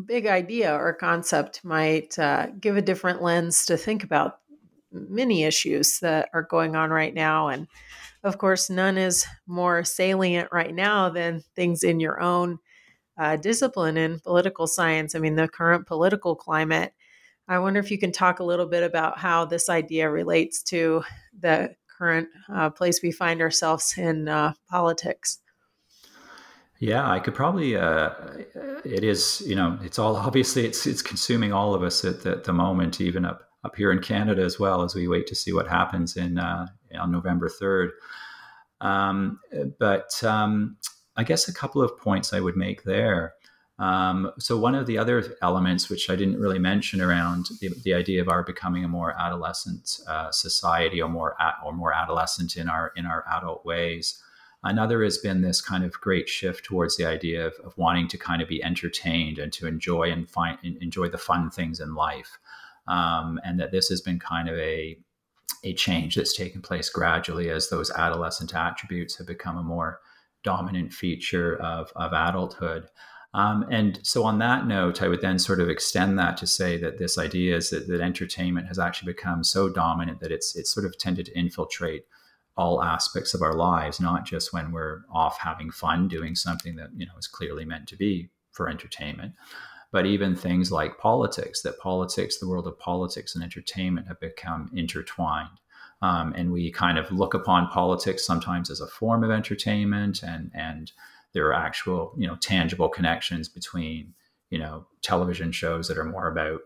big 0.07 0.27
idea 0.27 0.73
or 0.73 0.93
concept 0.93 1.65
might 1.65 2.17
uh, 2.17 2.47
give 2.61 2.77
a 2.77 2.83
different 2.83 3.23
lens 3.23 3.67
to 3.67 3.77
think 3.77 4.05
about 4.05 4.39
many 4.93 5.43
issues 5.43 5.99
that 5.99 6.29
are 6.33 6.45
going 6.45 6.77
on 6.77 6.91
right 6.91 7.13
now. 7.13 7.49
And 7.49 7.67
of 8.23 8.39
course, 8.39 8.71
none 8.71 8.97
is 8.97 9.27
more 9.49 9.83
salient 9.83 10.49
right 10.53 10.73
now 10.73 11.11
than 11.11 11.43
things 11.57 11.83
in 11.83 11.99
your 11.99 12.21
own 12.21 12.59
uh, 13.19 13.35
discipline 13.37 13.97
in 13.97 14.21
political 14.21 14.69
science. 14.69 15.17
I 15.17 15.19
mean, 15.19 15.35
the 15.35 15.49
current 15.49 15.89
political 15.89 16.37
climate 16.37 16.95
I 17.49 17.59
wonder 17.59 17.81
if 17.81 17.91
you 17.91 17.99
can 17.99 18.13
talk 18.13 18.39
a 18.39 18.45
little 18.45 18.67
bit 18.67 18.83
about 18.83 19.19
how 19.19 19.45
this 19.45 19.69
idea 19.69 20.09
relates 20.09 20.63
to 20.65 21.03
the 21.39 21.75
current 21.99 22.29
uh, 22.53 22.71
place 22.71 23.01
we 23.03 23.13
find 23.13 23.41
ourselves 23.41 23.97
in 23.97 24.29
uh, 24.29 24.55
politics. 24.69 25.39
Yeah, 26.79 27.09
I 27.09 27.21
could 27.21 27.35
probably. 27.35 27.77
Uh, 27.77 28.11
it 28.85 29.05
is, 29.05 29.41
you 29.47 29.55
know, 29.55 29.79
it's 29.83 30.01
all 30.01 30.17
obviously 30.29 30.67
it's 30.67 30.87
it's 30.87 31.03
consuming 31.03 31.53
all 31.53 31.75
of 31.75 31.83
us 31.83 32.05
at 32.05 32.23
the, 32.23 32.53
moment, 32.53 33.01
even 33.01 33.25
up 33.25 33.49
up 33.65 33.77
here 33.77 33.93
in 33.93 34.01
Canada 34.01 34.43
as 34.43 34.59
well, 34.59 34.83
as 34.83 34.95
we 34.95 35.07
wait 35.07 35.29
to 35.29 35.37
see 35.37 35.53
what 35.53 35.69
happens 35.69 36.17
in 36.17 36.39
uh, 36.39 36.67
on 36.99 37.13
November 37.13 37.49
third. 37.49 37.93
Um, 38.81 39.39
but 39.79 40.11
um, 40.25 40.77
I 41.17 41.23
guess 41.23 41.47
a 41.47 41.55
couple 41.55 41.83
of 41.83 41.97
points 41.99 42.33
I 42.33 42.41
would 42.41 42.57
make 42.57 42.83
there. 42.83 43.35
Um, 43.79 44.31
so 44.39 44.59
one 44.59 44.75
of 44.75 44.87
the 44.87 44.99
other 44.99 45.37
elements, 45.43 45.89
which 45.89 46.09
I 46.11 46.17
didn't 46.17 46.39
really 46.39 46.59
mention 46.59 47.01
around 47.01 47.47
the, 47.61 47.71
the 47.83 47.95
idea 47.95 48.21
of 48.21 48.29
our 48.29 48.43
becoming 48.43 48.85
a 48.85 48.89
more 48.89 49.19
adolescent 49.19 49.99
uh, 50.07 50.31
society, 50.31 51.01
or 51.03 51.09
more 51.09 51.35
at, 51.41 51.55
or 51.65 51.73
more 51.73 51.93
adolescent 51.93 52.57
in 52.57 52.69
our 52.69 52.93
in 52.97 53.07
our 53.07 53.25
adult 53.31 53.65
ways. 53.65 54.23
Another 54.65 55.03
has 55.03 55.19
been 55.19 55.41
this 55.41 55.61
kind 55.61 55.85
of 55.85 55.93
great 55.95 56.29
shift 56.29 56.65
towards 56.65 56.97
the 56.97 57.05
idea 57.05 57.45
of, 57.45 57.55
of 57.65 57.77
wanting 57.77 58.07
to 58.09 58.19
kind 58.19 58.41
of 58.41 58.49
be 58.49 58.63
entertained 58.63 59.39
and 59.39 59.53
to 59.55 59.67
enjoy 59.67 60.13
and 60.13 60.31
find 60.31 60.59
enjoy 60.63 61.09
the 61.09 61.19
fun 61.19 61.51
things 61.51 61.81
in 61.81 61.95
life, 61.95 62.39
um, 62.87 63.41
and 63.43 63.59
that 63.59 63.73
this 63.73 63.89
has 63.89 64.01
been 64.01 64.21
kind 64.21 64.49
of 64.49 64.57
a 64.59 64.99
a 65.65 65.73
change 65.75 66.15
that's 66.15 66.37
taken 66.37 66.61
place 66.61 66.91
gradually 66.91 67.49
as 67.49 67.69
those 67.69 67.91
adolescent 67.93 68.55
attributes 68.55 69.17
have 69.17 69.27
become 69.27 69.57
a 69.57 69.63
more 69.63 70.01
dominant 70.43 70.93
feature 70.93 71.57
of, 71.57 71.93
of 71.95 72.13
adulthood. 72.13 72.89
Um, 73.35 73.65
and 73.71 73.99
so, 74.03 74.25
on 74.25 74.39
that 74.41 74.67
note, 74.67 75.01
I 75.01 75.09
would 75.09 75.23
then 75.23 75.39
sort 75.39 75.61
of 75.61 75.71
extend 75.71 76.19
that 76.19 76.37
to 76.39 76.47
say 76.47 76.77
that 76.79 76.99
this 76.99 77.17
idea 77.17 77.57
is 77.57 77.71
that, 77.71 77.89
that 77.89 78.01
entertainment 78.03 78.69
has 78.69 78.79
actually 78.79 79.13
become 79.13 79.43
so 79.43 79.71
dominant 79.71 80.21
that 80.21 80.33
it's 80.33 80.55
it's 80.55 80.71
sort 80.73 80.85
of 80.85 80.99
tended 80.99 81.27
to 81.27 81.39
infiltrate 81.39 82.05
all 82.59 82.83
aspects 82.83 83.33
of 83.33 83.41
our 83.41 83.55
lives, 83.55 84.01
not 84.01 84.27
just 84.27 84.53
when 84.53 84.71
we're 84.71 85.01
off 85.11 85.39
having 85.39 85.71
fun 85.71 86.09
doing 86.09 86.35
something 86.35 86.77
that 86.77 86.91
you 86.95 87.07
know 87.07 87.13
is 87.19 87.27
clearly 87.27 87.65
meant 87.65 87.89
to 87.89 87.97
be 87.97 88.29
for 88.51 88.69
entertainment, 88.69 89.33
but 89.93 90.05
even 90.05 90.37
things 90.37 90.71
like 90.71 90.99
politics. 90.99 91.63
That 91.63 91.79
politics, 91.79 92.39
the 92.39 92.49
world 92.49 92.67
of 92.67 92.79
politics 92.79 93.35
and 93.35 93.43
entertainment, 93.43 94.09
have 94.09 94.21
become 94.21 94.71
intertwined. 94.75 95.59
Um, 96.03 96.35
and 96.37 96.53
we 96.53 96.71
kind 96.71 96.99
of 96.99 97.11
look 97.13 97.33
upon 97.33 97.69
politics 97.69 98.27
sometimes 98.27 98.69
as 98.71 98.81
a 98.81 98.87
form 98.89 99.25
of 99.25 99.31
entertainment 99.31 100.23
and 100.23 100.51
and 100.53 100.93
there 101.33 101.47
are 101.47 101.55
actual 101.55 102.15
you 102.17 102.27
know 102.27 102.37
tangible 102.37 102.89
connections 102.89 103.49
between 103.49 104.15
you 104.51 104.59
know 104.59 104.87
television 105.03 105.53
shows 105.53 105.89
that 105.89 105.99
are 105.99 106.05
more 106.05 106.29
about 106.29 106.61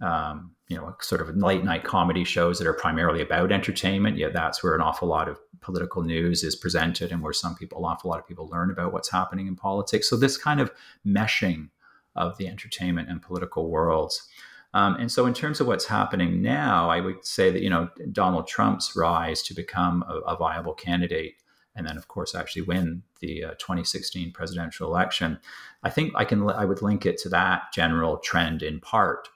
um, 0.00 0.54
you 0.68 0.76
know 0.76 0.94
sort 1.00 1.20
of 1.20 1.36
late 1.36 1.64
night 1.64 1.84
comedy 1.84 2.24
shows 2.24 2.58
that 2.58 2.66
are 2.66 2.74
primarily 2.74 3.22
about 3.22 3.52
entertainment. 3.52 4.18
Yet 4.18 4.32
that's 4.32 4.62
where 4.62 4.74
an 4.74 4.80
awful 4.80 5.08
lot 5.08 5.28
of 5.28 5.38
political 5.60 6.02
news 6.02 6.44
is 6.44 6.56
presented 6.56 7.10
and 7.10 7.22
where 7.22 7.32
some 7.32 7.54
people 7.54 7.78
an 7.78 7.84
awful 7.84 8.10
lot 8.10 8.18
of 8.18 8.28
people 8.28 8.48
learn 8.48 8.70
about 8.70 8.92
what's 8.92 9.10
happening 9.10 9.46
in 9.46 9.56
politics. 9.56 10.08
So 10.08 10.16
this 10.16 10.36
kind 10.36 10.60
of 10.60 10.70
meshing 11.06 11.70
of 12.16 12.36
the 12.38 12.46
entertainment 12.46 13.08
and 13.08 13.20
political 13.20 13.70
worlds. 13.70 14.28
Um, 14.72 14.96
and 14.96 15.10
so 15.10 15.26
in 15.26 15.34
terms 15.34 15.60
of 15.60 15.68
what's 15.68 15.84
happening 15.84 16.42
now 16.42 16.90
i 16.90 17.00
would 17.00 17.24
say 17.24 17.48
that 17.48 17.62
you 17.62 17.70
know 17.70 17.88
donald 18.10 18.48
trump's 18.48 18.96
rise 18.96 19.40
to 19.42 19.54
become 19.54 20.04
a, 20.08 20.14
a 20.32 20.36
viable 20.36 20.74
candidate 20.74 21.34
and 21.76 21.86
then 21.86 21.96
of 21.96 22.08
course 22.08 22.34
actually 22.34 22.62
win 22.62 23.02
the 23.20 23.44
uh, 23.44 23.50
2016 23.58 24.32
presidential 24.32 24.88
election. 24.88 25.38
I 25.82 25.90
think 25.90 26.12
i 26.16 26.24
can 26.24 26.48
i 26.50 26.64
would 26.64 26.82
link 26.82 27.06
it 27.06 27.18
to 27.18 27.28
that 27.30 27.72
general 27.72 28.18
trend 28.18 28.62
in 28.62 28.80
part 28.80 29.28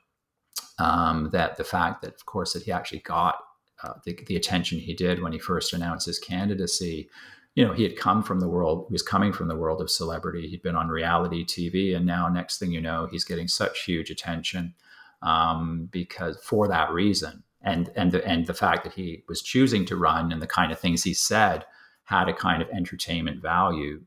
um, 0.78 1.30
that 1.32 1.56
the 1.56 1.64
fact 1.64 2.02
that 2.02 2.14
of 2.14 2.26
course 2.26 2.52
that 2.52 2.62
he 2.62 2.72
actually 2.72 3.00
got 3.00 3.36
uh, 3.82 3.94
the, 4.04 4.18
the, 4.26 4.36
attention 4.36 4.78
he 4.78 4.94
did 4.94 5.22
when 5.22 5.32
he 5.32 5.38
first 5.38 5.72
announced 5.72 6.06
his 6.06 6.18
candidacy. 6.18 7.08
You 7.54 7.64
know 7.66 7.72
he 7.72 7.82
had 7.82 7.96
come 7.96 8.22
from 8.22 8.40
the 8.40 8.48
world 8.48 8.86
he 8.88 8.92
was 8.92 9.02
coming 9.02 9.32
from 9.32 9.48
the 9.48 9.56
world 9.56 9.80
of 9.80 9.90
celebrity. 9.90 10.48
He'd 10.48 10.62
been 10.62 10.76
on 10.76 10.88
reality 10.88 11.44
tv 11.44 11.96
and 11.96 12.06
now 12.06 12.28
next 12.28 12.58
thing 12.58 12.70
you 12.70 12.80
know 12.80 13.08
he's 13.10 13.24
getting 13.24 13.48
such 13.48 13.84
huge 13.84 14.10
attention 14.10 14.74
um, 15.22 15.88
because 15.90 16.38
for 16.42 16.68
that 16.68 16.90
reason. 16.92 17.42
And 17.60 17.90
and 17.96 18.12
the, 18.12 18.24
and 18.26 18.46
the 18.46 18.54
fact 18.54 18.84
that 18.84 18.94
he 18.94 19.24
was 19.28 19.42
choosing 19.42 19.84
to 19.86 19.96
run 19.96 20.30
and 20.30 20.40
the 20.40 20.46
kind 20.46 20.70
of 20.70 20.78
things 20.78 21.02
he 21.02 21.14
said 21.14 21.64
had 22.08 22.26
a 22.26 22.32
kind 22.32 22.62
of 22.62 22.70
entertainment 22.70 23.42
value, 23.42 24.00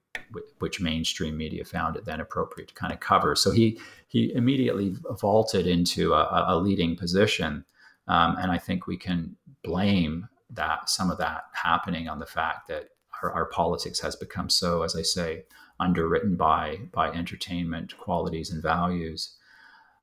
which 0.57 0.81
mainstream 0.81 1.37
media 1.37 1.63
found 1.63 1.95
it 1.95 2.03
then 2.03 2.19
appropriate 2.19 2.67
to 2.67 2.73
kind 2.73 2.91
of 2.91 2.99
cover. 2.99 3.35
So 3.35 3.51
he 3.51 3.79
he 4.07 4.33
immediately 4.33 4.95
vaulted 5.19 5.67
into 5.67 6.13
a, 6.13 6.45
a 6.47 6.57
leading 6.57 6.95
position, 6.95 7.63
um, 8.07 8.37
and 8.41 8.51
I 8.51 8.57
think 8.57 8.87
we 8.87 8.97
can 8.97 9.35
blame 9.63 10.27
that 10.49 10.89
some 10.89 11.11
of 11.11 11.19
that 11.19 11.43
happening 11.53 12.09
on 12.09 12.17
the 12.17 12.25
fact 12.25 12.67
that 12.69 12.89
our, 13.21 13.31
our 13.31 13.45
politics 13.45 13.99
has 13.99 14.15
become 14.15 14.49
so, 14.49 14.81
as 14.81 14.95
I 14.95 15.03
say, 15.03 15.43
underwritten 15.79 16.35
by 16.35 16.79
by 16.91 17.11
entertainment 17.11 17.95
qualities 17.99 18.49
and 18.49 18.63
values. 18.63 19.37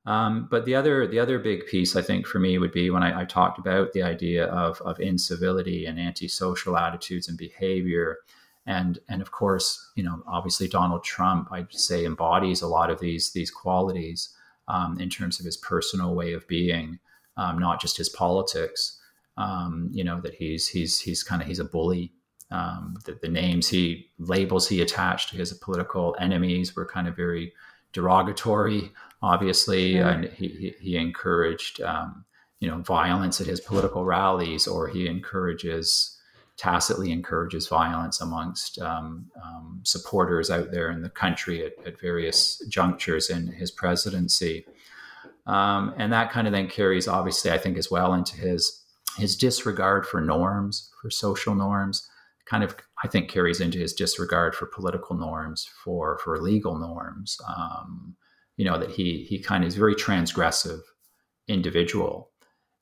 Um, 0.09 0.49
but 0.51 0.65
the 0.65 0.75
other 0.75 1.07
the 1.07 1.19
other 1.19 1.39
big 1.39 1.67
piece 1.67 1.95
I 1.95 2.01
think 2.01 2.27
for 2.27 2.39
me 2.39 2.57
would 2.57 2.73
be 2.73 2.89
when 2.89 3.03
I, 3.03 3.21
I 3.21 3.25
talked 3.27 3.59
about 3.59 3.93
the 3.93 4.03
idea 4.03 4.47
of 4.47 4.81
of 4.81 4.99
incivility 4.99 5.85
and 5.85 6.01
antisocial 6.01 6.79
attitudes 6.79 7.29
and 7.29 7.37
behavior, 7.37 8.17
and 8.65 8.99
and 9.11 9.21
of 9.21 9.33
course 9.33 9.93
you 9.97 10.03
know 10.03 10.23
obviously 10.27 10.67
Donald 10.67 11.05
Trump 11.05 11.49
I'd 11.53 11.71
say 11.75 12.07
embodies 12.07 12.63
a 12.63 12.67
lot 12.67 12.89
of 12.89 13.01
these 13.01 13.33
these 13.33 13.51
qualities 13.51 14.35
um, 14.67 14.99
in 14.99 15.11
terms 15.11 15.41
of 15.41 15.45
his 15.45 15.59
personal 15.59 16.15
way 16.15 16.33
of 16.33 16.49
being, 16.49 16.99
um, 17.37 17.59
not 17.59 17.79
just 17.79 17.99
his 17.99 18.09
politics. 18.09 18.99
Um, 19.37 19.91
you 19.93 20.05
know 20.05 20.23
that 20.23 20.33
he's 20.33 20.69
he's 20.69 20.99
he's 20.99 21.23
kind 21.23 21.43
of 21.43 21.49
he's 21.49 21.61
a 21.61 21.67
bully. 21.67 22.15
Um, 22.51 22.97
the, 23.05 23.19
the 23.21 23.29
names 23.29 23.69
he 23.69 24.09
labels 24.19 24.69
he 24.69 24.81
attached 24.81 25.29
to 25.29 25.37
his 25.37 25.53
political 25.53 26.17
enemies 26.19 26.75
were 26.75 26.87
kind 26.87 27.07
of 27.07 27.15
very 27.15 27.53
derogatory 27.93 28.93
obviously, 29.23 29.95
sure. 29.95 30.09
and 30.09 30.25
he, 30.27 30.75
he 30.81 30.97
encouraged 30.97 31.81
um, 31.81 32.25
you 32.61 32.69
know 32.69 32.79
violence 32.79 33.41
at 33.41 33.47
his 33.47 33.61
political 33.61 34.05
rallies, 34.05 34.67
or 34.67 34.89
he 34.89 35.07
encourages 35.07 36.15
tacitly 36.57 37.13
encourages 37.13 37.69
violence 37.69 38.21
amongst 38.21 38.81
um, 38.81 39.27
um, 39.45 39.79
supporters 39.85 40.51
out 40.51 40.73
there 40.73 40.91
in 40.91 41.03
the 41.03 41.09
country 41.09 41.65
at, 41.65 41.73
at 41.87 42.01
various 42.01 42.61
junctures 42.69 43.31
in 43.31 43.47
his 43.47 43.71
presidency. 43.71 44.67
Um, 45.47 45.95
and 45.97 46.13
that 46.13 46.33
kind 46.33 46.49
of 46.49 46.53
then 46.53 46.67
carries, 46.67 47.07
obviously, 47.07 47.53
I 47.53 47.59
think, 47.59 47.79
as 47.79 47.91
well 47.91 48.15
into 48.15 48.37
his 48.37 48.85
his 49.17 49.37
disregard 49.37 50.07
for 50.07 50.21
norms, 50.21 50.91
for 51.01 51.11
social 51.11 51.55
norms. 51.55 52.09
Kind 52.45 52.65
of, 52.65 52.77
I 53.05 53.09
think, 53.09 53.31
carries 53.31 53.61
into 53.61 53.79
his 53.79 53.93
disregard 53.93 54.55
for 54.55 54.67
political 54.67 55.17
norms, 55.17 55.69
for 55.85 56.19
for 56.19 56.41
legal 56.41 56.79
norms. 56.79 57.39
Um, 57.49 58.17
you 58.59 58.65
know 58.65 58.77
that 58.77 58.91
he 58.91 59.25
he 59.25 59.39
kind 59.39 59.65
of 59.65 59.69
is 59.69 59.77
very 59.77 59.95
transgressive 59.95 60.81
individual 61.47 62.31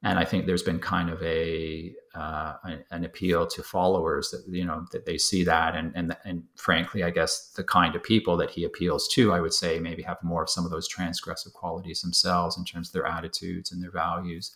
and 0.03 0.19
i 0.19 0.25
think 0.25 0.47
there's 0.47 0.63
been 0.63 0.81
kind 0.81 1.09
of 1.09 1.23
a 1.23 1.95
uh, 2.15 2.55
an 2.91 3.05
appeal 3.05 3.47
to 3.47 3.63
followers 3.63 4.31
that 4.31 4.43
you 4.49 4.65
know 4.65 4.87
that 4.91 5.05
they 5.05 5.19
see 5.19 5.45
that 5.45 5.77
and 5.77 5.93
and 5.95 6.17
and 6.25 6.43
frankly 6.57 7.05
i 7.05 7.11
guess 7.11 7.53
the 7.57 7.63
kind 7.63 7.95
of 7.95 8.03
people 8.03 8.37
that 8.37 8.51
he 8.51 8.65
appeals 8.65 9.07
to 9.07 9.33
i 9.33 9.41
would 9.41 9.53
say 9.53 9.79
maybe 9.79 10.03
have 10.03 10.19
more 10.23 10.43
of 10.43 10.51
some 10.51 10.65
of 10.65 10.71
those 10.71 10.89
transgressive 10.89 11.53
qualities 11.53 12.01
themselves 12.01 12.57
in 12.57 12.65
terms 12.65 12.89
of 12.89 12.93
their 12.95 13.07
attitudes 13.07 13.71
and 13.71 13.83
their 13.83 13.93
values 13.93 14.53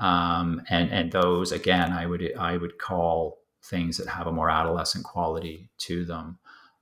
um, 0.00 0.62
and 0.70 0.90
and 0.90 1.12
those 1.12 1.52
again 1.52 1.92
i 1.92 2.06
would 2.06 2.32
i 2.38 2.56
would 2.56 2.78
call 2.78 3.38
things 3.64 3.96
that 3.96 4.08
have 4.08 4.26
a 4.26 4.32
more 4.32 4.50
adolescent 4.50 5.04
quality 5.04 5.70
to 5.78 6.04
them 6.04 6.38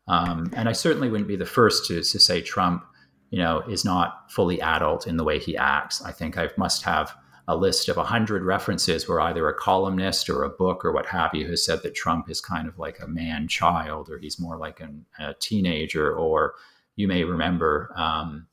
um, 0.08 0.50
and 0.54 0.68
i 0.68 0.72
certainly 0.72 1.08
wouldn't 1.08 1.28
be 1.28 1.36
the 1.36 1.46
first 1.46 1.86
to, 1.86 2.02
to 2.02 2.18
say 2.18 2.40
trump 2.40 2.84
you 3.30 3.38
know, 3.38 3.60
is 3.60 3.84
not 3.84 4.30
fully 4.30 4.60
adult 4.60 5.06
in 5.06 5.16
the 5.16 5.24
way 5.24 5.38
he 5.38 5.56
acts. 5.56 6.02
I 6.02 6.12
think 6.12 6.36
I 6.36 6.50
must 6.56 6.82
have 6.82 7.14
a 7.48 7.56
list 7.56 7.88
of 7.88 7.96
100 7.96 8.42
references 8.42 9.08
where 9.08 9.20
either 9.20 9.48
a 9.48 9.54
columnist 9.54 10.28
or 10.28 10.42
a 10.42 10.50
book 10.50 10.84
or 10.84 10.92
what 10.92 11.06
have 11.06 11.30
you 11.32 11.48
has 11.48 11.64
said 11.64 11.82
that 11.82 11.94
Trump 11.94 12.28
is 12.28 12.40
kind 12.40 12.68
of 12.68 12.78
like 12.78 13.00
a 13.00 13.08
man 13.08 13.48
child 13.48 14.10
or 14.10 14.18
he's 14.18 14.38
more 14.38 14.56
like 14.56 14.80
an, 14.80 15.06
a 15.18 15.34
teenager. 15.34 16.12
Or 16.12 16.54
you 16.96 17.08
may 17.08 17.24
remember 17.24 17.92
um, 17.96 18.46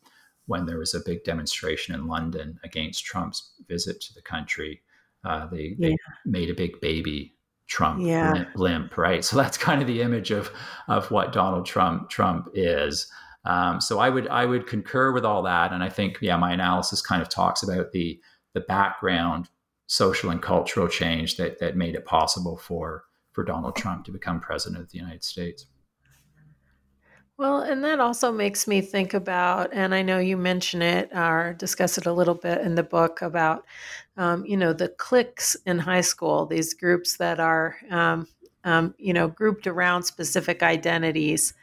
when 0.45 0.65
there 0.65 0.79
was 0.79 0.93
a 0.93 1.01
big 1.03 1.23
demonstration 1.23 1.93
in 1.93 2.07
London 2.07 2.59
against 2.63 3.03
Trump's 3.05 3.53
visit 3.67 3.99
to 4.01 4.13
the 4.13 4.21
country, 4.21 4.81
uh, 5.23 5.47
they, 5.47 5.75
yeah. 5.77 5.89
they 5.89 5.97
made 6.25 6.49
a 6.49 6.55
big 6.55 6.79
baby 6.81 7.33
Trump 7.67 8.01
yeah. 8.01 8.33
limp, 8.33 8.49
limp, 8.55 8.97
right? 8.97 9.23
So 9.23 9.35
that's 9.35 9.57
kind 9.57 9.81
of 9.81 9.87
the 9.87 10.01
image 10.01 10.31
of 10.31 10.51
of 10.87 11.11
what 11.11 11.33
Donald 11.33 11.65
Trump 11.65 12.09
Trump 12.09 12.49
is. 12.53 13.11
Um, 13.45 13.79
so 13.79 13.99
I 13.99 14.09
would 14.09 14.27
I 14.27 14.45
would 14.45 14.67
concur 14.67 15.11
with 15.11 15.25
all 15.25 15.43
that, 15.43 15.71
and 15.71 15.83
I 15.83 15.89
think 15.89 16.17
yeah, 16.21 16.37
my 16.37 16.53
analysis 16.53 17.01
kind 17.01 17.21
of 17.21 17.29
talks 17.29 17.63
about 17.63 17.91
the 17.91 18.19
the 18.53 18.61
background 18.61 19.49
social 19.87 20.29
and 20.29 20.41
cultural 20.41 20.87
change 20.87 21.37
that 21.37 21.59
that 21.59 21.77
made 21.77 21.95
it 21.95 22.05
possible 22.05 22.57
for 22.57 23.03
for 23.31 23.43
Donald 23.43 23.75
Trump 23.75 24.05
to 24.05 24.11
become 24.11 24.39
president 24.39 24.81
of 24.81 24.91
the 24.91 24.97
United 24.97 25.23
States. 25.23 25.65
Well, 27.37 27.59
and 27.61 27.83
that 27.83 27.99
also 27.99 28.31
makes 28.31 28.67
me 28.67 28.81
think 28.81 29.13
about, 29.13 29.71
and 29.71 29.93
I 29.93 30.01
know 30.01 30.17
you 30.17 30.37
mention 30.37 30.81
it 30.81 31.09
or 31.15 31.53
discuss 31.59 31.97
it 31.99 32.07
a 32.07 32.11
little 32.13 32.33
bit 32.33 32.61
in 32.61 32.73
the 32.75 32.83
book 32.83 33.21
about, 33.21 33.65
um, 34.17 34.43
you 34.45 34.57
know, 34.57 34.73
the 34.73 34.89
cliques 34.89 35.55
in 35.65 35.77
high 35.79 36.01
school, 36.01 36.47
these 36.47 36.73
groups 36.73 37.17
that 37.17 37.39
are, 37.39 37.77
um, 37.91 38.27
um, 38.63 38.95
you 38.97 39.13
know, 39.13 39.27
grouped 39.27 39.67
around 39.67 40.03
specific 40.03 40.63
identities 40.63 41.53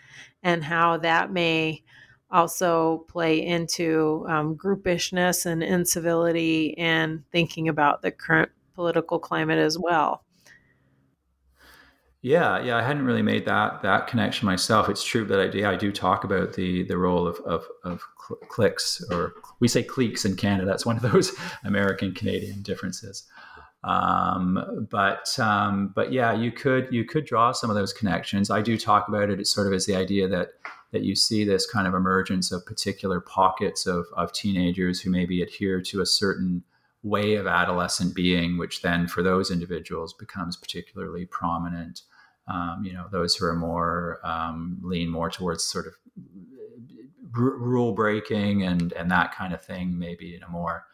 and 0.45 0.65
how 0.65 0.97
that 0.99 1.33
may 1.33 1.83
also 2.31 2.99
play 3.09 3.45
into 3.45 4.25
um, 4.29 4.57
groupishness 4.57 5.47
and 5.47 5.63
incivility 5.63 6.77
and 6.79 7.25
thinking 7.33 7.69
about 7.69 8.03
the 8.03 8.11
current 8.13 8.51
political 8.75 9.19
climate 9.19 9.59
as 9.59 9.79
well. 9.79 10.24
Yeah, 12.25 12.59
yeah, 12.63 12.79
I 12.79 12.83
hadn't 12.83 13.05
really 13.05 13.21
made 13.21 13.45
that 13.45 13.83
that 13.83 14.07
connection 14.07 14.47
myself. 14.47 14.89
It's 14.89 15.05
true 15.05 15.27
that 15.27 15.39
I 15.39 15.47
do, 15.47 15.67
I 15.67 15.77
do 15.77 15.93
talk 15.93 16.25
about 16.25 16.55
the 16.55 16.83
the 16.85 16.97
role 16.97 17.29
of 17.29 17.37
of, 17.41 17.67
of 17.85 18.03
cl- 18.27 18.41
cliques, 18.49 19.05
or 19.11 19.35
we 19.61 19.69
say 19.69 19.83
cliques 19.83 20.25
in 20.25 20.35
Canada. 20.35 20.65
That's 20.65 20.87
one 20.87 20.97
of 20.97 21.03
those 21.03 21.33
American 21.65 22.15
Canadian 22.15 22.63
differences. 22.63 23.25
Um, 23.83 24.89
but 24.91 25.39
um, 25.39 25.93
but 25.95 26.15
yeah, 26.15 26.33
you 26.33 26.51
could 26.51 26.89
you 26.91 27.05
could 27.05 27.27
draw 27.27 27.53
some 27.53 27.69
of 27.69 27.77
those 27.77 27.93
connections. 27.93 28.49
I 28.49 28.63
do 28.63 28.79
talk 28.79 29.07
about 29.07 29.29
it. 29.29 29.39
It's 29.39 29.55
sort 29.55 29.67
of 29.67 29.75
as 29.75 29.85
the 29.85 29.95
idea 29.95 30.27
that 30.27 30.53
that 30.93 31.03
you 31.03 31.15
see 31.15 31.45
this 31.45 31.67
kind 31.71 31.87
of 31.87 31.93
emergence 31.93 32.51
of 32.51 32.65
particular 32.65 33.21
pockets 33.21 33.85
of 33.85 34.07
of 34.17 34.33
teenagers 34.33 35.03
who 35.03 35.11
maybe 35.11 35.43
adhere 35.43 35.83
to 35.83 36.01
a 36.01 36.07
certain 36.07 36.65
way 37.03 37.35
of 37.35 37.47
adolescent 37.47 38.15
being, 38.15 38.57
which 38.57 38.81
then 38.81 39.07
for 39.09 39.23
those 39.23 39.51
individuals 39.51 40.15
becomes 40.15 40.57
particularly 40.57 41.27
prominent 41.27 42.01
um, 42.47 42.83
you 42.85 42.93
know 42.93 43.07
those 43.11 43.35
who 43.35 43.47
are 43.47 43.55
more 43.57 44.21
um, 44.23 44.79
lean 44.83 45.09
more 45.09 45.31
towards 45.31 45.65
sort 45.65 45.87
of 45.87 45.95
r- 47.37 47.57
rule 47.57 47.93
breaking 47.93 48.63
and 48.63 48.93
and 48.93 49.11
that 49.11 49.35
kind 49.35 49.55
of 49.55 49.63
thing 49.63 49.99
maybe 49.99 50.35
in 50.35 50.43
a 50.43 50.49
more 50.49 50.87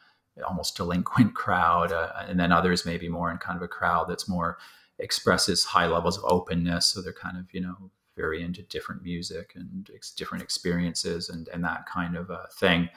almost 0.47 0.77
delinquent 0.77 1.35
crowd 1.35 1.93
uh, 1.93 2.13
and 2.29 2.39
then 2.39 2.53
others 2.53 2.87
maybe 2.87 3.09
more 3.09 3.31
in 3.31 3.39
kind 3.39 3.57
of 3.57 3.63
a 3.63 3.69
crowd 3.69 4.09
that's 4.09 4.29
more 4.29 4.59
expresses 4.99 5.65
high 5.65 5.87
levels 5.87 6.19
of 6.19 6.25
openness. 6.25 6.87
So 6.87 7.03
they're 7.03 7.13
kind 7.13 7.37
of 7.37 7.47
you 7.53 7.61
know 7.61 7.91
very 8.17 8.43
into 8.43 8.63
different 8.63 9.03
music 9.03 9.53
and 9.55 9.89
ex- 9.95 10.13
different 10.13 10.43
experiences 10.43 11.29
and 11.29 11.49
and 11.49 11.65
that 11.65 11.87
kind 11.87 12.17
of 12.17 12.31
a 12.31 12.47
thing 12.55 12.89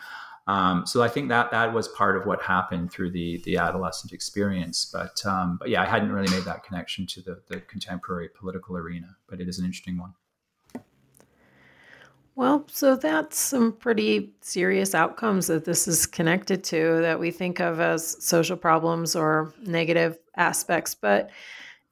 um, 0.48 0.86
so 0.86 1.02
I 1.02 1.08
think 1.08 1.30
that 1.30 1.52
that 1.52 1.74
was 1.74 1.88
part 1.90 2.18
of 2.18 2.26
what 2.26 2.42
happened 2.42 2.92
through 2.92 3.12
the 3.12 3.42
the 3.46 3.58
adolescent 3.58 4.12
experience. 4.12 4.90
But 4.92 5.26
um, 5.26 5.58
but 5.58 5.70
yeah, 5.70 5.82
I 5.82 5.86
hadn't 5.86 6.12
really 6.12 6.30
made 6.32 6.44
that 6.44 6.64
connection 6.64 7.08
to 7.08 7.22
the 7.22 7.42
the 7.48 7.62
contemporary 7.62 8.30
political 8.30 8.76
arena. 8.76 9.16
But 9.28 9.40
it 9.40 9.48
is 9.48 9.60
an 9.60 9.66
interesting 9.66 9.98
one. 9.98 10.14
Well, 12.36 12.66
so 12.68 12.96
that's 12.96 13.38
some 13.38 13.74
pretty 13.74 14.34
serious 14.42 14.96
outcomes 14.96 15.48
that 15.48 15.66
this 15.66 15.88
is 15.88 16.08
connected 16.08 16.64
to 16.66 17.00
that 17.02 17.20
we 17.20 17.30
think 17.30 17.60
of 17.60 17.80
as 17.80 18.24
social 18.26 18.58
problems 18.58 19.16
or 19.16 19.54
negative 19.62 20.18
aspects. 20.36 20.96
But 20.96 21.30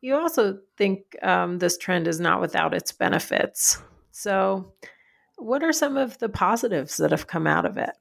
you 0.01 0.15
also 0.15 0.57
think 0.77 1.15
um, 1.21 1.59
this 1.59 1.77
trend 1.77 2.07
is 2.07 2.19
not 2.19 2.41
without 2.41 2.73
its 2.73 2.91
benefits. 2.91 3.77
So, 4.11 4.73
what 5.37 5.63
are 5.63 5.71
some 5.71 5.95
of 5.95 6.17
the 6.17 6.29
positives 6.29 6.97
that 6.97 7.11
have 7.11 7.27
come 7.27 7.45
out 7.47 7.65
of 7.65 7.77
it? 7.77 7.91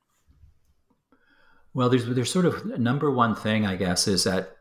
Well, 1.72 1.88
there's 1.88 2.06
there's 2.06 2.32
sort 2.32 2.46
of 2.46 2.78
number 2.78 3.10
one 3.10 3.34
thing 3.34 3.64
I 3.66 3.76
guess 3.76 4.08
is 4.08 4.24
that 4.24 4.56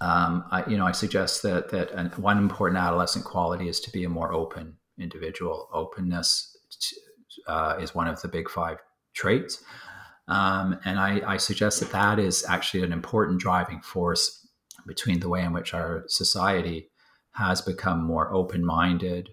um, 0.00 0.44
I, 0.50 0.64
you 0.68 0.76
know 0.76 0.86
I 0.86 0.92
suggest 0.92 1.42
that 1.42 1.70
that 1.70 1.90
an, 1.92 2.08
one 2.16 2.38
important 2.38 2.78
adolescent 2.78 3.24
quality 3.24 3.68
is 3.68 3.80
to 3.80 3.90
be 3.90 4.04
a 4.04 4.08
more 4.08 4.32
open 4.32 4.76
individual. 4.98 5.68
Openness 5.72 6.56
uh, 7.46 7.76
is 7.80 7.94
one 7.94 8.08
of 8.08 8.20
the 8.20 8.28
big 8.28 8.50
five 8.50 8.78
traits, 9.14 9.62
um, 10.28 10.78
and 10.84 10.98
I, 10.98 11.22
I 11.26 11.36
suggest 11.38 11.80
that 11.80 11.92
that 11.92 12.18
is 12.18 12.44
actually 12.46 12.82
an 12.82 12.92
important 12.92 13.40
driving 13.40 13.80
force 13.80 14.46
between 14.86 15.20
the 15.20 15.28
way 15.28 15.42
in 15.42 15.52
which 15.52 15.72
our 15.72 16.04
society 16.08 16.90
has 17.32 17.62
become 17.62 18.02
more 18.02 18.32
open-minded, 18.32 19.30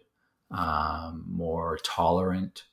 um, 0.51 1.25
more 1.27 1.77
tolerant, 1.83 2.63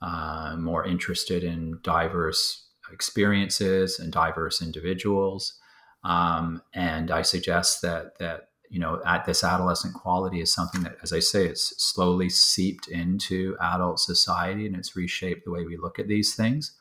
uh, 0.00 0.54
more 0.56 0.86
interested 0.86 1.42
in 1.42 1.78
diverse 1.82 2.67
experiences 2.92 3.98
and 3.98 4.12
diverse 4.12 4.62
individuals. 4.62 5.58
Um, 6.04 6.62
and 6.74 7.10
I 7.10 7.22
suggest 7.22 7.82
that 7.82 8.18
that 8.18 8.48
you 8.70 8.78
know 8.78 9.00
at 9.04 9.24
this 9.24 9.42
adolescent 9.42 9.94
quality 9.94 10.40
is 10.40 10.52
something 10.52 10.82
that, 10.82 10.96
as 11.02 11.12
I 11.12 11.20
say, 11.20 11.46
it's 11.46 11.74
slowly 11.82 12.28
seeped 12.28 12.88
into 12.88 13.56
adult 13.60 14.00
society 14.00 14.66
and 14.66 14.76
it's 14.76 14.96
reshaped 14.96 15.44
the 15.44 15.50
way 15.50 15.64
we 15.64 15.76
look 15.76 15.98
at 15.98 16.08
these 16.08 16.34
things. 16.34 16.76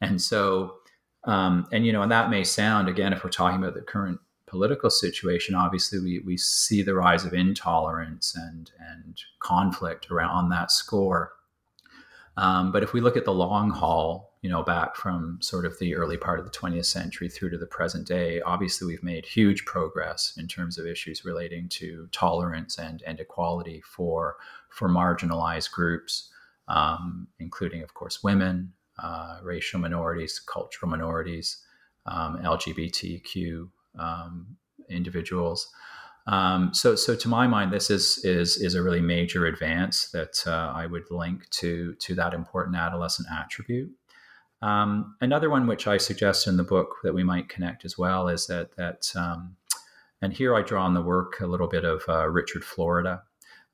And 0.00 0.20
so, 0.20 0.74
um, 1.24 1.66
and 1.72 1.86
you 1.86 1.92
know, 1.92 2.02
and 2.02 2.12
that 2.12 2.30
may 2.30 2.44
sound 2.44 2.88
again, 2.88 3.12
if 3.12 3.24
we're 3.24 3.30
talking 3.30 3.58
about 3.58 3.74
the 3.74 3.82
current 3.82 4.20
political 4.46 4.90
situation, 4.90 5.54
obviously 5.54 5.98
we 5.98 6.18
we 6.20 6.36
see 6.36 6.82
the 6.82 6.94
rise 6.94 7.24
of 7.24 7.34
intolerance 7.34 8.36
and 8.36 8.70
and 8.78 9.18
conflict 9.40 10.10
around 10.10 10.30
on 10.30 10.50
that 10.50 10.70
score. 10.70 11.32
Um, 12.36 12.72
but 12.72 12.82
if 12.82 12.92
we 12.92 13.00
look 13.00 13.16
at 13.16 13.24
the 13.24 13.32
long 13.32 13.70
haul, 13.70 14.31
you 14.42 14.50
know, 14.50 14.62
back 14.64 14.96
from 14.96 15.38
sort 15.40 15.64
of 15.64 15.78
the 15.78 15.94
early 15.94 16.16
part 16.16 16.40
of 16.40 16.44
the 16.44 16.50
20th 16.50 16.86
century 16.86 17.28
through 17.28 17.50
to 17.50 17.58
the 17.58 17.66
present 17.66 18.08
day, 18.08 18.40
obviously 18.42 18.88
we've 18.88 19.02
made 19.02 19.24
huge 19.24 19.64
progress 19.64 20.34
in 20.36 20.48
terms 20.48 20.78
of 20.78 20.86
issues 20.86 21.24
relating 21.24 21.68
to 21.68 22.08
tolerance 22.10 22.76
and, 22.76 23.02
and 23.06 23.20
equality 23.20 23.80
for 23.86 24.36
for 24.68 24.88
marginalized 24.88 25.70
groups, 25.70 26.30
um, 26.66 27.28
including, 27.38 27.82
of 27.82 27.94
course, 27.94 28.22
women, 28.22 28.72
uh, 29.00 29.38
racial 29.42 29.78
minorities, 29.78 30.40
cultural 30.40 30.90
minorities, 30.90 31.58
um, 32.06 32.38
LGBTQ 32.42 33.68
um, 33.98 34.56
individuals. 34.88 35.68
Um, 36.26 36.72
so, 36.72 36.94
so 36.94 37.14
to 37.14 37.28
my 37.28 37.46
mind, 37.46 37.72
this 37.72 37.90
is 37.90 38.18
is 38.24 38.56
is 38.56 38.74
a 38.74 38.82
really 38.82 39.00
major 39.00 39.46
advance 39.46 40.10
that 40.10 40.42
uh, 40.46 40.72
I 40.74 40.86
would 40.86 41.10
link 41.10 41.48
to 41.50 41.94
to 41.94 42.14
that 42.14 42.34
important 42.34 42.76
adolescent 42.76 43.28
attribute. 43.30 43.90
Um, 44.62 45.16
another 45.20 45.50
one 45.50 45.66
which 45.66 45.86
I 45.86 45.96
suggest 45.96 46.46
in 46.46 46.56
the 46.56 46.64
book 46.64 46.96
that 47.02 47.14
we 47.14 47.24
might 47.24 47.48
connect 47.48 47.84
as 47.84 47.98
well 47.98 48.28
is 48.28 48.46
that 48.46 48.76
that 48.76 49.12
um, 49.16 49.56
and 50.22 50.32
here 50.32 50.54
I 50.54 50.62
draw 50.62 50.84
on 50.84 50.94
the 50.94 51.02
work 51.02 51.40
a 51.40 51.46
little 51.46 51.66
bit 51.66 51.84
of 51.84 52.02
uh, 52.08 52.28
Richard 52.28 52.64
Florida, 52.64 53.22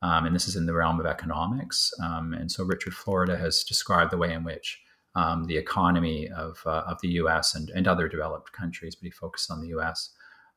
um, 0.00 0.24
and 0.24 0.34
this 0.34 0.48
is 0.48 0.56
in 0.56 0.64
the 0.64 0.72
realm 0.72 0.98
of 0.98 1.04
economics. 1.04 1.92
Um, 2.02 2.32
and 2.32 2.50
so 2.50 2.64
Richard 2.64 2.94
Florida 2.94 3.36
has 3.36 3.62
described 3.64 4.10
the 4.10 4.16
way 4.16 4.32
in 4.32 4.44
which 4.44 4.80
um, 5.14 5.44
the 5.44 5.58
economy 5.58 6.28
of 6.30 6.62
uh, 6.64 6.84
of 6.86 7.00
the 7.02 7.08
U.S. 7.08 7.54
and, 7.54 7.68
and 7.70 7.86
other 7.86 8.08
developed 8.08 8.52
countries, 8.52 8.94
but 8.94 9.04
he 9.04 9.10
focused 9.10 9.50
on 9.50 9.60
the 9.60 9.68
U.S. 9.68 10.10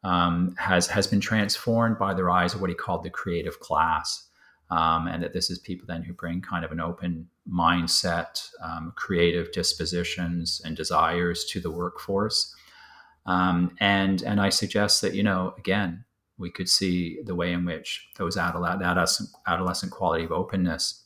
Um, 0.04 0.56
has 0.58 0.88
has 0.88 1.08
been 1.08 1.20
transformed 1.20 2.00
by 2.00 2.14
the 2.14 2.24
rise 2.24 2.54
of 2.54 2.62
what 2.62 2.70
he 2.70 2.76
called 2.76 3.04
the 3.04 3.10
creative 3.10 3.60
class 3.60 4.30
um, 4.72 5.08
and 5.08 5.22
that 5.22 5.34
this 5.34 5.50
is 5.50 5.60
people 5.60 5.86
then 5.86 6.02
who 6.02 6.14
bring 6.14 6.42
kind 6.42 6.66
of 6.66 6.72
an 6.72 6.80
open 6.80 7.28
mindset, 7.48 8.50
um, 8.64 8.94
creative 8.96 9.52
dispositions, 9.52 10.62
and 10.64 10.76
desires 10.76 11.46
to 11.46 11.60
the 11.60 11.70
workforce. 11.70 12.56
Um, 13.26 13.76
and 13.80 14.24
and 14.24 14.42
I 14.42 14.50
suggest 14.50 15.02
that 15.02 15.14
you 15.14 15.22
know 15.22 15.54
again 15.58 16.06
we 16.38 16.50
could 16.50 16.70
see 16.70 17.22
the 17.24 17.36
way 17.36 17.54
in 17.54 17.66
which 17.66 18.10
those 18.18 18.38
adolescent 18.38 19.30
adolescent 19.46 19.92
quality 19.92 20.24
of 20.24 20.32
openness 20.32 21.04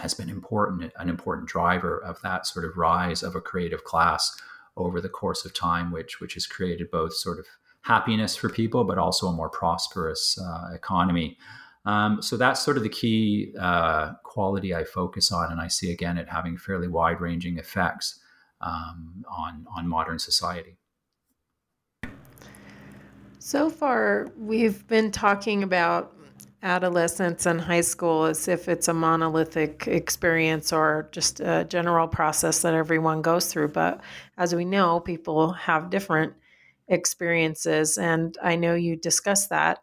has 0.00 0.14
been 0.14 0.28
important 0.28 0.92
an 0.96 1.08
important 1.08 1.48
driver 1.48 1.98
of 1.98 2.20
that 2.22 2.46
sort 2.46 2.64
of 2.64 2.76
rise 2.76 3.22
of 3.22 3.34
a 3.34 3.40
creative 3.40 3.82
class 3.82 4.40
over 4.76 5.00
the 5.00 5.08
course 5.08 5.44
of 5.44 5.54
time, 5.54 5.90
which 5.90 6.20
which 6.20 6.34
has 6.34 6.46
created 6.46 6.90
both 6.90 7.14
sort 7.14 7.38
of 7.38 7.46
happiness 7.82 8.36
for 8.36 8.48
people, 8.48 8.84
but 8.84 8.98
also 8.98 9.28
a 9.28 9.32
more 9.32 9.48
prosperous 9.48 10.38
uh, 10.38 10.74
economy. 10.74 11.38
Um, 11.86 12.20
so 12.20 12.36
that's 12.36 12.60
sort 12.62 12.76
of 12.76 12.82
the 12.82 12.88
key 12.88 13.54
uh, 13.58 14.14
quality 14.24 14.74
I 14.74 14.84
focus 14.84 15.30
on, 15.30 15.52
and 15.52 15.60
I 15.60 15.68
see 15.68 15.92
again 15.92 16.18
it 16.18 16.28
having 16.28 16.58
fairly 16.58 16.88
wide-ranging 16.88 17.58
effects 17.58 18.18
um, 18.60 19.24
on 19.30 19.66
on 19.76 19.88
modern 19.88 20.18
society. 20.18 20.78
So 23.38 23.70
far, 23.70 24.26
we've 24.36 24.84
been 24.88 25.12
talking 25.12 25.62
about 25.62 26.12
adolescence 26.64 27.46
and 27.46 27.60
high 27.60 27.82
school 27.82 28.24
as 28.24 28.48
if 28.48 28.68
it's 28.68 28.88
a 28.88 28.92
monolithic 28.92 29.86
experience 29.86 30.72
or 30.72 31.08
just 31.12 31.38
a 31.38 31.64
general 31.64 32.08
process 32.08 32.62
that 32.62 32.74
everyone 32.74 33.22
goes 33.22 33.52
through. 33.52 33.68
But 33.68 34.00
as 34.36 34.52
we 34.52 34.64
know, 34.64 34.98
people 34.98 35.52
have 35.52 35.90
different 35.90 36.32
experiences, 36.88 37.96
and 37.98 38.36
I 38.42 38.56
know 38.56 38.74
you 38.74 38.96
discuss 38.96 39.46
that. 39.48 39.78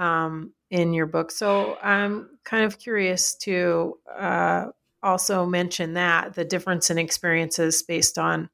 Um, 0.00 0.54
in 0.70 0.92
your 0.92 1.06
book. 1.06 1.30
So 1.30 1.76
I'm 1.82 2.38
kind 2.44 2.64
of 2.64 2.78
curious 2.78 3.34
to 3.36 3.98
uh, 4.16 4.66
also 5.02 5.44
mention 5.44 5.94
that 5.94 6.34
the 6.34 6.44
difference 6.44 6.90
in 6.90 6.98
experiences 6.98 7.82
based 7.82 8.18
on 8.18 8.48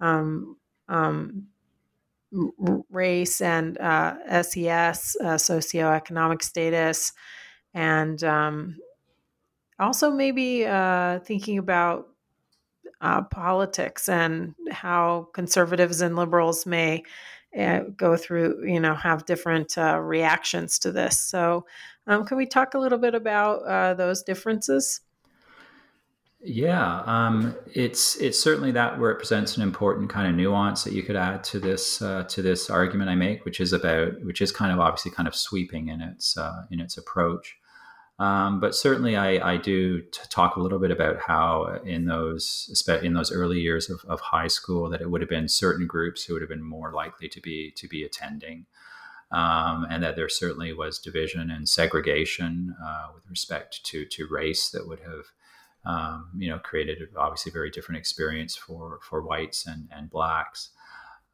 um, 0.00 0.56
um, 0.88 1.46
race 2.90 3.40
and 3.40 3.78
uh, 3.78 4.42
SES, 4.42 5.16
uh, 5.20 5.34
socioeconomic 5.34 6.42
status, 6.42 7.12
and 7.74 8.22
um, 8.22 8.76
also 9.78 10.10
maybe 10.10 10.66
uh, 10.66 11.20
thinking 11.20 11.58
about 11.58 12.08
uh, 13.00 13.22
politics 13.22 14.08
and 14.08 14.54
how 14.70 15.28
conservatives 15.34 16.00
and 16.00 16.16
liberals 16.16 16.64
may 16.66 17.02
uh, 17.58 17.80
go 17.96 18.16
through, 18.16 18.66
you 18.66 18.80
know, 18.80 18.94
have 18.94 19.24
different 19.26 19.78
uh, 19.78 19.98
reactions 19.98 20.78
to 20.80 20.92
this. 20.92 21.18
So, 21.18 21.66
um, 22.06 22.24
can 22.24 22.36
we 22.36 22.46
talk 22.46 22.74
a 22.74 22.78
little 22.78 22.98
bit 22.98 23.14
about 23.14 23.62
uh, 23.64 23.94
those 23.94 24.22
differences? 24.22 25.00
Yeah, 26.48 27.02
um, 27.06 27.56
it's 27.74 28.16
it's 28.16 28.38
certainly 28.38 28.70
that 28.72 29.00
where 29.00 29.10
it 29.10 29.16
presents 29.16 29.56
an 29.56 29.62
important 29.62 30.10
kind 30.10 30.28
of 30.28 30.34
nuance 30.36 30.84
that 30.84 30.92
you 30.92 31.02
could 31.02 31.16
add 31.16 31.42
to 31.44 31.58
this 31.58 32.00
uh, 32.00 32.22
to 32.24 32.42
this 32.42 32.70
argument 32.70 33.10
I 33.10 33.16
make, 33.16 33.44
which 33.44 33.58
is 33.58 33.72
about 33.72 34.22
which 34.22 34.40
is 34.40 34.52
kind 34.52 34.72
of 34.72 34.78
obviously 34.78 35.10
kind 35.10 35.26
of 35.26 35.34
sweeping 35.34 35.88
in 35.88 36.00
its 36.00 36.36
uh, 36.36 36.64
in 36.70 36.78
its 36.78 36.98
approach. 36.98 37.56
Um, 38.18 38.60
but 38.60 38.74
certainly, 38.74 39.14
I, 39.14 39.52
I 39.52 39.56
do 39.58 40.00
talk 40.30 40.56
a 40.56 40.60
little 40.60 40.78
bit 40.78 40.90
about 40.90 41.20
how 41.20 41.80
in 41.84 42.06
those 42.06 42.82
in 43.02 43.12
those 43.12 43.30
early 43.30 43.60
years 43.60 43.90
of, 43.90 44.02
of, 44.08 44.20
high 44.20 44.46
school 44.46 44.88
that 44.88 45.02
it 45.02 45.10
would 45.10 45.20
have 45.20 45.28
been 45.28 45.48
certain 45.48 45.86
groups 45.86 46.24
who 46.24 46.32
would 46.32 46.40
have 46.40 46.48
been 46.48 46.62
more 46.62 46.92
likely 46.94 47.28
to 47.28 47.40
be 47.42 47.72
to 47.72 47.86
be 47.86 48.04
attending, 48.04 48.64
um, 49.32 49.86
and 49.90 50.02
that 50.02 50.16
there 50.16 50.30
certainly 50.30 50.72
was 50.72 50.98
division 50.98 51.50
and 51.50 51.68
segregation 51.68 52.74
uh, 52.82 53.08
with 53.14 53.28
respect 53.28 53.84
to 53.84 54.06
to 54.06 54.26
race 54.30 54.70
that 54.70 54.88
would 54.88 55.00
have 55.00 55.26
um, 55.84 56.30
you 56.38 56.48
know 56.48 56.58
created 56.58 56.98
obviously 57.18 57.50
a 57.50 57.52
very 57.52 57.70
different 57.70 57.98
experience 57.98 58.56
for 58.56 58.98
for 59.02 59.20
whites 59.20 59.66
and 59.66 59.90
and 59.94 60.08
blacks, 60.08 60.70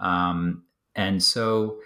um, 0.00 0.64
and 0.96 1.22
so 1.22 1.78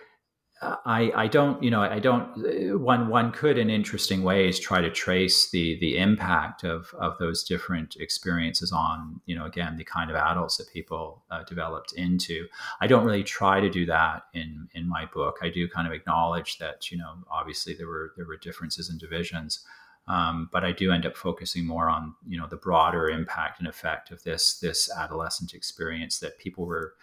I, 0.63 1.13
I 1.15 1.27
don't, 1.27 1.63
you 1.63 1.71
know, 1.71 1.83
I 1.83 1.99
don't. 1.99 2.81
One 2.81 3.09
one 3.09 3.31
could, 3.31 3.59
in 3.59 3.69
interesting 3.69 4.23
ways, 4.23 4.59
try 4.59 4.81
to 4.81 4.91
trace 4.91 5.51
the 5.51 5.79
the 5.81 5.99
impact 5.99 6.65
of 6.65 6.95
of 6.99 7.19
those 7.19 7.45
different 7.45 7.97
experiences 7.97 8.73
on, 8.73 9.21
you 9.27 9.37
know, 9.37 9.45
again, 9.45 9.77
the 9.77 9.85
kind 9.85 10.09
of 10.11 10.17
adults 10.17 10.57
that 10.57 10.73
people 10.73 11.23
uh, 11.31 11.43
developed 11.45 11.93
into. 11.93 12.47
I 12.81 12.87
don't 12.87 13.05
really 13.05 13.23
try 13.23 13.61
to 13.61 13.69
do 13.69 13.85
that 13.87 14.23
in 14.33 14.69
in 14.75 14.89
my 14.89 15.05
book. 15.13 15.37
I 15.43 15.51
do 15.51 15.69
kind 15.69 15.87
of 15.87 15.93
acknowledge 15.93 16.57
that, 16.57 16.91
you 16.91 16.97
know, 16.97 17.17
obviously 17.31 17.75
there 17.75 17.89
were 17.89 18.13
there 18.17 18.27
were 18.27 18.39
differences 18.39 18.89
and 18.89 18.99
divisions, 18.99 19.63
um, 20.09 20.49
but 20.51 20.65
I 20.65 20.73
do 20.73 20.91
end 20.91 21.05
up 21.05 21.19
focusing 21.19 21.67
more 21.67 21.91
on, 21.91 22.15
you 22.27 22.39
know, 22.39 22.47
the 22.47 22.57
broader 22.57 23.11
impact 23.11 23.59
and 23.59 23.69
effect 23.69 24.11
of 24.11 24.23
this 24.23 24.59
this 24.61 24.91
adolescent 24.91 25.53
experience 25.53 26.19
that 26.21 26.39
people 26.39 26.65
were, 26.65 26.95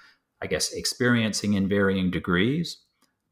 I 0.41 0.47
guess, 0.47 0.73
experiencing 0.73 1.53
in 1.53 1.69
varying 1.69 2.09
degrees 2.09 2.77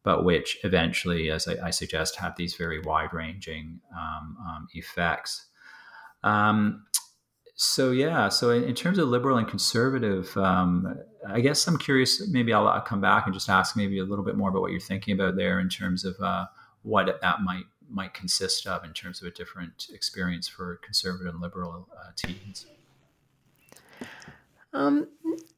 but 0.03 0.23
which 0.23 0.57
eventually, 0.63 1.29
as 1.29 1.47
I, 1.47 1.67
I 1.67 1.69
suggest, 1.69 2.15
have 2.17 2.35
these 2.35 2.55
very 2.55 2.79
wide 2.79 3.13
ranging 3.13 3.79
um, 3.95 4.37
um, 4.47 4.67
effects. 4.73 5.47
Um, 6.23 6.85
so 7.55 7.91
yeah, 7.91 8.29
so 8.29 8.49
in, 8.49 8.63
in, 8.63 8.73
terms 8.73 8.97
of 8.97 9.07
liberal 9.07 9.37
and 9.37 9.47
conservative, 9.47 10.35
um, 10.37 10.97
I 11.27 11.41
guess 11.41 11.67
I'm 11.67 11.77
curious. 11.77 12.27
Maybe 12.29 12.53
I'll, 12.53 12.67
I'll, 12.67 12.81
come 12.81 13.01
back 13.01 13.25
and 13.25 13.33
just 13.33 13.49
ask 13.49 13.77
maybe 13.77 13.99
a 13.99 14.03
little 14.03 14.25
bit 14.25 14.35
more 14.35 14.49
about 14.49 14.61
what 14.61 14.71
you're 14.71 14.79
thinking 14.79 15.13
about 15.13 15.35
there 15.35 15.59
in 15.59 15.69
terms 15.69 16.03
of 16.03 16.15
uh, 16.19 16.45
what 16.81 17.19
that 17.21 17.41
might 17.41 17.65
might 17.87 18.13
consist 18.13 18.65
of 18.65 18.83
in 18.83 18.93
terms 18.93 19.21
of 19.21 19.27
a 19.27 19.31
different 19.31 19.87
experience 19.93 20.47
for 20.47 20.79
conservative 20.83 21.33
and 21.33 21.41
liberal 21.41 21.87
uh, 21.95 22.11
teens. 22.15 22.65
Um, 24.73 25.07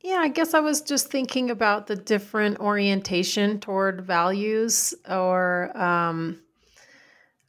yeah, 0.01 0.17
I 0.17 0.27
guess 0.27 0.53
I 0.53 0.59
was 0.59 0.81
just 0.81 1.07
thinking 1.07 1.51
about 1.51 1.87
the 1.87 1.95
different 1.95 2.59
orientation 2.59 3.59
toward 3.59 4.01
values 4.01 4.93
or 5.09 5.75
um, 5.77 6.41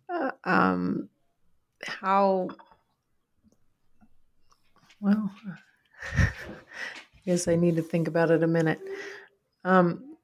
uh, 0.09 0.31
um, 0.45 1.09
how, 1.87 2.49
well, 5.01 5.31
I 6.17 6.29
guess 7.25 7.49
I 7.49 7.57
need 7.57 7.77
to 7.77 7.83
think 7.83 8.09
about 8.09 8.31
it 8.31 8.43
a 8.43 8.47
minute. 8.47 8.81
Um, 9.65 10.17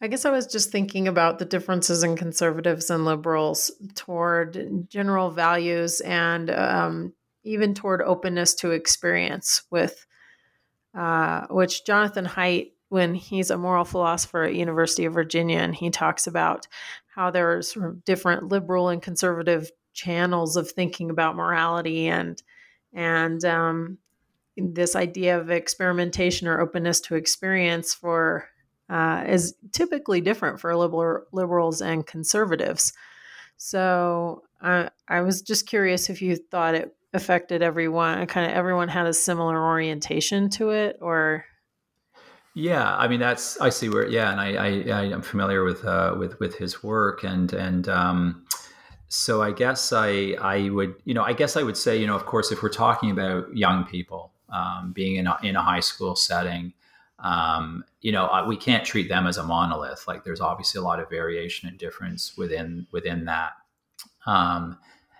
I 0.00 0.06
guess 0.08 0.24
I 0.24 0.30
was 0.30 0.46
just 0.46 0.70
thinking 0.70 1.08
about 1.08 1.38
the 1.38 1.44
differences 1.44 2.02
in 2.02 2.16
conservatives 2.16 2.88
and 2.88 3.04
liberals 3.04 3.70
toward 3.94 4.88
general 4.88 5.30
values 5.30 6.00
and 6.00 6.50
um, 6.50 7.12
even 7.44 7.74
toward 7.74 8.02
openness 8.02 8.54
to 8.54 8.70
experience 8.70 9.62
with 9.70 10.06
uh, 10.94 11.46
which 11.48 11.84
jonathan 11.84 12.26
haidt 12.26 12.72
when 12.88 13.14
he's 13.14 13.50
a 13.50 13.58
moral 13.58 13.84
philosopher 13.84 14.44
at 14.44 14.54
university 14.54 15.04
of 15.04 15.14
virginia 15.14 15.58
and 15.58 15.74
he 15.74 15.90
talks 15.90 16.26
about 16.26 16.66
how 17.14 17.30
there 17.30 17.56
are 17.56 17.62
sort 17.62 17.86
of 17.86 18.04
different 18.04 18.48
liberal 18.48 18.88
and 18.88 19.02
conservative 19.02 19.70
channels 19.92 20.56
of 20.56 20.70
thinking 20.70 21.10
about 21.10 21.36
morality 21.36 22.08
and 22.08 22.42
and 22.92 23.44
um, 23.44 23.98
this 24.56 24.96
idea 24.96 25.38
of 25.38 25.50
experimentation 25.50 26.48
or 26.48 26.60
openness 26.60 27.00
to 27.00 27.14
experience 27.14 27.94
for 27.94 28.48
uh, 28.88 29.24
is 29.28 29.54
typically 29.72 30.20
different 30.20 30.60
for 30.60 30.74
liberal, 30.76 31.24
liberals 31.32 31.80
and 31.80 32.06
conservatives. 32.06 32.92
So 33.56 34.42
uh, 34.60 34.88
I 35.08 35.20
was 35.20 35.42
just 35.42 35.66
curious 35.66 36.10
if 36.10 36.20
you 36.20 36.36
thought 36.36 36.74
it 36.74 36.94
affected 37.12 37.62
everyone 37.62 38.26
kind 38.26 38.50
of 38.50 38.56
everyone 38.56 38.88
had 38.88 39.06
a 39.06 39.12
similar 39.12 39.62
orientation 39.62 40.48
to 40.50 40.70
it 40.70 40.98
or? 41.00 41.44
Yeah 42.54 42.96
i 42.96 43.06
mean 43.06 43.20
that's 43.20 43.60
i 43.60 43.68
see 43.68 43.88
where 43.88 44.08
yeah 44.08 44.32
and 44.32 44.40
i 44.40 44.54
i, 44.54 45.00
I 45.00 45.04
am 45.04 45.22
familiar 45.22 45.62
with 45.62 45.84
uh 45.84 46.16
with 46.18 46.38
with 46.40 46.56
his 46.56 46.82
work 46.82 47.22
and 47.22 47.52
and 47.52 47.88
um 47.88 48.44
so 49.08 49.40
i 49.40 49.52
guess 49.52 49.92
i 49.92 50.36
i 50.40 50.68
would 50.68 50.94
you 51.04 51.14
know 51.14 51.22
i 51.22 51.32
guess 51.32 51.56
i 51.56 51.62
would 51.62 51.76
say 51.76 51.96
you 51.96 52.08
know 52.08 52.16
of 52.16 52.26
course 52.26 52.50
if 52.50 52.60
we're 52.60 52.68
talking 52.68 53.10
about 53.10 53.56
young 53.56 53.84
people 53.84 54.32
um, 54.52 54.92
being 54.92 55.14
in 55.14 55.28
a, 55.28 55.38
in 55.44 55.54
a 55.54 55.62
high 55.62 55.80
school 55.80 56.16
setting 56.16 56.72
um, 57.22 57.84
you 58.00 58.12
know 58.12 58.44
we 58.48 58.56
can't 58.56 58.84
treat 58.84 59.08
them 59.08 59.26
as 59.26 59.36
a 59.36 59.42
monolith 59.42 60.04
like 60.08 60.24
there's 60.24 60.40
obviously 60.40 60.78
a 60.78 60.84
lot 60.84 61.00
of 61.00 61.08
variation 61.10 61.68
and 61.68 61.78
difference 61.78 62.36
within 62.36 62.86
within 62.92 63.26
that. 63.26 63.52
Um, 64.26 64.78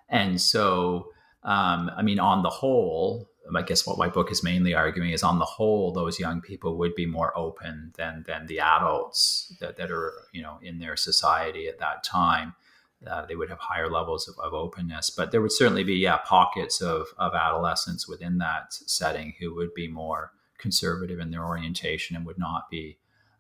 and 0.09 0.41
so 0.41 1.13
um, 1.43 1.91
I 1.97 2.03
mean, 2.03 2.21
on 2.21 2.43
the 2.43 2.51
whole, 2.51 3.31
I 3.55 3.63
guess 3.63 3.87
what 3.87 3.99
my 3.99 4.09
book 4.09 4.31
is 4.31 4.45
mainly 4.45 4.75
arguing 4.75 5.11
is 5.11 5.23
on 5.23 5.39
the 5.39 5.45
whole, 5.45 5.93
those 5.93 6.21
young 6.21 6.41
people 6.41 6.77
would 6.77 6.95
be 6.95 7.07
more 7.07 7.37
open 7.37 7.93
than 7.97 8.25
than 8.27 8.47
the 8.47 8.61
adults 8.61 9.57
that, 9.61 9.77
that 9.77 9.91
are 9.91 10.13
you 10.33 10.43
know 10.43 10.59
in 10.63 10.79
their 10.79 10.97
society 10.97 11.67
at 11.67 11.79
that 11.79 12.05
time. 12.05 12.55
Uh, 13.07 13.25
they 13.25 13.35
would 13.35 13.49
have 13.49 13.59
higher 13.59 13.91
levels 13.91 14.29
of, 14.29 14.39
of, 14.41 14.53
openness, 14.53 15.09
but 15.09 15.31
there 15.31 15.41
would 15.41 15.53
certainly 15.53 15.83
be 15.83 15.95
yeah 15.95 16.19
pockets 16.19 16.83
of 16.83 17.07
of 17.19 17.35
adolescents 17.35 18.07
within 18.07 18.37
that 18.39 18.73
setting 18.73 19.33
who 19.41 19.55
would 19.55 19.73
be 19.73 19.89
more 19.89 20.33
conservative 20.59 21.19
in 21.19 21.31
their 21.31 21.45
orientation 21.45 22.15
and 22.15 22.27
would 22.27 22.39
not 22.39 22.69
be 22.71 22.99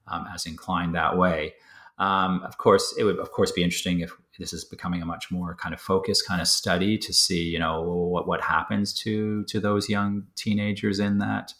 um, 0.08 0.26
as 0.34 0.46
inclined 0.46 0.94
that 0.94 1.18
way. 1.18 1.52
Um, 1.98 2.42
of 2.44 2.56
course, 2.56 2.94
it 2.98 3.04
would 3.04 3.18
of 3.18 3.30
course 3.32 3.52
be 3.52 3.62
interesting 3.62 4.00
if 4.00 4.16
this 4.40 4.52
is 4.54 4.64
becoming 4.64 5.02
a 5.02 5.06
much 5.06 5.30
more 5.30 5.54
kind 5.54 5.74
of 5.74 5.80
focused 5.80 6.26
kind 6.26 6.40
of 6.40 6.48
study 6.48 6.96
to 6.98 7.12
see, 7.12 7.42
you 7.44 7.58
know, 7.58 7.82
what 7.82 8.26
what 8.26 8.40
happens 8.40 8.92
to 8.94 9.44
to 9.44 9.60
those 9.60 9.88
young 9.88 10.24
teenagers 10.34 10.98
in 10.98 11.18
that 11.18 11.54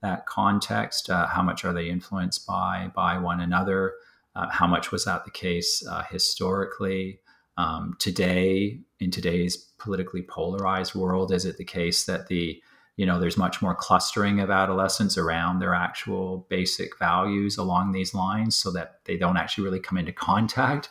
that 0.00 0.26
context. 0.26 1.10
Uh, 1.10 1.26
how 1.26 1.42
much 1.42 1.64
are 1.64 1.72
they 1.72 1.88
influenced 1.88 2.46
by 2.46 2.90
by 2.94 3.18
one 3.18 3.40
another? 3.40 3.92
Uh, 4.34 4.48
how 4.50 4.66
much 4.66 4.90
was 4.90 5.04
that 5.04 5.24
the 5.24 5.30
case 5.30 5.86
uh, 5.86 6.02
historically? 6.10 7.20
Um, 7.58 7.96
today, 7.98 8.80
in 8.98 9.10
today's 9.10 9.56
politically 9.78 10.22
polarized 10.22 10.94
world, 10.94 11.32
is 11.32 11.44
it 11.44 11.58
the 11.58 11.64
case 11.64 12.04
that 12.04 12.28
the 12.28 12.60
you 12.96 13.04
know 13.04 13.20
there's 13.20 13.36
much 13.36 13.60
more 13.60 13.74
clustering 13.74 14.40
of 14.40 14.50
adolescents 14.50 15.18
around 15.18 15.58
their 15.58 15.74
actual 15.74 16.46
basic 16.48 16.98
values 16.98 17.58
along 17.58 17.92
these 17.92 18.14
lines 18.14 18.56
so 18.56 18.70
that 18.72 19.00
they 19.04 19.18
don't 19.18 19.36
actually 19.36 19.64
really 19.64 19.80
come 19.80 19.98
into 19.98 20.12
contact 20.12 20.88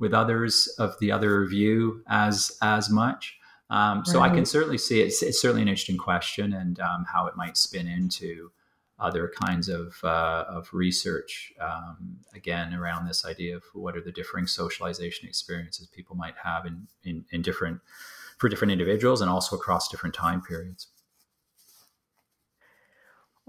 with 0.00 0.12
others 0.12 0.66
of 0.78 0.96
the 0.98 1.12
other 1.12 1.46
view 1.46 2.02
as 2.08 2.50
as 2.60 2.90
much 2.90 3.38
um, 3.70 4.04
so 4.04 4.18
right. 4.18 4.30
i 4.30 4.34
can 4.34 4.44
certainly 4.44 4.78
see 4.78 5.00
it's, 5.00 5.22
it's, 5.22 5.40
certainly 5.40 5.62
an 5.62 5.68
interesting 5.68 5.98
question 5.98 6.52
and 6.52 6.80
um, 6.80 7.04
how 7.04 7.26
it 7.26 7.36
might 7.36 7.56
spin 7.56 7.86
into 7.86 8.50
other 8.98 9.32
kinds 9.40 9.70
of, 9.70 9.96
uh, 10.04 10.44
of 10.46 10.68
research 10.74 11.54
um, 11.60 12.18
again 12.34 12.74
around 12.74 13.06
this 13.06 13.24
idea 13.24 13.56
of 13.56 13.62
what 13.72 13.96
are 13.96 14.02
the 14.02 14.12
differing 14.12 14.46
socialization 14.46 15.28
experiences 15.28 15.86
people 15.86 16.16
might 16.16 16.34
have 16.42 16.66
in, 16.66 16.86
in, 17.04 17.24
in 17.30 17.40
different 17.40 17.80
for 18.38 18.48
different 18.48 18.72
individuals 18.72 19.20
and 19.20 19.30
also 19.30 19.54
across 19.54 19.88
different 19.88 20.14
time 20.14 20.42
periods 20.42 20.88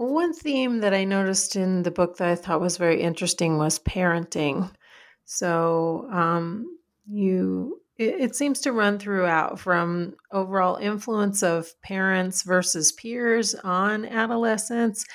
one 0.02 0.34
theme 0.34 0.80
that 0.80 0.96
I 0.96 1.04
noticed 1.04 1.56
in 1.56 1.84
the 1.84 1.92
book 1.92 2.18
that 2.18 2.28
I 2.28 2.36
thought 2.36 2.60
was 2.60 2.78
very 2.78 3.02
interesting 3.02 3.60
was 3.60 3.78
parenting. 3.78 4.72
So, 5.26 6.08
um, 6.12 6.78
you 7.10 7.82
it, 7.98 8.22
it 8.22 8.36
seems 8.36 8.60
to 8.62 8.72
run 8.72 9.00
throughout 9.00 9.60
from 9.60 10.16
overall 10.32 10.78
influence 10.78 11.44
of 11.44 11.70
parents 11.82 12.44
versus 12.44 12.92
peers 12.92 13.56
on 13.56 14.06
adolescents 14.06 15.06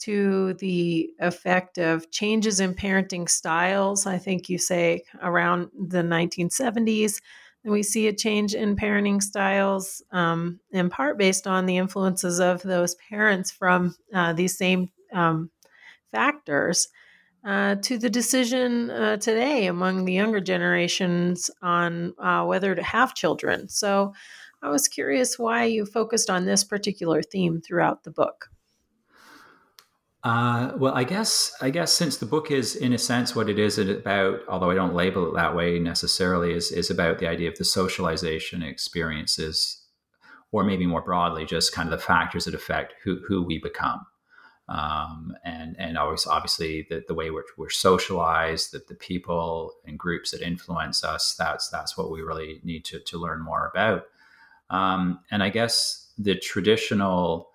to 0.00 0.54
the 0.54 1.10
effect 1.20 1.78
of 1.78 2.10
changes 2.10 2.60
in 2.60 2.74
parenting 2.74 3.28
styles. 3.28 4.06
I 4.06 4.18
think 4.18 4.48
you 4.48 4.58
say 4.58 5.04
around 5.22 5.70
the 5.88 6.02
1970s 6.02 7.20
and 7.62 7.72
we 7.72 7.82
see 7.82 8.08
a 8.08 8.12
change 8.12 8.54
in 8.54 8.76
parenting 8.76 9.22
styles, 9.22 10.02
um, 10.12 10.60
in 10.70 10.90
part 10.90 11.16
based 11.16 11.46
on 11.46 11.64
the 11.64 11.78
influences 11.78 12.38
of 12.38 12.60
those 12.62 12.94
parents 13.08 13.50
from 13.50 13.96
uh, 14.12 14.34
these 14.34 14.58
same 14.58 14.90
um, 15.14 15.50
factors, 16.12 16.88
uh, 17.44 17.76
to 17.76 17.98
the 17.98 18.10
decision 18.10 18.90
uh, 18.90 19.16
today 19.18 19.66
among 19.66 20.04
the 20.04 20.12
younger 20.12 20.40
generations 20.40 21.50
on 21.62 22.14
uh, 22.18 22.44
whether 22.44 22.74
to 22.74 22.82
have 22.82 23.14
children. 23.14 23.68
So 23.68 24.14
I 24.62 24.70
was 24.70 24.88
curious 24.88 25.38
why 25.38 25.64
you 25.64 25.84
focused 25.84 26.30
on 26.30 26.46
this 26.46 26.64
particular 26.64 27.22
theme 27.22 27.60
throughout 27.60 28.04
the 28.04 28.10
book. 28.10 28.50
Uh, 30.24 30.72
well, 30.78 30.94
I 30.94 31.04
guess 31.04 31.54
I 31.60 31.68
guess 31.68 31.92
since 31.92 32.16
the 32.16 32.24
book 32.24 32.50
is 32.50 32.74
in 32.74 32.94
a 32.94 32.98
sense 32.98 33.36
what 33.36 33.50
it 33.50 33.58
is 33.58 33.76
about, 33.76 34.40
although 34.48 34.70
I 34.70 34.74
don't 34.74 34.94
label 34.94 35.28
it 35.28 35.34
that 35.34 35.54
way 35.54 35.78
necessarily, 35.78 36.54
is 36.54 36.72
is 36.72 36.90
about 36.90 37.18
the 37.18 37.28
idea 37.28 37.50
of 37.50 37.58
the 37.58 37.64
socialization 37.64 38.62
experiences, 38.62 39.84
or 40.50 40.64
maybe 40.64 40.86
more 40.86 41.02
broadly, 41.02 41.44
just 41.44 41.74
kind 41.74 41.92
of 41.92 41.98
the 41.98 42.06
factors 42.06 42.46
that 42.46 42.54
affect 42.54 42.94
who 43.04 43.20
who 43.28 43.42
we 43.42 43.58
become, 43.58 44.06
um, 44.68 45.36
and 45.44 45.76
and 45.78 45.98
always 45.98 46.26
obviously 46.26 46.86
the, 46.88 47.04
the 47.06 47.14
way 47.14 47.30
we're, 47.30 47.44
we're 47.58 47.70
socialized, 47.70 48.72
that 48.72 48.88
the 48.88 48.94
people 48.94 49.72
and 49.84 49.98
groups 49.98 50.30
that 50.30 50.40
influence 50.40 51.04
us. 51.04 51.34
That's 51.34 51.68
that's 51.68 51.96
what 51.96 52.10
we 52.10 52.22
really 52.22 52.60
need 52.64 52.84
to 52.86 53.00
to 53.00 53.18
learn 53.18 53.42
more 53.42 53.70
about, 53.74 54.06
um, 54.70 55.20
and 55.30 55.42
I 55.42 55.50
guess 55.50 56.08
the 56.16 56.34
traditional 56.34 57.50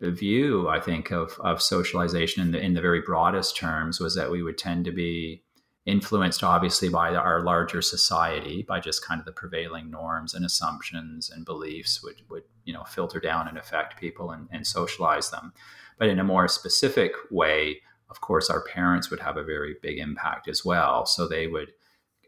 view, 0.00 0.68
I 0.68 0.80
think, 0.80 1.10
of 1.10 1.38
of 1.40 1.62
socialization 1.62 2.42
in 2.42 2.52
the 2.52 2.60
in 2.60 2.74
the 2.74 2.80
very 2.80 3.00
broadest 3.00 3.56
terms 3.56 4.00
was 4.00 4.14
that 4.14 4.30
we 4.30 4.42
would 4.42 4.58
tend 4.58 4.84
to 4.86 4.92
be 4.92 5.42
influenced, 5.86 6.42
obviously, 6.42 6.88
by 6.88 7.14
our 7.14 7.42
larger 7.42 7.82
society, 7.82 8.62
by 8.62 8.80
just 8.80 9.04
kind 9.04 9.20
of 9.20 9.26
the 9.26 9.32
prevailing 9.32 9.90
norms 9.90 10.32
and 10.32 10.44
assumptions 10.44 11.30
and 11.30 11.44
beliefs 11.44 12.02
would 12.02 12.22
would 12.30 12.44
you 12.64 12.72
know 12.72 12.84
filter 12.84 13.20
down 13.20 13.48
and 13.48 13.58
affect 13.58 14.00
people 14.00 14.30
and, 14.30 14.48
and 14.50 14.66
socialize 14.66 15.30
them. 15.30 15.52
But 15.98 16.08
in 16.08 16.18
a 16.18 16.24
more 16.24 16.48
specific 16.48 17.12
way, 17.30 17.80
of 18.10 18.20
course, 18.20 18.50
our 18.50 18.64
parents 18.64 19.10
would 19.10 19.20
have 19.20 19.36
a 19.36 19.44
very 19.44 19.76
big 19.82 19.98
impact 19.98 20.48
as 20.48 20.64
well. 20.64 21.06
So 21.06 21.26
they 21.26 21.46
would, 21.46 21.72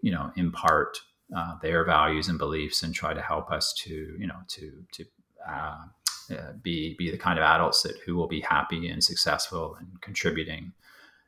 you 0.03 0.13
know, 0.13 0.33
impart 0.37 0.99
uh, 1.37 1.57
their 1.61 1.85
values 1.85 2.29
and 2.29 2.39
beliefs 2.39 2.83
and 2.83 2.95
try 2.95 3.15
to 3.15 3.23
help 3.23 3.51
us 3.51 3.73
to, 3.85 4.17
you 4.19 4.27
know, 4.27 4.41
to 4.49 4.85
to 4.93 5.05
uh, 5.49 5.85
uh, 6.31 6.53
be 6.63 6.95
be 6.99 7.11
the 7.11 7.19
kind 7.19 7.39
of 7.39 7.45
adults 7.45 7.83
that 7.83 7.97
who 8.05 8.17
will 8.17 8.29
be 8.29 8.41
happy 8.41 8.89
and 8.89 9.03
successful 9.03 9.77
and 9.79 10.01
contributing 10.01 10.73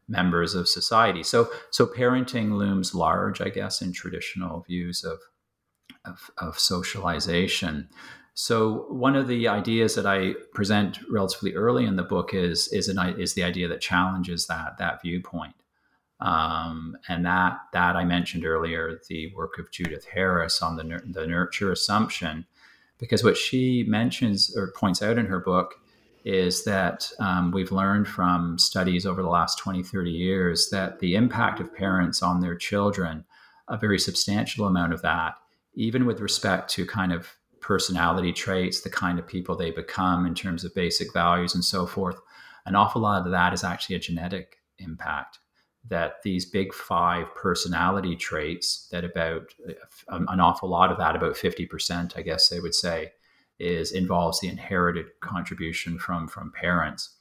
members 0.09 0.55
of 0.55 0.69
society. 0.69 1.23
So 1.23 1.51
so 1.71 1.87
parenting 1.87 2.53
looms 2.57 2.95
large, 2.95 3.41
I 3.41 3.49
guess, 3.49 3.83
in 3.83 3.93
traditional 3.93 4.61
views 4.61 5.05
of 5.05 5.19
of, 6.05 6.31
of 6.39 6.59
socialization. 6.59 7.89
So 8.41 8.87
one 8.89 9.17
of 9.17 9.27
the 9.27 9.49
ideas 9.49 9.97
that 9.97 10.07
I 10.07 10.35
present 10.55 11.01
relatively 11.11 11.57
early 11.57 11.85
in 11.85 11.97
the 11.97 12.05
book 12.05 12.33
is 12.33 12.69
is 12.69 12.87
an 12.87 12.97
is 13.19 13.35
the 13.35 13.43
idea 13.43 13.67
that 13.67 13.81
challenges 13.81 14.47
that 14.47 14.79
that 14.79 15.03
viewpoint. 15.03 15.57
Um, 16.21 16.97
and 17.09 17.27
that 17.27 17.59
that 17.73 17.97
I 17.97 18.05
mentioned 18.05 18.47
earlier, 18.47 19.01
the 19.09 19.35
work 19.35 19.59
of 19.59 19.73
Judith 19.73 20.07
Harris 20.15 20.63
on 20.63 20.77
the 20.77 21.03
the 21.05 21.27
nurture 21.27 21.73
assumption, 21.73 22.47
because 22.99 23.25
what 23.25 23.37
she 23.37 23.83
mentions 23.89 24.57
or 24.57 24.71
points 24.71 25.03
out 25.03 25.19
in 25.19 25.27
her 25.27 25.41
book 25.41 25.75
is 26.25 26.63
that 26.63 27.11
um, 27.19 27.51
we've 27.51 27.73
learned 27.73 28.07
from 28.07 28.57
studies 28.57 29.05
over 29.05 29.21
the 29.21 29.29
last 29.29 29.59
20, 29.59 29.83
30 29.83 30.13
years 30.13 30.71
that 30.71 31.01
the 31.01 31.17
impact 31.17 31.59
of 31.59 31.75
parents 31.75 32.23
on 32.23 32.41
their 32.41 32.55
children, 32.55 33.25
a 33.67 33.77
very 33.77 33.99
substantial 33.99 34.69
amount 34.69 34.93
of 34.93 35.03
that, 35.03 35.35
even 35.75 36.07
with 36.07 36.21
respect 36.21 36.71
to 36.71 36.87
kind 36.87 37.13
of 37.13 37.38
personality 37.69 38.33
traits, 38.33 38.81
the 38.81 38.89
kind 38.89 39.19
of 39.19 39.27
people 39.27 39.55
they 39.55 39.71
become 39.71 40.25
in 40.25 40.35
terms 40.35 40.65
of 40.65 40.75
basic 40.75 41.13
values 41.13 41.55
and 41.55 41.63
so 41.63 41.87
forth, 41.87 42.19
an 42.65 42.75
awful 42.75 43.03
lot 43.03 43.27
of 43.27 43.31
that 43.31 43.53
is 43.53 43.63
actually 43.63 43.95
a 43.95 43.99
genetic 43.99 44.57
impact 44.79 45.39
that 45.87 46.15
these 46.25 46.47
big 46.47 46.73
five 46.73 47.27
personality 47.35 48.17
traits 48.17 48.89
that 48.91 49.05
about 49.05 49.55
um, 50.09 50.27
an 50.31 50.41
awful 50.41 50.67
lot 50.69 50.91
of 50.91 50.97
that 50.99 51.15
about 51.15 51.35
50% 51.35 52.17
i 52.17 52.23
guess 52.23 52.49
they 52.49 52.61
would 52.61 52.75
say 52.75 53.13
is 53.59 53.93
involves 53.93 54.41
the 54.41 54.49
inherited 54.49 55.07
contribution 55.21 55.99
from 55.99 56.27
from 56.27 56.53
parents 56.53 57.17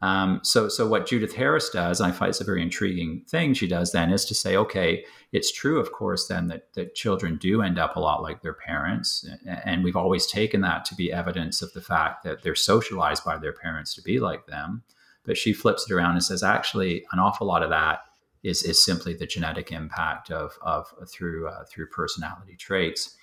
um, 0.00 0.40
so 0.42 0.68
so 0.68 0.86
what 0.86 1.06
judith 1.06 1.34
harris 1.34 1.70
does 1.70 2.00
i 2.00 2.10
find 2.10 2.30
it's 2.30 2.40
a 2.40 2.44
very 2.44 2.62
intriguing 2.62 3.22
thing 3.28 3.52
she 3.52 3.66
does 3.66 3.92
then 3.92 4.12
is 4.12 4.24
to 4.24 4.34
say 4.34 4.56
okay 4.56 5.04
it's 5.32 5.52
true 5.52 5.78
of 5.78 5.92
course 5.92 6.28
then 6.28 6.46
that, 6.48 6.72
that 6.74 6.94
children 6.94 7.36
do 7.36 7.62
end 7.62 7.78
up 7.78 7.96
a 7.96 8.00
lot 8.00 8.22
like 8.22 8.42
their 8.42 8.54
parents 8.54 9.26
and 9.64 9.84
we've 9.84 9.96
always 9.96 10.26
taken 10.26 10.60
that 10.62 10.84
to 10.86 10.94
be 10.94 11.12
evidence 11.12 11.62
of 11.62 11.72
the 11.72 11.80
fact 11.80 12.24
that 12.24 12.42
they're 12.42 12.54
socialized 12.54 13.24
by 13.24 13.36
their 13.38 13.52
parents 13.52 13.94
to 13.94 14.02
be 14.02 14.18
like 14.20 14.46
them. 14.46 14.82
But 15.24 15.36
she 15.36 15.52
flips 15.52 15.88
it 15.88 15.94
around 15.94 16.12
and 16.12 16.24
says 16.24 16.42
actually 16.42 17.04
an 17.12 17.18
awful 17.18 17.46
lot 17.46 17.62
of 17.62 17.70
that 17.70 18.00
is 18.42 18.62
is 18.62 18.82
simply 18.82 19.14
the 19.14 19.26
genetic 19.26 19.72
impact 19.72 20.30
of 20.30 20.52
of 20.62 20.86
through 21.12 21.48
uh, 21.48 21.64
through 21.70 21.88
personality 21.88 22.56
traits, 22.56 23.16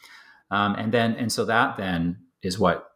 um, 0.51 0.75
and 0.75 0.93
then 0.93 1.15
and 1.15 1.31
so 1.31 1.45
that 1.45 1.77
then 1.77 2.17
is 2.43 2.59
what 2.59 2.91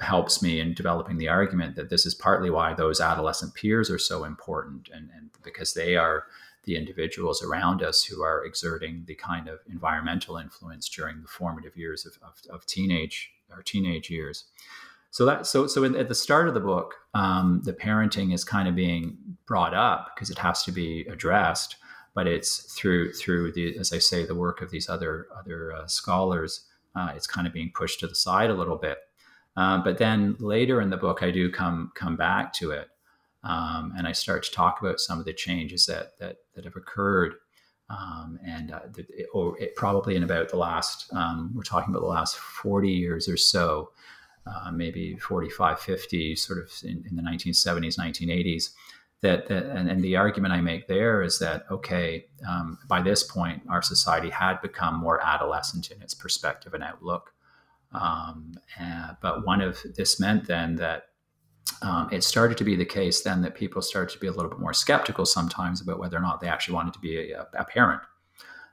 helps 0.00 0.42
me 0.42 0.60
in 0.60 0.74
developing 0.74 1.18
the 1.18 1.28
argument 1.28 1.76
that 1.76 1.90
this 1.90 2.06
is 2.06 2.14
partly 2.14 2.50
why 2.50 2.74
those 2.74 3.00
adolescent 3.00 3.54
peers 3.54 3.90
are 3.90 3.98
so 3.98 4.24
important, 4.24 4.88
and 4.92 5.10
and 5.16 5.30
because 5.42 5.74
they 5.74 5.96
are 5.96 6.24
the 6.64 6.76
individuals 6.76 7.42
around 7.42 7.82
us 7.82 8.04
who 8.04 8.22
are 8.22 8.44
exerting 8.44 9.04
the 9.06 9.14
kind 9.14 9.48
of 9.48 9.60
environmental 9.70 10.36
influence 10.36 10.88
during 10.88 11.22
the 11.22 11.28
formative 11.28 11.76
years 11.76 12.04
of, 12.04 12.18
of, 12.22 12.34
of 12.50 12.66
teenage 12.66 13.32
or 13.50 13.62
teenage 13.62 14.10
years. 14.10 14.44
So 15.10 15.24
that 15.24 15.46
so 15.46 15.66
so 15.66 15.82
in, 15.82 15.96
at 15.96 16.08
the 16.08 16.14
start 16.14 16.48
of 16.48 16.54
the 16.54 16.60
book, 16.60 16.94
um, 17.14 17.62
the 17.64 17.72
parenting 17.72 18.32
is 18.32 18.44
kind 18.44 18.68
of 18.68 18.76
being 18.76 19.16
brought 19.46 19.74
up 19.74 20.12
because 20.14 20.30
it 20.30 20.38
has 20.38 20.62
to 20.64 20.72
be 20.72 21.00
addressed, 21.10 21.76
but 22.14 22.26
it's 22.26 22.72
through 22.74 23.12
through 23.14 23.52
the 23.52 23.76
as 23.76 23.92
I 23.92 23.98
say 23.98 24.24
the 24.24 24.36
work 24.36 24.62
of 24.62 24.70
these 24.70 24.88
other 24.88 25.26
other 25.36 25.72
uh, 25.72 25.86
scholars. 25.86 26.66
Uh, 26.94 27.12
it's 27.14 27.26
kind 27.26 27.46
of 27.46 27.52
being 27.52 27.72
pushed 27.74 28.00
to 28.00 28.06
the 28.06 28.14
side 28.14 28.50
a 28.50 28.54
little 28.54 28.76
bit. 28.76 28.98
Um, 29.60 29.82
but 29.84 29.98
then 29.98 30.36
later 30.38 30.80
in 30.80 30.88
the 30.88 30.96
book, 30.96 31.22
I 31.22 31.30
do 31.30 31.50
come 31.50 31.92
come 31.94 32.16
back 32.16 32.54
to 32.54 32.70
it, 32.70 32.88
um, 33.44 33.92
and 33.94 34.06
I 34.06 34.12
start 34.12 34.42
to 34.44 34.50
talk 34.50 34.80
about 34.80 35.00
some 35.00 35.18
of 35.18 35.26
the 35.26 35.34
changes 35.34 35.84
that 35.84 36.18
that 36.18 36.36
that 36.54 36.64
have 36.64 36.76
occurred. 36.76 37.34
Um, 37.90 38.38
and 38.46 38.72
uh, 38.72 38.80
it, 38.96 39.26
or 39.34 39.58
it, 39.58 39.76
probably 39.76 40.16
in 40.16 40.22
about 40.22 40.48
the 40.48 40.56
last, 40.56 41.12
um, 41.12 41.50
we're 41.54 41.64
talking 41.64 41.90
about 41.90 42.02
the 42.02 42.06
last 42.06 42.38
40 42.38 42.88
years 42.88 43.28
or 43.28 43.36
so, 43.36 43.90
uh, 44.46 44.70
maybe 44.70 45.16
45, 45.16 45.80
50, 45.80 46.36
sort 46.36 46.60
of 46.60 46.70
in, 46.84 47.04
in 47.10 47.16
the 47.16 47.22
1970s, 47.22 47.98
1980s. 47.98 48.70
That, 49.22 49.48
that 49.48 49.64
and, 49.76 49.90
and, 49.90 50.04
the 50.04 50.14
argument 50.14 50.54
I 50.54 50.60
make 50.60 50.86
there 50.86 51.20
is 51.20 51.40
that 51.40 51.64
okay, 51.68 52.26
um, 52.48 52.78
by 52.86 53.02
this 53.02 53.24
point, 53.24 53.62
our 53.68 53.82
society 53.82 54.30
had 54.30 54.62
become 54.62 54.94
more 54.94 55.20
adolescent 55.20 55.90
in 55.90 56.00
its 56.00 56.14
perspective 56.14 56.72
and 56.72 56.84
outlook. 56.84 57.34
Um, 57.92 58.54
but 59.20 59.44
one 59.44 59.60
of 59.60 59.78
this 59.96 60.20
meant 60.20 60.46
then 60.46 60.76
that 60.76 61.04
um, 61.82 62.08
it 62.12 62.22
started 62.24 62.58
to 62.58 62.64
be 62.64 62.76
the 62.76 62.84
case 62.84 63.22
then 63.22 63.42
that 63.42 63.54
people 63.54 63.80
started 63.82 64.12
to 64.12 64.18
be 64.18 64.26
a 64.26 64.32
little 64.32 64.50
bit 64.50 64.60
more 64.60 64.74
skeptical 64.74 65.24
sometimes 65.24 65.80
about 65.80 65.98
whether 65.98 66.16
or 66.16 66.20
not 66.20 66.40
they 66.40 66.48
actually 66.48 66.74
wanted 66.74 66.92
to 66.94 67.00
be 67.00 67.32
a, 67.32 67.46
a 67.54 67.64
parent. 67.64 68.02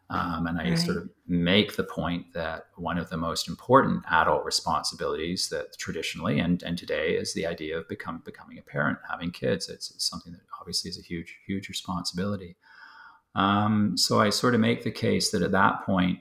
Um, 0.09 0.47
and 0.47 0.57
I 0.57 0.69
right. 0.69 0.79
sort 0.79 0.97
of 0.97 1.09
make 1.27 1.75
the 1.75 1.83
point 1.83 2.33
that 2.33 2.67
one 2.77 2.97
of 2.97 3.09
the 3.09 3.17
most 3.17 3.49
important 3.49 4.05
adult 4.09 4.45
responsibilities 4.45 5.49
that 5.49 5.77
traditionally 5.77 6.39
and, 6.39 6.63
and 6.63 6.77
today 6.77 7.15
is 7.15 7.33
the 7.33 7.45
idea 7.45 7.77
of 7.77 7.89
become, 7.89 8.21
becoming 8.23 8.57
a 8.57 8.61
parent, 8.61 8.99
having 9.09 9.31
kids. 9.31 9.67
It's, 9.67 9.91
it's 9.91 10.07
something 10.09 10.31
that 10.31 10.41
obviously 10.59 10.89
is 10.89 10.97
a 10.97 11.01
huge, 11.01 11.37
huge 11.45 11.67
responsibility. 11.67 12.55
Um, 13.35 13.97
so 13.97 14.21
I 14.21 14.29
sort 14.29 14.55
of 14.55 14.61
make 14.61 14.83
the 14.83 14.91
case 14.91 15.31
that 15.31 15.41
at 15.41 15.51
that 15.51 15.85
point, 15.85 16.19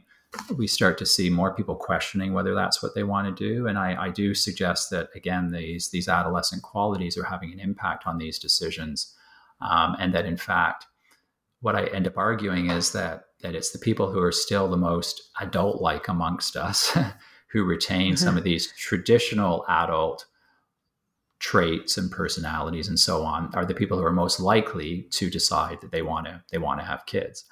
we 0.56 0.66
start 0.66 0.98
to 0.98 1.06
see 1.06 1.30
more 1.30 1.54
people 1.54 1.74
questioning 1.74 2.32
whether 2.32 2.54
that's 2.54 2.82
what 2.82 2.94
they 2.94 3.02
want 3.02 3.36
to 3.36 3.48
do. 3.48 3.66
And 3.66 3.78
I, 3.78 4.06
I 4.06 4.10
do 4.10 4.34
suggest 4.34 4.90
that, 4.90 5.08
again, 5.14 5.50
these, 5.50 5.88
these 5.88 6.08
adolescent 6.08 6.62
qualities 6.62 7.16
are 7.16 7.24
having 7.24 7.52
an 7.52 7.60
impact 7.60 8.06
on 8.06 8.18
these 8.18 8.38
decisions. 8.38 9.14
Um, 9.60 9.96
and 9.98 10.14
that, 10.14 10.26
in 10.26 10.36
fact, 10.36 10.86
what 11.60 11.76
I 11.76 11.86
end 11.86 12.06
up 12.06 12.16
arguing 12.16 12.70
is 12.70 12.92
that 12.92 13.24
that 13.42 13.54
it's 13.54 13.70
the 13.70 13.78
people 13.78 14.10
who 14.10 14.20
are 14.20 14.32
still 14.32 14.68
the 14.68 14.76
most 14.76 15.30
adult 15.40 15.80
like 15.82 16.08
amongst 16.08 16.56
us 16.56 16.96
who 17.48 17.64
retain 17.64 18.14
mm-hmm. 18.14 18.24
some 18.24 18.36
of 18.36 18.44
these 18.44 18.72
traditional 18.72 19.64
adult 19.68 20.26
traits 21.38 21.98
and 21.98 22.10
personalities 22.10 22.88
and 22.88 22.98
so 22.98 23.22
on 23.22 23.50
are 23.54 23.66
the 23.66 23.74
people 23.74 23.98
who 23.98 24.04
are 24.04 24.12
most 24.12 24.40
likely 24.40 25.02
to 25.10 25.28
decide 25.28 25.78
that 25.80 25.92
they 25.92 26.00
want 26.00 26.26
to 26.26 26.42
they 26.50 26.56
want 26.56 26.80
to 26.80 26.86
have 26.86 27.04
kids 27.04 27.44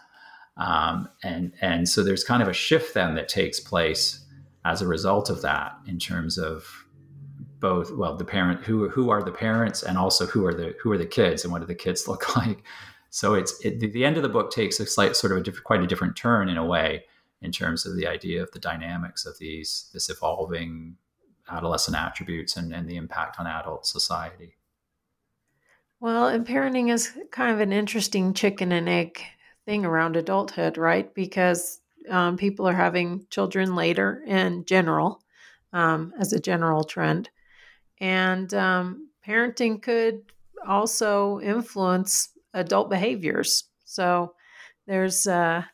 um, 0.57 1.09
and 1.23 1.53
and 1.61 1.89
so 1.89 2.03
there's 2.03 2.25
kind 2.25 2.43
of 2.43 2.49
a 2.49 2.53
shift 2.53 2.95
then 2.95 3.15
that 3.15 3.29
takes 3.29 3.61
place 3.61 4.25
as 4.65 4.81
a 4.81 4.87
result 4.87 5.29
of 5.31 5.43
that 5.43 5.73
in 5.87 5.99
terms 5.99 6.39
of 6.39 6.87
both 7.61 7.93
well 7.93 8.17
the 8.17 8.25
parent 8.25 8.63
who 8.65 8.89
who 8.89 9.11
are 9.11 9.23
the 9.23 9.33
parents 9.33 9.83
and 9.83 9.99
also 9.99 10.27
who 10.27 10.47
are 10.47 10.55
the 10.55 10.75
who 10.83 10.93
are 10.93 10.99
the 10.99 11.07
kids 11.07 11.45
and 11.45 11.53
what 11.53 11.61
do 11.61 11.67
the 11.67 11.75
kids 11.75 12.07
look 12.09 12.37
like 12.37 12.63
so 13.11 13.35
it's 13.35 13.59
it, 13.65 13.81
the 13.93 14.05
end 14.05 14.17
of 14.17 14.23
the 14.23 14.29
book 14.29 14.51
takes 14.51 14.79
a 14.81 14.87
slight 14.87 15.17
sort 15.17 15.33
of 15.33 15.39
a 15.39 15.43
diff- 15.43 15.65
quite 15.65 15.83
a 15.83 15.87
different 15.87 16.17
turn 16.17 16.49
in 16.49 16.57
a 16.57 16.65
way 16.65 17.05
in 17.43 17.53
terms 17.53 17.85
of 17.85 17.97
the 17.97 18.07
idea 18.07 18.43
of 18.43 18.51
the 18.53 18.59
dynamics 18.59 19.27
of 19.27 19.39
these 19.39 19.91
this 19.93 20.09
evolving 20.09 20.97
adolescent 21.51 21.97
attributes 21.97 22.57
and, 22.57 22.73
and 22.73 22.89
the 22.89 22.97
impact 22.97 23.39
on 23.39 23.47
adult 23.47 23.87
society. 23.87 24.57
Well, 26.01 26.27
and 26.27 26.47
parenting 26.47 26.93
is 26.93 27.13
kind 27.31 27.53
of 27.53 27.61
an 27.61 27.73
interesting 27.73 28.35
chicken 28.35 28.73
and 28.73 28.89
egg 28.89 29.23
thing 29.67 29.85
around 29.85 30.17
adulthood, 30.17 30.77
right? 30.79 31.13
Because 31.15 31.81
um, 32.11 32.37
people 32.37 32.67
are 32.69 32.75
having 32.75 33.27
children 33.31 33.75
later 33.75 34.23
in 34.27 34.65
general, 34.65 35.23
um, 35.73 36.13
as 36.19 36.33
a 36.33 36.41
general 36.41 36.85
trend. 36.85 37.31
And 37.99 38.53
um, 38.55 39.09
parenting 39.27 39.81
could 39.83 40.23
also 40.67 41.41
influence 41.41 42.29
adult 42.53 42.91
behaviors. 42.91 43.65
So 43.85 44.35
there's 44.87 45.27
uh, 45.27 45.65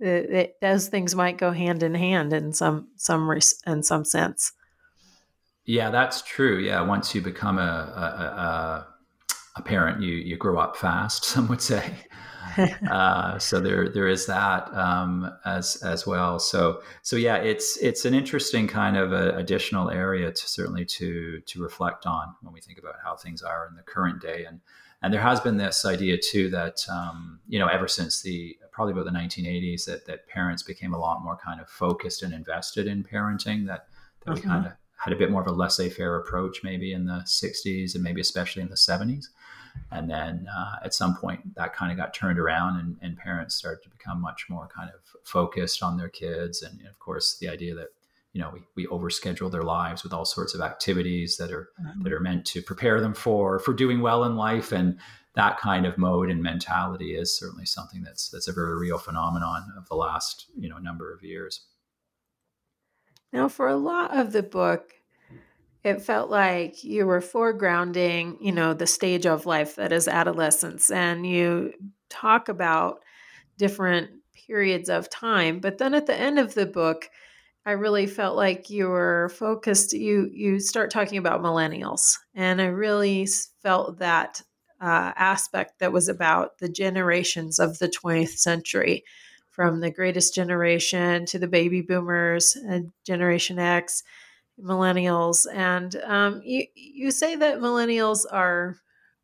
it, 0.00 0.30
it, 0.30 0.56
those 0.60 0.88
things 0.88 1.14
might 1.14 1.38
go 1.38 1.50
hand 1.50 1.82
in 1.82 1.94
hand 1.94 2.32
in 2.32 2.52
some 2.52 2.88
some 2.96 3.28
in 3.66 3.82
some 3.82 4.04
sense. 4.04 4.52
Yeah, 5.64 5.90
that's 5.90 6.22
true. 6.22 6.58
Yeah, 6.58 6.82
once 6.82 7.14
you 7.14 7.20
become 7.20 7.58
a 7.58 7.62
a, 7.62 8.24
a, 8.40 8.87
a 9.58 9.62
parent, 9.62 10.02
you 10.02 10.14
you 10.14 10.36
grow 10.36 10.58
up 10.58 10.76
fast. 10.76 11.24
Some 11.32 11.48
would 11.48 11.62
say. 11.62 11.94
uh, 12.90 13.38
so 13.38 13.60
there 13.60 13.88
there 13.88 14.08
is 14.08 14.26
that 14.26 14.72
um, 14.74 15.30
as 15.44 15.76
as 15.82 16.06
well. 16.06 16.38
So 16.38 16.82
so 17.02 17.16
yeah, 17.16 17.36
it's 17.36 17.76
it's 17.78 18.04
an 18.04 18.14
interesting 18.14 18.66
kind 18.66 18.96
of 18.96 19.12
additional 19.12 19.90
area 19.90 20.32
to 20.32 20.48
certainly 20.48 20.84
to 20.86 21.40
to 21.40 21.62
reflect 21.62 22.06
on 22.06 22.34
when 22.42 22.52
we 22.52 22.60
think 22.60 22.78
about 22.78 22.94
how 23.04 23.16
things 23.16 23.42
are 23.42 23.66
in 23.68 23.76
the 23.76 23.82
current 23.82 24.20
day 24.20 24.44
and 24.44 24.60
and 25.02 25.14
there 25.14 25.20
has 25.20 25.40
been 25.40 25.56
this 25.56 25.84
idea 25.84 26.18
too 26.18 26.50
that 26.50 26.84
um, 26.90 27.40
you 27.48 27.58
know 27.58 27.66
ever 27.66 27.88
since 27.88 28.22
the 28.22 28.56
probably 28.72 28.92
about 28.92 29.04
the 29.04 29.18
1980s 29.18 29.84
that 29.86 30.06
that 30.06 30.28
parents 30.28 30.62
became 30.62 30.94
a 30.94 30.98
lot 30.98 31.22
more 31.22 31.36
kind 31.36 31.60
of 31.60 31.68
focused 31.68 32.22
and 32.22 32.32
invested 32.32 32.86
in 32.86 33.04
parenting 33.04 33.66
that, 33.66 33.86
that 34.24 34.34
we 34.34 34.40
kind 34.40 34.66
of 34.66 34.72
had 34.96 35.12
a 35.12 35.16
bit 35.16 35.30
more 35.30 35.40
of 35.40 35.46
a 35.46 35.52
laissez-faire 35.52 36.16
approach 36.16 36.62
maybe 36.64 36.92
in 36.92 37.06
the 37.06 37.22
60s 37.24 37.94
and 37.94 38.02
maybe 38.02 38.20
especially 38.20 38.62
in 38.62 38.68
the 38.68 38.74
70s 38.74 39.26
and 39.90 40.10
then 40.10 40.46
uh, 40.54 40.76
at 40.84 40.94
some 40.94 41.16
point 41.16 41.54
that 41.54 41.74
kind 41.74 41.90
of 41.90 41.98
got 41.98 42.14
turned 42.14 42.38
around 42.38 42.78
and, 42.78 42.96
and, 43.02 43.16
parents 43.16 43.54
started 43.54 43.82
to 43.82 43.90
become 43.90 44.20
much 44.20 44.46
more 44.48 44.68
kind 44.68 44.90
of 44.90 45.00
focused 45.24 45.82
on 45.82 45.96
their 45.96 46.08
kids. 46.08 46.62
And 46.62 46.86
of 46.86 46.98
course 46.98 47.38
the 47.38 47.48
idea 47.48 47.74
that 47.74 47.88
you 48.32 48.40
know 48.40 48.50
we, 48.52 48.60
we 48.76 48.86
overschedule 48.86 49.50
their 49.50 49.62
lives 49.62 50.02
with 50.02 50.12
all 50.12 50.24
sorts 50.24 50.54
of 50.54 50.60
activities 50.60 51.36
that 51.38 51.50
are 51.50 51.70
mm-hmm. 51.80 52.02
that 52.02 52.12
are 52.12 52.20
meant 52.20 52.44
to 52.46 52.62
prepare 52.62 53.00
them 53.00 53.14
for 53.14 53.58
for 53.58 53.72
doing 53.72 54.00
well 54.00 54.24
in 54.24 54.36
life. 54.36 54.72
And 54.72 54.98
that 55.34 55.58
kind 55.58 55.86
of 55.86 55.98
mode 55.98 56.30
and 56.30 56.42
mentality 56.42 57.14
is 57.14 57.36
certainly 57.36 57.66
something 57.66 58.02
that's 58.02 58.28
that's 58.28 58.48
a 58.48 58.52
very 58.52 58.76
real 58.76 58.98
phenomenon 58.98 59.72
of 59.76 59.88
the 59.88 59.94
last 59.94 60.46
you 60.56 60.68
know 60.68 60.78
number 60.78 61.12
of 61.12 61.22
years. 61.22 61.62
Now 63.32 63.48
for 63.48 63.68
a 63.68 63.76
lot 63.76 64.16
of 64.16 64.32
the 64.32 64.42
book 64.42 64.94
it 65.84 66.02
felt 66.02 66.30
like 66.30 66.84
you 66.84 67.06
were 67.06 67.20
foregrounding 67.20 68.36
you 68.40 68.52
know 68.52 68.74
the 68.74 68.86
stage 68.86 69.26
of 69.26 69.46
life 69.46 69.76
that 69.76 69.92
is 69.92 70.08
adolescence 70.08 70.90
and 70.90 71.26
you 71.26 71.72
talk 72.10 72.48
about 72.48 73.00
different 73.56 74.10
periods 74.46 74.88
of 74.88 75.10
time 75.10 75.60
but 75.60 75.78
then 75.78 75.94
at 75.94 76.06
the 76.06 76.14
end 76.14 76.38
of 76.38 76.54
the 76.54 76.66
book 76.66 77.08
I 77.68 77.72
really 77.72 78.06
felt 78.06 78.34
like 78.34 78.70
you 78.70 78.88
were 78.88 79.28
focused. 79.28 79.92
You 79.92 80.30
you 80.32 80.58
start 80.58 80.90
talking 80.90 81.18
about 81.18 81.42
millennials, 81.42 82.16
and 82.34 82.62
I 82.62 82.66
really 82.66 83.28
felt 83.62 83.98
that 83.98 84.40
uh, 84.80 85.12
aspect 85.14 85.78
that 85.80 85.92
was 85.92 86.08
about 86.08 86.56
the 86.60 86.70
generations 86.70 87.58
of 87.58 87.78
the 87.78 87.88
20th 87.88 88.38
century, 88.38 89.04
from 89.50 89.80
the 89.80 89.90
greatest 89.90 90.34
generation 90.34 91.26
to 91.26 91.38
the 91.38 91.46
baby 91.46 91.82
boomers, 91.82 92.56
and 92.56 92.90
Generation 93.04 93.58
X, 93.58 94.02
millennials, 94.62 95.46
and 95.52 95.96
um, 96.04 96.40
you 96.44 96.64
you 96.74 97.10
say 97.10 97.36
that 97.36 97.58
millennials 97.58 98.24
are 98.30 98.76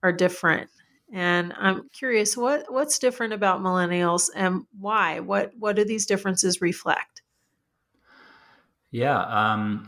are 0.02 0.12
different. 0.12 0.70
And 1.12 1.52
I'm 1.56 1.88
curious, 1.90 2.36
what 2.36 2.72
what's 2.72 2.98
different 2.98 3.32
about 3.32 3.60
millennials, 3.60 4.30
and 4.34 4.66
why? 4.78 5.20
What 5.20 5.52
what 5.58 5.76
do 5.76 5.84
these 5.84 6.06
differences 6.06 6.60
reflect? 6.60 7.22
Yeah. 8.90 9.20
Um, 9.22 9.86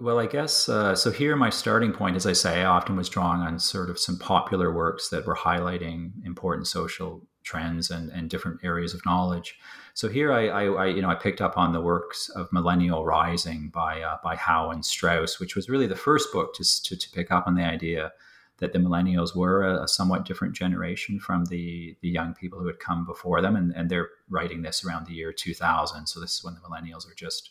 well, 0.00 0.18
I 0.18 0.26
guess 0.26 0.68
uh, 0.68 0.94
so. 0.94 1.10
Here, 1.10 1.36
my 1.36 1.50
starting 1.50 1.92
point, 1.92 2.16
as 2.16 2.26
I 2.26 2.32
say, 2.32 2.62
I 2.62 2.64
often 2.64 2.96
was 2.96 3.08
drawing 3.08 3.40
on 3.40 3.58
sort 3.58 3.90
of 3.90 3.98
some 3.98 4.18
popular 4.18 4.72
works 4.72 5.08
that 5.10 5.26
were 5.26 5.36
highlighting 5.36 6.12
important 6.24 6.66
social 6.66 7.26
trends 7.44 7.90
and, 7.90 8.10
and 8.10 8.28
different 8.28 8.60
areas 8.64 8.94
of 8.94 9.04
knowledge. 9.06 9.56
So 9.94 10.08
here, 10.08 10.32
I, 10.32 10.48
I, 10.48 10.64
I, 10.64 10.86
you 10.86 11.00
know 11.00 11.08
I 11.08 11.14
picked 11.14 11.40
up 11.40 11.56
on 11.56 11.72
the 11.72 11.80
works 11.80 12.28
of 12.30 12.52
Millennial 12.52 13.04
Rising 13.04 13.68
by 13.68 14.02
uh, 14.02 14.18
by 14.24 14.34
Howe 14.34 14.70
and 14.70 14.84
Strauss, 14.84 15.38
which 15.38 15.54
was 15.54 15.68
really 15.68 15.86
the 15.86 15.94
first 15.94 16.32
book 16.32 16.52
to, 16.54 16.82
to, 16.82 16.96
to 16.96 17.10
pick 17.12 17.30
up 17.30 17.46
on 17.46 17.54
the 17.54 17.62
idea 17.62 18.12
that 18.58 18.72
the 18.72 18.80
millennials 18.80 19.36
were 19.36 19.62
a, 19.62 19.84
a, 19.84 19.88
somewhat 19.88 20.24
different 20.24 20.54
generation 20.54 21.20
from 21.20 21.44
the 21.44 21.96
the 22.00 22.08
young 22.08 22.34
people 22.34 22.58
who 22.58 22.66
had 22.66 22.80
come 22.80 23.06
before 23.06 23.40
them, 23.40 23.54
and, 23.54 23.72
and 23.76 23.88
they're 23.88 24.10
writing 24.28 24.62
this 24.62 24.84
around 24.84 25.06
the 25.06 25.12
year 25.12 25.32
2000. 25.32 26.06
So 26.08 26.18
this 26.18 26.38
is 26.38 26.44
when 26.44 26.54
the 26.54 26.60
millennials 26.60 27.08
are 27.08 27.14
just 27.14 27.50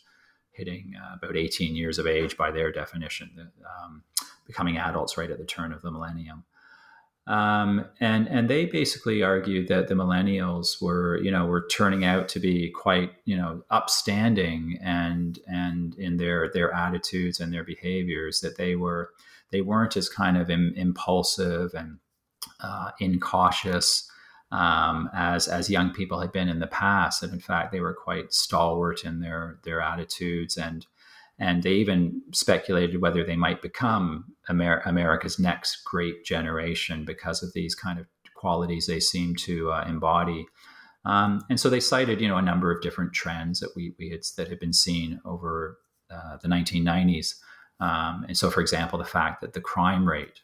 hitting 0.52 0.92
uh, 1.02 1.16
about 1.16 1.36
18 1.36 1.74
years 1.74 1.98
of 1.98 2.06
age 2.06 2.36
by 2.36 2.50
their 2.50 2.70
definition, 2.70 3.50
um, 3.82 4.02
becoming 4.46 4.76
adults 4.76 5.16
right 5.16 5.30
at 5.30 5.38
the 5.38 5.46
turn 5.46 5.72
of 5.72 5.80
the 5.80 5.90
millennium. 5.90 6.44
Um, 7.26 7.86
and 8.00 8.28
and 8.28 8.50
they 8.50 8.66
basically 8.66 9.22
argued 9.22 9.68
that 9.68 9.88
the 9.88 9.94
millennials 9.94 10.82
were 10.82 11.18
you 11.22 11.30
know 11.30 11.46
were 11.46 11.66
turning 11.68 12.04
out 12.04 12.28
to 12.28 12.40
be 12.40 12.70
quite 12.70 13.12
you 13.24 13.34
know 13.34 13.62
upstanding 13.70 14.78
and 14.82 15.38
and 15.46 15.94
in 15.94 16.18
their 16.18 16.50
their 16.52 16.70
attitudes 16.74 17.40
and 17.40 17.50
their 17.50 17.64
behaviors 17.64 18.40
that 18.40 18.58
they 18.58 18.76
were 18.76 19.10
they 19.50 19.62
weren't 19.62 19.96
as 19.96 20.10
kind 20.10 20.36
of 20.36 20.50
Im- 20.50 20.74
impulsive 20.76 21.72
and 21.72 21.98
uh, 22.60 22.90
incautious 23.00 24.10
um, 24.54 25.10
as 25.12 25.48
as 25.48 25.68
young 25.68 25.92
people 25.92 26.20
had 26.20 26.32
been 26.32 26.48
in 26.48 26.60
the 26.60 26.66
past. 26.66 27.22
And 27.22 27.32
in 27.32 27.40
fact, 27.40 27.72
they 27.72 27.80
were 27.80 27.94
quite 27.94 28.32
stalwart 28.32 29.04
in 29.04 29.20
their 29.20 29.58
their 29.64 29.80
attitudes, 29.80 30.56
and 30.56 30.86
and 31.38 31.62
they 31.62 31.72
even 31.72 32.22
speculated 32.32 33.00
whether 33.00 33.24
they 33.24 33.36
might 33.36 33.60
become 33.60 34.24
Amer- 34.48 34.82
America's 34.84 35.38
next 35.38 35.82
great 35.84 36.24
generation 36.24 37.04
because 37.04 37.42
of 37.42 37.52
these 37.54 37.74
kind 37.74 37.98
of 37.98 38.06
qualities 38.36 38.86
they 38.86 39.00
seem 39.00 39.34
to 39.34 39.72
uh, 39.72 39.84
embody. 39.88 40.46
Um, 41.04 41.44
and 41.50 41.58
so 41.58 41.68
they 41.68 41.80
cited, 41.80 42.20
you 42.20 42.28
know, 42.28 42.36
a 42.36 42.42
number 42.42 42.70
of 42.70 42.82
different 42.82 43.12
trends 43.12 43.60
that 43.60 43.74
we, 43.76 43.94
we 43.98 44.10
had 44.10 44.20
that 44.36 44.48
had 44.48 44.60
been 44.60 44.72
seen 44.72 45.20
over 45.24 45.78
uh, 46.10 46.38
the 46.42 46.48
1990s. 46.48 47.34
Um, 47.80 48.24
and 48.28 48.36
so, 48.36 48.50
for 48.50 48.60
example, 48.60 48.98
the 48.98 49.04
fact 49.04 49.40
that 49.40 49.52
the 49.52 49.60
crime 49.60 50.08
rate 50.08 50.40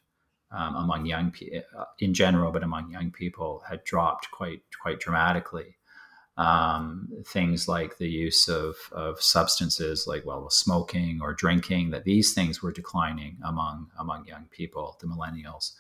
um, 0.53 0.75
among 0.75 1.07
young 1.07 1.31
people 1.31 1.61
uh, 1.79 1.85
in 1.99 2.13
general, 2.13 2.53
but 2.53 2.63
among 2.63 2.91
young 2.91 3.11
people 3.11 3.63
had 3.69 3.85
dropped 3.85 4.31
quite 4.33 4.63
quite 4.83 5.01
dramatically. 5.01 5.77
Um, 6.37 7.09
things 7.27 7.69
like 7.69 7.99
the 7.99 8.09
use 8.09 8.49
of, 8.49 8.77
of 8.93 9.21
substances 9.21 10.07
like 10.07 10.25
well 10.25 10.49
smoking 10.49 11.21
or 11.21 11.35
drinking 11.35 11.91
that 11.91 12.05
these 12.05 12.33
things 12.33 12.63
were 12.63 12.73
declining 12.73 13.37
among 13.45 13.91
among 13.99 14.25
young 14.25 14.47
people 14.51 14.97
the 15.01 15.07
millennials 15.07 15.73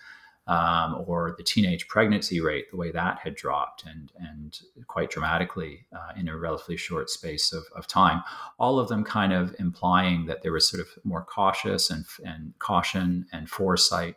um, 0.48 1.03
or 1.07 1.34
the 1.38 1.44
teenage 1.44 1.88
pregnancy 1.88 2.40
rate 2.40 2.70
the 2.70 2.76
way 2.76 2.90
that 2.90 3.20
had 3.20 3.36
dropped 3.36 3.84
and 3.86 4.12
and 4.18 4.61
quite 4.86 5.09
dramatically 5.09 5.86
uh, 5.96 6.12
in 6.18 6.28
a 6.28 6.36
relatively 6.36 6.76
short 6.76 7.09
space 7.09 7.55
of, 7.55 7.64
of 7.74 7.86
time 7.86 8.22
all 8.59 8.78
of 8.78 8.88
them 8.88 9.03
kind 9.03 9.32
of 9.32 9.55
implying 9.59 10.26
that 10.26 10.42
there 10.42 10.53
was 10.53 10.68
sort 10.68 10.82
of 10.82 10.88
more 11.05 11.24
cautious 11.24 11.88
and, 11.88 12.05
and 12.26 12.53
caution 12.59 13.24
and 13.32 13.48
foresight 13.48 14.16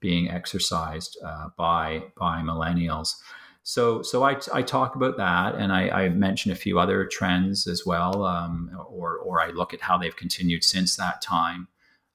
being 0.00 0.30
exercised 0.30 1.18
uh, 1.24 1.48
by 1.56 2.02
by 2.16 2.40
millennials. 2.40 3.14
So, 3.68 4.00
so 4.00 4.22
I, 4.22 4.36
I 4.54 4.62
talk 4.62 4.94
about 4.94 5.16
that, 5.16 5.56
and 5.56 5.72
I, 5.72 5.88
I 5.88 6.08
mention 6.10 6.52
a 6.52 6.54
few 6.54 6.78
other 6.78 7.04
trends 7.04 7.66
as 7.66 7.84
well, 7.84 8.24
um, 8.24 8.70
or 8.88 9.18
or 9.18 9.40
I 9.40 9.48
look 9.48 9.74
at 9.74 9.80
how 9.80 9.98
they've 9.98 10.14
continued 10.14 10.62
since 10.62 10.94
that 10.94 11.20
time. 11.20 11.66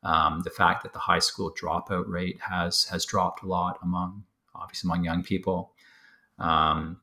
Um, 0.02 0.44
the 0.46 0.50
fact 0.50 0.82
that 0.84 0.94
the 0.94 1.00
high 1.00 1.20
school 1.20 1.54
dropout 1.54 2.08
rate 2.08 2.40
has 2.40 2.86
has 2.86 3.06
dropped 3.06 3.44
a 3.44 3.48
lot 3.48 3.80
among 3.84 4.24
obviously 4.56 4.88
among 4.88 5.04
young 5.04 5.24
people, 5.24 5.74
um, 6.40 7.02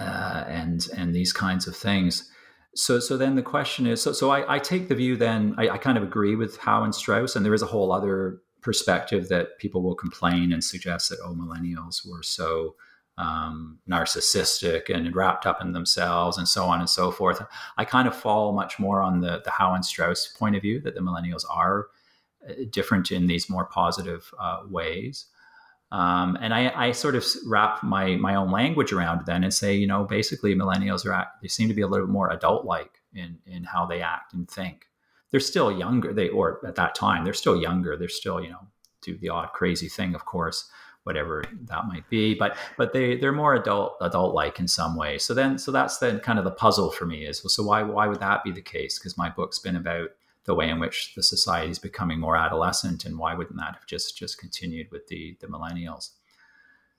uh, 0.00 0.42
and 0.48 0.88
and 0.96 1.14
these 1.14 1.32
kinds 1.32 1.68
of 1.68 1.76
things. 1.76 2.28
So, 2.74 2.98
so 2.98 3.16
then 3.16 3.36
the 3.36 3.42
question 3.42 3.86
is, 3.86 4.02
so, 4.02 4.12
so 4.12 4.30
I, 4.30 4.56
I 4.56 4.58
take 4.58 4.88
the 4.88 4.96
view 4.96 5.16
then, 5.16 5.54
I, 5.56 5.68
I, 5.70 5.78
kind 5.78 5.96
of 5.96 6.04
agree 6.04 6.36
with 6.36 6.58
Howe 6.58 6.84
and 6.84 6.94
Strauss, 6.94 7.34
and 7.34 7.44
there 7.44 7.54
is 7.54 7.62
a 7.62 7.66
whole 7.66 7.90
other 7.92 8.40
perspective 8.60 9.28
that 9.28 9.58
people 9.58 9.82
will 9.82 9.94
complain 9.94 10.52
and 10.52 10.62
suggest 10.62 11.10
that 11.10 11.18
oh 11.24 11.32
millennials 11.32 12.06
were 12.08 12.22
so 12.24 12.74
um, 13.18 13.78
narcissistic 13.88 14.94
and 14.94 15.14
wrapped 15.14 15.44
up 15.44 15.60
in 15.60 15.72
themselves 15.72 16.38
and 16.38 16.48
so 16.48 16.64
on 16.64 16.80
and 16.80 16.88
so 16.88 17.10
forth. 17.10 17.44
I 17.76 17.84
kind 17.84 18.06
of 18.08 18.16
fall 18.16 18.52
much 18.52 18.78
more 18.78 19.02
on 19.02 19.20
the 19.20 19.42
the 19.44 19.50
Howe 19.50 19.74
and 19.74 19.84
Strauss 19.84 20.28
point 20.28 20.56
of 20.56 20.62
view 20.62 20.80
that 20.82 20.94
the 20.94 21.00
millennials 21.00 21.44
are 21.50 21.88
uh, 22.48 22.52
different 22.70 23.10
in 23.10 23.26
these 23.26 23.50
more 23.50 23.66
positive 23.66 24.32
uh, 24.38 24.60
ways. 24.70 25.26
Um, 25.90 26.36
and 26.40 26.52
I, 26.52 26.70
I, 26.88 26.92
sort 26.92 27.14
of 27.14 27.24
wrap 27.46 27.82
my 27.82 28.16
my 28.16 28.34
own 28.34 28.50
language 28.50 28.92
around 28.92 29.24
then 29.24 29.42
and 29.42 29.52
say, 29.52 29.74
you 29.74 29.86
know, 29.86 30.04
basically 30.04 30.54
millennials 30.54 31.06
are 31.06 31.26
they 31.40 31.48
seem 31.48 31.66
to 31.68 31.74
be 31.74 31.80
a 31.80 31.86
little 31.86 32.06
bit 32.06 32.12
more 32.12 32.30
adult 32.30 32.66
like 32.66 33.00
in 33.14 33.38
in 33.46 33.64
how 33.64 33.86
they 33.86 34.02
act 34.02 34.34
and 34.34 34.48
think 34.48 34.86
they're 35.30 35.40
still 35.40 35.72
younger. 35.76 36.12
They 36.12 36.28
or 36.28 36.60
at 36.66 36.76
that 36.76 36.94
time 36.94 37.24
they're 37.24 37.32
still 37.34 37.60
younger. 37.60 37.96
They're 37.96 38.08
still 38.08 38.40
you 38.40 38.50
know 38.50 38.66
do 39.00 39.16
the 39.16 39.30
odd 39.30 39.52
crazy 39.52 39.88
thing, 39.88 40.14
of 40.14 40.24
course, 40.24 40.70
whatever 41.08 41.42
that 41.62 41.86
might 41.86 42.06
be. 42.10 42.34
But 42.34 42.54
but 42.76 42.92
they 42.92 43.16
they're 43.16 43.32
more 43.32 43.54
adult 43.54 43.96
adult 44.02 44.34
like 44.34 44.60
in 44.60 44.68
some 44.68 44.94
way. 44.94 45.16
So 45.16 45.32
then 45.32 45.56
so 45.58 45.72
that's 45.72 45.96
then 45.96 46.20
kind 46.20 46.38
of 46.38 46.44
the 46.44 46.50
puzzle 46.50 46.90
for 46.90 47.06
me 47.06 47.24
is 47.24 47.42
so 47.46 47.62
why 47.64 47.82
why 47.82 48.06
would 48.06 48.20
that 48.20 48.44
be 48.44 48.52
the 48.52 48.60
case? 48.60 48.98
Because 48.98 49.16
my 49.16 49.30
book's 49.30 49.58
been 49.58 49.74
about 49.74 50.10
the 50.44 50.54
way 50.54 50.68
in 50.68 50.78
which 50.78 51.14
the 51.14 51.22
society 51.22 51.70
is 51.70 51.78
becoming 51.78 52.20
more 52.20 52.36
adolescent, 52.36 53.06
and 53.06 53.18
why 53.18 53.34
wouldn't 53.34 53.58
that 53.58 53.74
have 53.74 53.86
just 53.86 54.18
just 54.18 54.38
continued 54.38 54.88
with 54.92 55.06
the 55.06 55.36
the 55.40 55.46
millennials? 55.46 56.10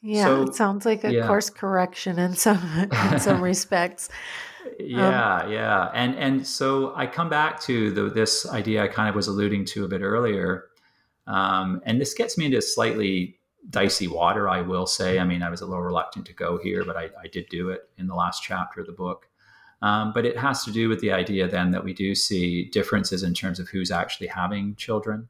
Yeah, 0.01 0.25
so, 0.25 0.43
it 0.43 0.55
sounds 0.55 0.85
like 0.85 1.03
a 1.03 1.11
yeah. 1.11 1.27
course 1.27 1.49
correction 1.49 2.17
in 2.17 2.33
some 2.33 2.61
in 3.11 3.19
some 3.19 3.41
respects. 3.51 4.09
Yeah, 4.79 5.41
um, 5.43 5.51
yeah, 5.51 5.91
and 5.93 6.15
and 6.15 6.47
so 6.47 6.95
I 6.95 7.05
come 7.05 7.29
back 7.29 7.59
to 7.61 7.91
the, 7.91 8.09
this 8.09 8.47
idea 8.47 8.83
I 8.83 8.87
kind 8.87 9.07
of 9.07 9.15
was 9.15 9.27
alluding 9.27 9.65
to 9.65 9.85
a 9.85 9.87
bit 9.87 10.01
earlier, 10.01 10.65
um, 11.27 11.81
and 11.85 12.01
this 12.01 12.13
gets 12.13 12.37
me 12.37 12.45
into 12.45 12.61
slightly 12.61 13.38
dicey 13.69 14.07
water. 14.07 14.47
I 14.47 14.61
will 14.61 14.85
say. 14.85 15.19
I 15.19 15.25
mean, 15.25 15.41
I 15.41 15.49
was 15.49 15.61
a 15.61 15.65
little 15.65 15.83
reluctant 15.83 16.25
to 16.27 16.33
go 16.33 16.57
here, 16.57 16.83
but 16.85 16.97
I, 16.97 17.09
I 17.21 17.27
did 17.27 17.47
do 17.49 17.69
it 17.69 17.89
in 17.97 18.07
the 18.07 18.15
last 18.15 18.43
chapter 18.43 18.81
of 18.81 18.87
the 18.87 18.93
book. 18.93 19.27
Um, 19.81 20.11
but 20.13 20.25
it 20.25 20.37
has 20.37 20.63
to 20.65 20.71
do 20.71 20.89
with 20.89 20.99
the 20.99 21.13
idea 21.13 21.47
then 21.47 21.71
that 21.71 21.83
we 21.83 21.93
do 21.93 22.13
see 22.13 22.65
differences 22.65 23.23
in 23.23 23.33
terms 23.33 23.59
of 23.59 23.69
who's 23.69 23.91
actually 23.91 24.27
having 24.27 24.75
children 24.75 25.29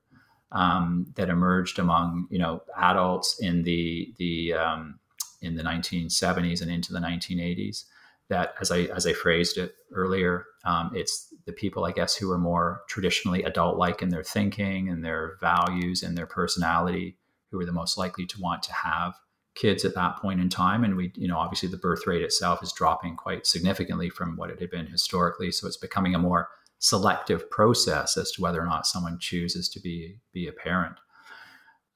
um, 0.52 1.06
that 1.16 1.30
emerged 1.30 1.80
among 1.80 2.28
you 2.30 2.40
know 2.40 2.64
adults 2.78 3.40
in 3.40 3.64
the 3.64 4.14
the 4.18 4.54
um, 4.54 5.00
in 5.42 5.56
the 5.56 5.64
1970s 5.64 6.62
and 6.62 6.72
into 6.72 6.94
the 6.94 7.00
1980s. 7.00 7.86
That 8.30 8.54
as 8.62 8.72
I 8.72 8.82
as 8.82 9.08
I 9.08 9.14
phrased 9.14 9.58
it 9.58 9.76
earlier, 9.92 10.46
um, 10.66 10.92
it's 10.94 11.34
the 11.46 11.52
people 11.52 11.86
I 11.86 11.92
guess 11.92 12.16
who 12.16 12.32
are 12.32 12.38
more 12.38 12.82
traditionally 12.88 13.44
adult-like 13.44 14.02
in 14.04 14.10
their 14.10 14.24
thinking 14.24 14.90
and 14.90 15.04
their 15.04 15.38
values 15.42 16.04
and 16.04 16.16
their 16.16 16.28
personality, 16.28 17.18
who 17.52 17.60
are 17.60 17.66
the 17.66 17.72
most 17.72 17.98
likely 17.98 18.26
to 18.26 18.42
want 18.42 18.64
to 18.64 18.74
have 18.74 19.16
kids 19.56 19.84
at 19.84 19.96
that 19.96 20.18
point 20.18 20.40
in 20.40 20.50
time. 20.50 20.84
And 20.84 20.96
we 20.96 21.12
you 21.16 21.28
know 21.28 21.38
obviously 21.38 21.70
the 21.70 21.78
birth 21.78 22.08
rate 22.08 22.22
itself 22.22 22.64
is 22.64 22.72
dropping 22.72 23.16
quite 23.16 23.46
significantly 23.46 24.10
from 24.10 24.38
what 24.38 24.50
it 24.50 24.60
had 24.60 24.70
been 24.70 24.88
historically. 24.88 25.52
So 25.52 25.68
it's 25.68 25.78
becoming 25.78 26.16
a 26.16 26.20
more 26.20 26.50
selective 26.80 27.50
process 27.50 28.16
as 28.16 28.32
to 28.32 28.42
whether 28.42 28.62
or 28.62 28.66
not 28.66 28.88
someone 28.88 29.20
chooses 29.20 29.68
to 29.70 29.80
be 29.80 30.20
be 30.34 30.48
a 30.48 30.54
parent. 30.54 30.96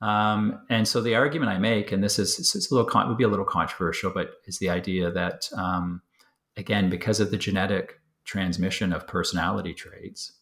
Um, 0.01 0.59
and 0.69 0.85
so 0.85 1.01
the 1.01 1.15
argument 1.15 1.51
I 1.51 1.57
make, 1.57 1.93
and 1.93 2.03
this 2.03 2.19
is 2.19 2.37
it's 2.37 2.69
a 2.69 2.73
little 2.73 2.89
con- 2.89 3.07
would 3.07 3.17
be 3.17 3.23
a 3.23 3.29
little 3.29 3.45
controversial, 3.45 4.11
but 4.11 4.31
is 4.45 4.59
the 4.59 4.69
idea 4.69 5.09
that 5.11 5.47
um, 5.55 6.01
again, 6.57 6.89
because 6.89 7.21
of 7.21 7.31
the 7.31 7.37
genetic 7.37 8.01
transmission 8.25 8.91
of 8.91 9.07
personality 9.07 9.73
traits, 9.73 10.33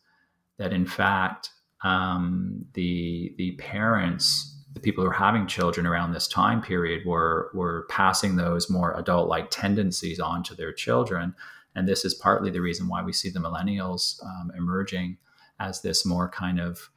that 0.57 0.73
in 0.73 0.87
fact 0.87 1.51
um, 1.83 2.65
the 2.73 3.35
the 3.37 3.51
parents 3.53 4.50
the 4.73 4.79
people 4.79 5.03
who 5.03 5.09
are 5.09 5.13
having 5.13 5.47
children 5.47 5.85
around 5.85 6.11
this 6.11 6.27
time 6.27 6.61
period 6.61 7.05
were 7.05 7.51
were 7.53 7.85
passing 7.89 8.35
those 8.35 8.69
more 8.69 8.97
adult 8.97 9.27
like 9.27 9.49
tendencies 9.49 10.19
on 10.19 10.43
to 10.43 10.55
their 10.55 10.71
children. 10.73 11.35
And 11.75 11.87
this 11.87 12.03
is 12.03 12.13
partly 12.13 12.51
the 12.51 12.61
reason 12.61 12.87
why 12.87 13.01
we 13.01 13.13
see 13.13 13.29
the 13.29 13.39
millennials 13.39 14.23
um, 14.25 14.51
emerging 14.57 15.17
as 15.59 15.81
this 15.81 16.05
more 16.05 16.29
kind 16.29 16.59
of 16.59 16.89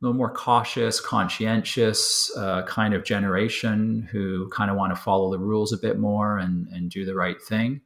a 0.00 0.04
little 0.04 0.16
more 0.16 0.32
cautious 0.32 1.00
conscientious 1.00 2.30
uh, 2.36 2.62
kind 2.62 2.94
of 2.94 3.04
generation 3.04 4.08
who 4.12 4.48
kind 4.50 4.70
of 4.70 4.76
want 4.76 4.94
to 4.94 5.00
follow 5.00 5.30
the 5.30 5.38
rules 5.38 5.72
a 5.72 5.78
bit 5.78 5.98
more 5.98 6.38
and 6.38 6.68
and 6.68 6.90
do 6.90 7.04
the 7.04 7.14
right 7.14 7.42
thing. 7.42 7.80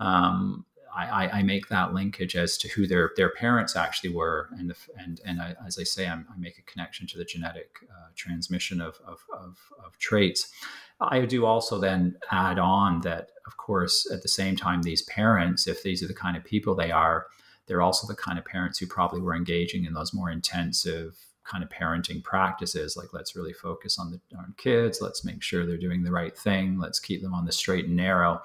Um, 0.00 0.64
I, 0.98 1.38
I, 1.38 1.42
make 1.42 1.68
that 1.68 1.94
linkage 1.94 2.34
as 2.34 2.58
to 2.58 2.68
who 2.68 2.86
their 2.86 3.12
their 3.16 3.30
parents 3.30 3.76
actually 3.76 4.10
were, 4.10 4.48
and 4.58 4.74
and 4.98 5.20
and 5.24 5.40
I, 5.40 5.54
as 5.66 5.78
I 5.78 5.84
say, 5.84 6.08
I'm, 6.08 6.26
i 6.34 6.36
make 6.36 6.58
a 6.58 6.62
connection 6.62 7.06
to 7.08 7.18
the 7.18 7.24
genetic 7.24 7.70
uh, 7.90 8.08
transmission 8.16 8.80
of, 8.80 8.98
of, 9.06 9.20
of 9.32 9.58
of 9.84 9.96
traits. 9.98 10.52
I 11.00 11.20
do 11.20 11.46
also 11.46 11.78
then 11.78 12.16
add 12.32 12.58
on 12.58 13.02
that, 13.02 13.30
of 13.46 13.56
course, 13.56 14.10
at 14.10 14.22
the 14.22 14.28
same 14.28 14.56
time, 14.56 14.82
these 14.82 15.02
parents, 15.02 15.68
if 15.68 15.84
these 15.84 16.02
are 16.02 16.08
the 16.08 16.14
kind 16.14 16.36
of 16.36 16.42
people 16.42 16.74
they 16.74 16.90
are, 16.90 17.26
they're 17.66 17.82
also 17.82 18.08
the 18.08 18.16
kind 18.16 18.36
of 18.36 18.44
parents 18.44 18.78
who 18.78 18.86
probably 18.86 19.20
were 19.20 19.36
engaging 19.36 19.84
in 19.84 19.92
those 19.92 20.12
more 20.12 20.30
intensive 20.30 21.16
kind 21.44 21.64
of 21.64 21.70
parenting 21.70 22.22
practices 22.22 22.94
like 22.94 23.14
let's 23.14 23.34
really 23.34 23.54
focus 23.54 23.98
on 23.98 24.10
the 24.10 24.20
on 24.36 24.52
kids 24.58 25.00
let's 25.00 25.24
make 25.24 25.42
sure 25.42 25.64
they're 25.64 25.78
doing 25.78 26.02
the 26.02 26.12
right 26.12 26.36
thing 26.36 26.78
let's 26.78 27.00
keep 27.00 27.22
them 27.22 27.32
on 27.32 27.46
the 27.46 27.52
straight 27.52 27.86
and 27.86 27.96
narrow 27.96 28.42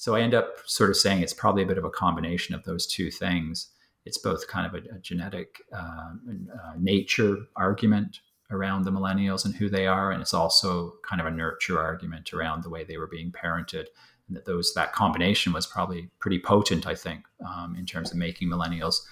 so 0.00 0.14
I 0.14 0.22
end 0.22 0.32
up 0.32 0.60
sort 0.64 0.88
of 0.88 0.96
saying 0.96 1.20
it's 1.20 1.34
probably 1.34 1.62
a 1.62 1.66
bit 1.66 1.76
of 1.76 1.84
a 1.84 1.90
combination 1.90 2.54
of 2.54 2.64
those 2.64 2.86
two 2.86 3.10
things. 3.10 3.68
It's 4.06 4.16
both 4.16 4.48
kind 4.48 4.66
of 4.66 4.72
a, 4.72 4.96
a 4.96 4.98
genetic 4.98 5.60
uh, 5.76 6.12
uh, 6.54 6.72
nature 6.78 7.36
argument 7.54 8.20
around 8.50 8.84
the 8.84 8.90
millennials 8.90 9.44
and 9.44 9.54
who 9.54 9.68
they 9.68 9.86
are, 9.86 10.10
and 10.10 10.22
it's 10.22 10.32
also 10.32 10.94
kind 11.06 11.20
of 11.20 11.26
a 11.26 11.30
nurture 11.30 11.78
argument 11.78 12.32
around 12.32 12.62
the 12.62 12.70
way 12.70 12.82
they 12.82 12.96
were 12.96 13.08
being 13.08 13.30
parented. 13.30 13.88
And 14.26 14.38
that 14.38 14.46
those 14.46 14.72
that 14.72 14.94
combination 14.94 15.52
was 15.52 15.66
probably 15.66 16.08
pretty 16.18 16.38
potent, 16.38 16.86
I 16.86 16.94
think, 16.94 17.26
um, 17.46 17.76
in 17.78 17.84
terms 17.84 18.10
of 18.10 18.16
making 18.16 18.48
millennials 18.48 19.02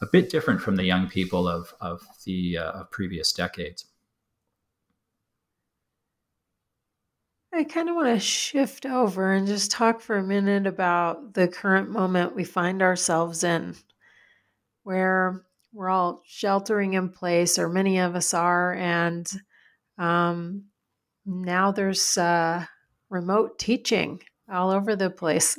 a 0.00 0.06
bit 0.06 0.28
different 0.28 0.60
from 0.60 0.74
the 0.74 0.84
young 0.84 1.08
people 1.08 1.46
of 1.46 1.72
of 1.80 2.02
the 2.24 2.58
uh, 2.58 2.80
of 2.80 2.90
previous 2.90 3.32
decades. 3.32 3.84
I 7.54 7.64
kind 7.64 7.90
of 7.90 7.96
want 7.96 8.08
to 8.08 8.18
shift 8.18 8.86
over 8.86 9.32
and 9.32 9.46
just 9.46 9.70
talk 9.70 10.00
for 10.00 10.16
a 10.16 10.22
minute 10.22 10.66
about 10.66 11.34
the 11.34 11.48
current 11.48 11.90
moment 11.90 12.34
we 12.34 12.44
find 12.44 12.80
ourselves 12.80 13.44
in, 13.44 13.76
where 14.84 15.44
we're 15.70 15.90
all 15.90 16.22
sheltering 16.26 16.94
in 16.94 17.10
place, 17.10 17.58
or 17.58 17.68
many 17.68 17.98
of 17.98 18.16
us 18.16 18.32
are, 18.32 18.72
and 18.72 19.30
um, 19.98 20.64
now 21.26 21.72
there's 21.72 22.16
uh, 22.16 22.64
remote 23.10 23.58
teaching 23.58 24.22
all 24.50 24.70
over 24.70 24.96
the 24.96 25.10
place. 25.10 25.58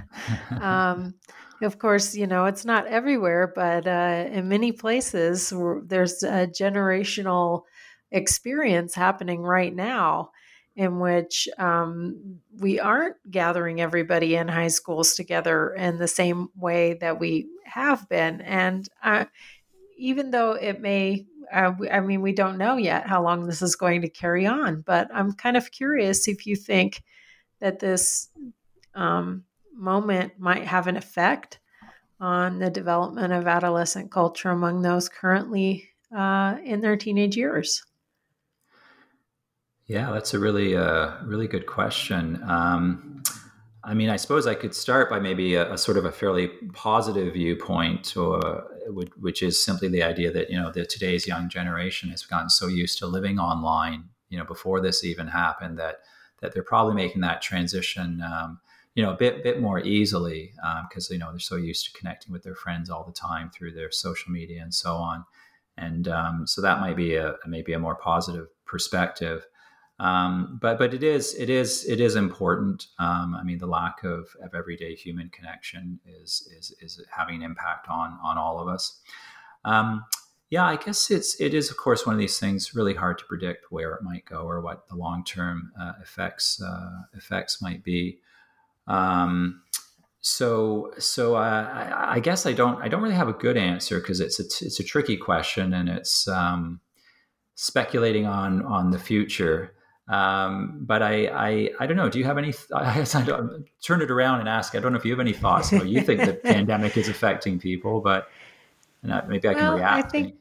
um, 0.60 1.14
of 1.62 1.78
course, 1.78 2.14
you 2.14 2.26
know, 2.26 2.44
it's 2.44 2.66
not 2.66 2.86
everywhere, 2.86 3.50
but 3.54 3.86
uh, 3.86 4.28
in 4.30 4.48
many 4.48 4.72
places, 4.72 5.54
there's 5.86 6.22
a 6.22 6.46
generational 6.46 7.62
experience 8.12 8.94
happening 8.94 9.40
right 9.40 9.74
now 9.74 10.30
in 10.76 10.98
which 10.98 11.48
um, 11.58 12.38
we 12.58 12.78
aren't 12.80 13.16
gathering 13.30 13.80
everybody 13.80 14.36
in 14.36 14.48
high 14.48 14.68
schools 14.68 15.14
together 15.14 15.74
in 15.74 15.98
the 15.98 16.08
same 16.08 16.48
way 16.56 16.94
that 16.94 17.18
we 17.18 17.48
have 17.64 18.08
been. 18.08 18.40
And 18.40 18.88
uh, 19.02 19.24
even 19.98 20.30
though 20.30 20.52
it 20.52 20.80
may, 20.80 21.26
uh, 21.52 21.72
I 21.90 22.00
mean, 22.00 22.22
we 22.22 22.32
don't 22.32 22.58
know 22.58 22.76
yet 22.76 23.06
how 23.06 23.22
long 23.22 23.46
this 23.46 23.62
is 23.62 23.76
going 23.76 24.02
to 24.02 24.08
carry 24.08 24.46
on, 24.46 24.82
but 24.82 25.08
I'm 25.12 25.32
kind 25.32 25.56
of 25.56 25.70
curious 25.70 26.28
if 26.28 26.46
you 26.46 26.56
think 26.56 27.02
that 27.60 27.80
this 27.80 28.28
um, 28.94 29.44
moment 29.74 30.38
might 30.38 30.66
have 30.66 30.86
an 30.86 30.96
effect 30.96 31.58
on 32.20 32.58
the 32.58 32.70
development 32.70 33.32
of 33.32 33.46
adolescent 33.46 34.10
culture 34.10 34.50
among 34.50 34.82
those 34.82 35.08
currently 35.08 35.88
uh, 36.16 36.56
in 36.64 36.80
their 36.80 36.96
teenage 36.96 37.36
years. 37.36 37.82
Yeah, 39.90 40.12
that's 40.12 40.34
a 40.34 40.38
really, 40.38 40.76
uh, 40.76 41.16
really 41.24 41.48
good 41.48 41.66
question. 41.66 42.40
Um, 42.46 43.24
I 43.82 43.92
mean, 43.92 44.08
I 44.08 44.14
suppose 44.14 44.46
I 44.46 44.54
could 44.54 44.72
start 44.72 45.10
by 45.10 45.18
maybe 45.18 45.56
a, 45.56 45.72
a 45.72 45.76
sort 45.76 45.96
of 45.96 46.04
a 46.04 46.12
fairly 46.12 46.46
positive 46.74 47.32
viewpoint, 47.34 48.16
or, 48.16 48.68
which 49.18 49.42
is 49.42 49.60
simply 49.64 49.88
the 49.88 50.04
idea 50.04 50.30
that 50.30 50.48
you 50.48 50.56
know 50.56 50.70
that 50.70 50.90
today's 50.90 51.26
young 51.26 51.48
generation 51.48 52.08
has 52.10 52.22
gotten 52.24 52.48
so 52.48 52.68
used 52.68 52.98
to 53.00 53.08
living 53.08 53.40
online, 53.40 54.04
you 54.28 54.38
know, 54.38 54.44
before 54.44 54.80
this 54.80 55.02
even 55.02 55.26
happened, 55.26 55.76
that 55.80 55.96
that 56.40 56.54
they're 56.54 56.62
probably 56.62 56.94
making 56.94 57.22
that 57.22 57.42
transition, 57.42 58.22
um, 58.22 58.60
you 58.94 59.02
know, 59.02 59.10
a 59.10 59.16
bit 59.16 59.42
bit 59.42 59.60
more 59.60 59.80
easily 59.80 60.52
because 60.88 61.10
um, 61.10 61.14
you 61.14 61.18
know 61.18 61.32
they're 61.32 61.40
so 61.40 61.56
used 61.56 61.86
to 61.86 61.98
connecting 61.98 62.32
with 62.32 62.44
their 62.44 62.54
friends 62.54 62.90
all 62.90 63.02
the 63.02 63.12
time 63.12 63.50
through 63.50 63.72
their 63.72 63.90
social 63.90 64.30
media 64.30 64.62
and 64.62 64.72
so 64.72 64.94
on, 64.94 65.24
and 65.76 66.06
um, 66.06 66.46
so 66.46 66.62
that 66.62 66.78
might 66.78 66.96
be 66.96 67.16
a 67.16 67.34
maybe 67.44 67.72
a 67.72 67.78
more 67.80 67.96
positive 67.96 68.46
perspective. 68.66 69.44
Um, 70.00 70.58
but 70.62 70.78
but 70.78 70.94
it 70.94 71.02
is 71.02 71.34
it 71.34 71.50
is 71.50 71.84
it 71.86 72.00
is 72.00 72.16
important. 72.16 72.86
Um, 72.98 73.36
I 73.38 73.42
mean, 73.42 73.58
the 73.58 73.66
lack 73.66 74.02
of, 74.02 74.34
of 74.42 74.54
everyday 74.54 74.94
human 74.94 75.28
connection 75.28 76.00
is 76.06 76.48
is 76.58 76.74
is 76.80 77.04
having 77.14 77.36
an 77.36 77.42
impact 77.42 77.86
on 77.90 78.18
on 78.24 78.38
all 78.38 78.58
of 78.60 78.66
us. 78.66 78.98
Um, 79.66 80.06
yeah, 80.48 80.64
I 80.64 80.76
guess 80.76 81.10
it's 81.10 81.38
it 81.38 81.52
is 81.52 81.70
of 81.70 81.76
course 81.76 82.06
one 82.06 82.14
of 82.14 82.18
these 82.18 82.38
things 82.38 82.74
really 82.74 82.94
hard 82.94 83.18
to 83.18 83.26
predict 83.26 83.70
where 83.70 83.92
it 83.92 84.02
might 84.02 84.24
go 84.24 84.38
or 84.38 84.62
what 84.62 84.88
the 84.88 84.96
long 84.96 85.22
term 85.22 85.70
uh, 85.78 85.92
effects 86.02 86.62
uh, 86.62 87.02
effects 87.12 87.60
might 87.60 87.84
be. 87.84 88.20
Um, 88.86 89.60
so 90.22 90.92
so 90.98 91.36
uh, 91.36 91.68
I, 91.72 92.14
I, 92.16 92.20
guess 92.20 92.46
I 92.46 92.54
don't 92.54 92.80
I 92.82 92.88
don't 92.88 93.02
really 93.02 93.14
have 93.14 93.28
a 93.28 93.34
good 93.34 93.58
answer 93.58 94.00
because 94.00 94.18
it's 94.18 94.40
a 94.40 94.44
it's 94.64 94.80
a 94.80 94.84
tricky 94.84 95.18
question 95.18 95.74
and 95.74 95.90
it's 95.90 96.26
um, 96.26 96.80
speculating 97.54 98.24
on 98.24 98.62
on 98.62 98.92
the 98.92 98.98
future. 98.98 99.74
Um, 100.10 100.78
but 100.80 101.02
I, 101.02 101.26
I, 101.28 101.70
I 101.78 101.86
don't 101.86 101.96
know. 101.96 102.08
Do 102.08 102.18
you 102.18 102.24
have 102.24 102.36
any? 102.36 102.52
I, 102.74 103.06
I 103.14 103.22
don't, 103.22 103.64
turn 103.80 104.02
it 104.02 104.10
around 104.10 104.40
and 104.40 104.48
ask. 104.48 104.74
I 104.74 104.80
don't 104.80 104.92
know 104.92 104.98
if 104.98 105.04
you 105.04 105.12
have 105.12 105.20
any 105.20 105.32
thoughts. 105.32 105.70
How 105.70 105.82
you 105.82 106.02
think 106.02 106.24
the 106.24 106.34
pandemic 106.44 106.96
is 106.96 107.08
affecting 107.08 107.60
people, 107.60 108.00
but 108.00 108.28
maybe 109.02 109.48
I 109.48 109.54
can 109.54 109.62
well, 109.62 109.76
react. 109.76 110.06
I 110.06 110.08
think, 110.08 110.34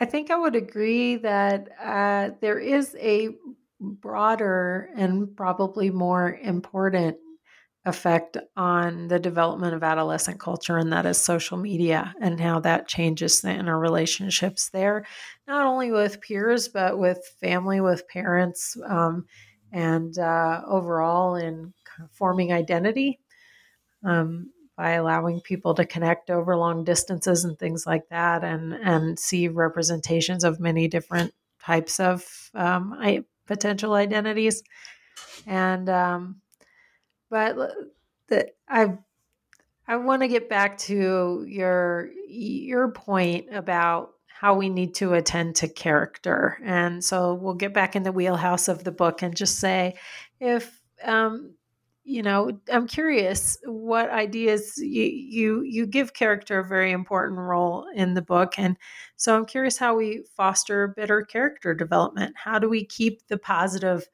I 0.00 0.04
think 0.04 0.30
I 0.30 0.36
would 0.36 0.54
agree 0.54 1.16
that 1.16 1.68
uh, 1.82 2.30
there 2.40 2.60
is 2.60 2.96
a 3.00 3.30
broader 3.80 4.90
and 4.96 5.36
probably 5.36 5.90
more 5.90 6.38
important 6.40 7.16
effect 7.86 8.36
on 8.56 9.06
the 9.06 9.18
development 9.18 9.72
of 9.72 9.84
adolescent 9.84 10.40
culture, 10.40 10.76
and 10.76 10.92
that 10.92 11.06
is 11.06 11.18
social 11.18 11.56
media 11.56 12.12
and 12.20 12.40
how 12.40 12.58
that 12.60 12.88
changes 12.88 13.40
the 13.40 13.48
interrelationships 13.48 14.70
there, 14.72 15.06
not 15.46 15.64
only 15.64 15.92
with 15.92 16.20
peers, 16.20 16.68
but 16.68 16.98
with 16.98 17.18
family, 17.40 17.80
with 17.80 18.08
parents, 18.08 18.76
um, 18.86 19.24
and 19.72 20.18
uh, 20.18 20.62
overall 20.66 21.36
in 21.36 21.72
forming 22.12 22.52
identity 22.52 23.20
um, 24.04 24.50
by 24.76 24.92
allowing 24.92 25.40
people 25.40 25.74
to 25.74 25.86
connect 25.86 26.28
over 26.28 26.56
long 26.56 26.84
distances 26.84 27.44
and 27.44 27.58
things 27.58 27.86
like 27.86 28.08
that, 28.10 28.42
and 28.42 28.74
and 28.74 29.18
see 29.18 29.48
representations 29.48 30.42
of 30.44 30.60
many 30.60 30.88
different 30.88 31.32
types 31.62 32.00
of 32.00 32.24
um, 32.54 32.98
potential 33.46 33.94
identities, 33.94 34.62
and 35.46 35.88
um, 35.88 36.40
but 37.30 37.60
I 38.68 38.98
I 39.88 39.96
want 39.96 40.22
to 40.22 40.28
get 40.28 40.48
back 40.48 40.78
to 40.78 41.44
your 41.46 42.10
your 42.28 42.90
point 42.90 43.46
about 43.52 44.10
how 44.26 44.54
we 44.54 44.68
need 44.68 44.94
to 44.96 45.14
attend 45.14 45.56
to 45.56 45.68
character, 45.68 46.58
and 46.64 47.02
so 47.02 47.34
we'll 47.34 47.54
get 47.54 47.72
back 47.72 47.96
in 47.96 48.02
the 48.02 48.12
wheelhouse 48.12 48.68
of 48.68 48.84
the 48.84 48.92
book 48.92 49.22
and 49.22 49.36
just 49.36 49.58
say 49.58 49.94
if 50.40 50.80
um, 51.04 51.54
you 52.06 52.22
know 52.22 52.60
i'm 52.72 52.86
curious 52.86 53.58
what 53.64 54.08
ideas 54.10 54.78
you, 54.78 55.02
you 55.02 55.62
you 55.62 55.86
give 55.86 56.14
character 56.14 56.60
a 56.60 56.64
very 56.64 56.92
important 56.92 57.38
role 57.38 57.86
in 57.94 58.14
the 58.14 58.22
book. 58.22 58.58
And 58.58 58.76
so 59.16 59.36
i'm 59.36 59.44
curious 59.44 59.76
how 59.76 59.96
we 59.96 60.22
foster 60.36 60.88
better 60.88 61.22
character 61.22 61.74
development. 61.74 62.36
How 62.36 62.58
do 62.58 62.68
we 62.68 62.84
keep 62.84 63.26
the 63.26 63.38
positive 63.38 64.08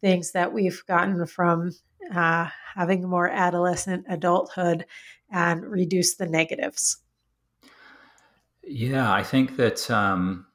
things 0.00 0.32
that 0.32 0.52
we've 0.52 0.82
gotten 0.86 1.26
from 1.26 1.72
uh, 2.12 2.48
having 2.74 3.08
more 3.08 3.28
adolescent 3.28 4.04
adulthood 4.08 4.84
and 5.30 5.64
reduce 5.64 6.16
the 6.16 6.26
negatives. 6.26 6.98
Yeah 8.66 9.12
i 9.12 9.22
think 9.22 9.56
that 9.56 9.90
um 9.90 10.46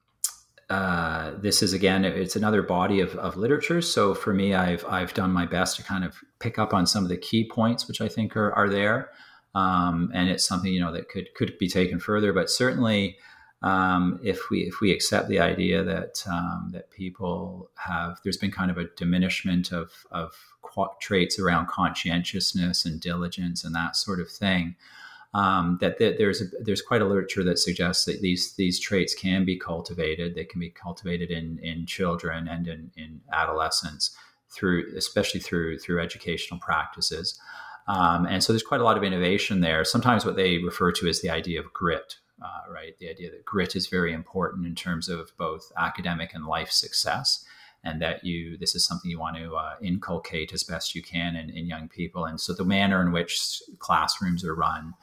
uh, 0.70 1.32
this 1.42 1.64
is 1.64 1.74
again 1.74 2.06
it's 2.06 2.36
another 2.36 2.62
body 2.62 3.00
of, 3.00 3.16
of 3.16 3.36
literature. 3.36 3.82
So 3.82 4.14
for 4.14 4.34
me 4.34 4.54
i've 4.54 4.86
i've 4.86 5.14
done 5.16 5.32
my 5.32 5.46
best 5.46 5.78
to 5.78 5.84
kind 5.84 6.04
of 6.04 6.16
pick 6.40 6.60
up 6.60 6.74
on 6.76 6.86
some 6.86 7.04
of 7.04 7.10
the 7.10 7.18
key 7.18 7.50
points 7.50 7.88
which 7.88 8.02
i 8.02 8.08
think 8.08 8.38
are, 8.38 8.52
are 8.54 8.70
there. 8.70 9.10
Um, 9.56 10.12
and 10.14 10.30
it's 10.30 10.46
something 10.46 10.72
you 10.72 10.80
know 10.80 10.92
that 10.92 11.10
could 11.10 11.34
could 11.36 11.58
be 11.58 11.68
taken 11.68 12.00
further. 12.00 12.34
But 12.34 12.50
certainly 12.50 13.18
um, 13.62 14.20
if 14.24 14.50
we 14.50 14.62
if 14.62 14.80
we 14.82 14.92
accept 14.92 15.28
the 15.28 15.40
idea 15.40 15.84
that 15.84 16.24
um, 16.28 16.70
that 16.74 16.90
people 16.92 17.70
have 17.76 18.20
there's 18.24 18.38
been 18.38 18.52
kind 18.52 18.72
of 18.72 18.78
a 18.78 18.86
diminishment 18.96 19.72
of 19.72 20.06
of 20.12 20.34
traits 21.02 21.40
around 21.40 21.68
conscientiousness 21.68 22.86
and 22.86 23.02
diligence 23.02 23.64
and 23.64 23.76
that 23.76 23.96
sort 23.96 24.20
of 24.20 24.30
thing 24.30 24.76
um, 25.34 25.78
that, 25.80 26.00
there's 26.00 26.42
a, 26.42 26.46
there's 26.60 26.82
quite 26.82 27.02
a 27.02 27.06
literature 27.06 27.44
that 27.44 27.60
suggests 27.60 28.06
that 28.06 28.22
these 28.22 28.56
these 28.56 28.80
traits 28.80 29.14
can 29.14 29.46
be 29.46 29.58
cultivated. 29.58 30.34
They 30.34 30.46
can 30.46 30.60
be 30.60 30.72
cultivated 30.72 31.30
in 31.30 31.60
in 31.60 31.86
children 31.86 32.48
and 32.48 32.68
in, 32.68 32.92
in 32.96 33.22
adolescents 33.32 34.16
through 34.50 34.86
especially 34.98 35.40
through 35.40 35.78
through 35.80 36.02
educational 36.02 36.60
practices. 36.60 37.40
Um, 37.88 38.26
and 38.26 38.44
so 38.44 38.54
there's 38.54 38.64
quite 38.64 38.82
a 38.82 38.84
lot 38.84 38.98
of 38.98 39.04
innovation 39.04 39.62
there. 39.62 39.84
Sometimes 39.84 40.26
what 40.26 40.36
they 40.36 40.58
refer 40.60 40.92
to 40.94 41.08
as 41.08 41.22
the 41.22 41.30
idea 41.30 41.60
of 41.60 41.74
grit, 41.74 42.16
uh, 42.42 42.72
right? 42.72 42.98
The 43.00 43.10
idea 43.10 43.32
that 43.32 43.46
grit 43.46 43.76
is 43.76 43.88
very 43.88 44.14
important 44.14 44.66
in 44.66 44.76
terms 44.76 45.10
of 45.10 45.32
both 45.38 45.72
academic 45.78 46.34
and 46.34 46.46
life 46.46 46.72
success 46.72 47.46
and 47.84 48.02
that 48.02 48.24
you 48.24 48.58
this 48.58 48.76
is 48.76 48.86
something 48.86 49.10
you 49.10 49.20
want 49.20 49.38
to 49.38 49.56
uh, 49.56 49.76
inculcate 49.82 50.54
as 50.54 50.64
best 50.64 50.96
you 50.96 51.02
can 51.02 51.36
in, 51.36 51.50
in, 51.50 51.66
young 51.66 51.88
people 51.88 52.26
and 52.26 52.40
so 52.40 52.54
the 52.54 52.66
manner 52.66 53.02
in 53.02 53.12
which 53.12 53.62
classrooms 53.80 54.44
are 54.44 54.56
run 54.56 54.94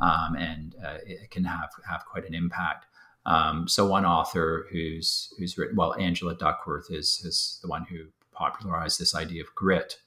um, 0.00 0.36
and 0.36 0.74
uh, 0.84 0.98
it 1.06 1.30
can 1.30 1.44
have 1.44 1.70
have 1.88 2.04
quite 2.04 2.26
an 2.26 2.34
impact 2.34 2.86
um, 3.24 3.66
so 3.66 3.86
one 3.86 4.04
author 4.04 4.66
who's 4.70 5.32
who's 5.38 5.56
written 5.56 5.76
well 5.76 5.94
angela 5.98 6.34
duckworth 6.34 6.90
is 6.90 7.22
is 7.24 7.58
the 7.62 7.68
one 7.68 7.84
who 7.84 8.06
popularized 8.32 9.00
this 9.00 9.14
idea 9.14 9.42
of 9.42 9.54
grit 9.54 9.98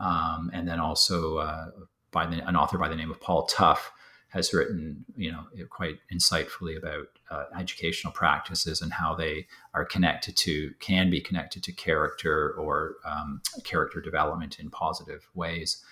um, 0.00 0.50
and 0.52 0.66
then 0.66 0.80
also 0.80 1.38
uh, 1.38 1.66
by 2.10 2.26
the, 2.26 2.46
an 2.48 2.56
author 2.56 2.78
by 2.78 2.88
the 2.88 2.96
name 2.96 3.10
of 3.10 3.20
paul 3.20 3.46
tough 3.46 3.92
has 4.34 4.52
written, 4.52 5.04
you 5.16 5.30
know, 5.30 5.44
quite 5.70 6.00
insightfully 6.12 6.76
about 6.76 7.06
uh, 7.30 7.44
educational 7.56 8.12
practices 8.12 8.82
and 8.82 8.92
how 8.92 9.14
they 9.14 9.46
are 9.74 9.84
connected 9.84 10.36
to, 10.36 10.74
can 10.80 11.08
be 11.08 11.20
connected 11.20 11.62
to 11.62 11.72
character 11.72 12.50
or 12.58 12.96
um, 13.04 13.40
character 13.62 14.00
development 14.00 14.58
in 14.58 14.70
positive 14.70 15.28
ways. 15.34 15.84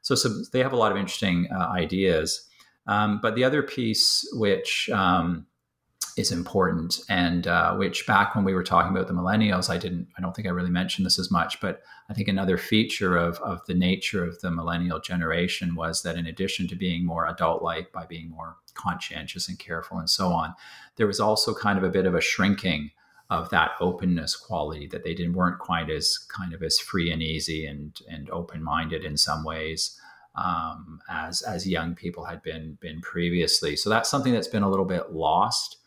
So, 0.00 0.14
so 0.14 0.30
they 0.50 0.60
have 0.60 0.72
a 0.72 0.76
lot 0.76 0.92
of 0.92 0.98
interesting 0.98 1.48
uh, 1.54 1.68
ideas. 1.68 2.48
Um, 2.86 3.20
but 3.20 3.34
the 3.34 3.44
other 3.44 3.62
piece, 3.62 4.26
which 4.32 4.88
um, 4.88 5.46
is 6.20 6.30
important. 6.30 7.00
And 7.08 7.46
uh, 7.46 7.74
which 7.74 8.06
back 8.06 8.34
when 8.34 8.44
we 8.44 8.54
were 8.54 8.62
talking 8.62 8.94
about 8.94 9.08
the 9.08 9.14
millennials 9.14 9.70
i 9.70 9.78
didn't 9.78 10.08
i 10.16 10.20
don't 10.20 10.34
think 10.34 10.46
i 10.46 10.50
really 10.50 10.70
mentioned 10.70 11.06
this 11.06 11.18
as 11.18 11.30
much 11.30 11.60
but 11.60 11.82
i 12.08 12.14
think 12.14 12.28
another 12.28 12.56
feature 12.56 13.16
of, 13.16 13.38
of 13.38 13.64
the 13.66 13.74
nature 13.74 14.24
of 14.24 14.40
the 14.40 14.50
millennial 14.50 15.00
generation 15.00 15.74
was 15.74 16.02
that 16.02 16.16
in 16.16 16.26
addition 16.26 16.68
to 16.68 16.76
being 16.76 17.04
more 17.04 17.26
adult 17.26 17.62
like 17.62 17.92
by 17.92 18.06
being 18.06 18.30
more 18.30 18.56
conscientious 18.74 19.48
and 19.48 19.58
careful 19.58 19.98
and 19.98 20.10
so 20.10 20.28
on 20.28 20.54
there 20.96 21.06
was 21.06 21.20
also 21.20 21.54
kind 21.54 21.78
of 21.78 21.84
a 21.84 21.90
bit 21.90 22.06
of 22.06 22.14
a 22.14 22.20
shrinking 22.20 22.90
of 23.28 23.48
that 23.50 23.72
openness 23.80 24.36
quality 24.36 24.86
that 24.86 25.04
they 25.04 25.14
didn't 25.14 25.34
weren't 25.34 25.58
quite 25.58 25.90
as 25.90 26.18
kind 26.18 26.52
of 26.52 26.62
as 26.62 26.78
free 26.78 27.10
and 27.10 27.22
easy 27.22 27.66
and 27.66 28.00
and 28.08 28.28
open-minded 28.30 29.04
in 29.04 29.16
some 29.16 29.44
ways 29.44 29.98
um, 30.36 31.00
as 31.10 31.42
as 31.42 31.66
young 31.66 31.94
people 31.94 32.24
had 32.24 32.42
been 32.42 32.78
been 32.80 33.00
previously. 33.00 33.76
So 33.76 33.90
that's 33.90 34.08
something 34.08 34.32
that's 34.32 34.48
been 34.48 34.62
a 34.62 34.70
little 34.70 34.84
bit 34.84 35.12
lost 35.12 35.79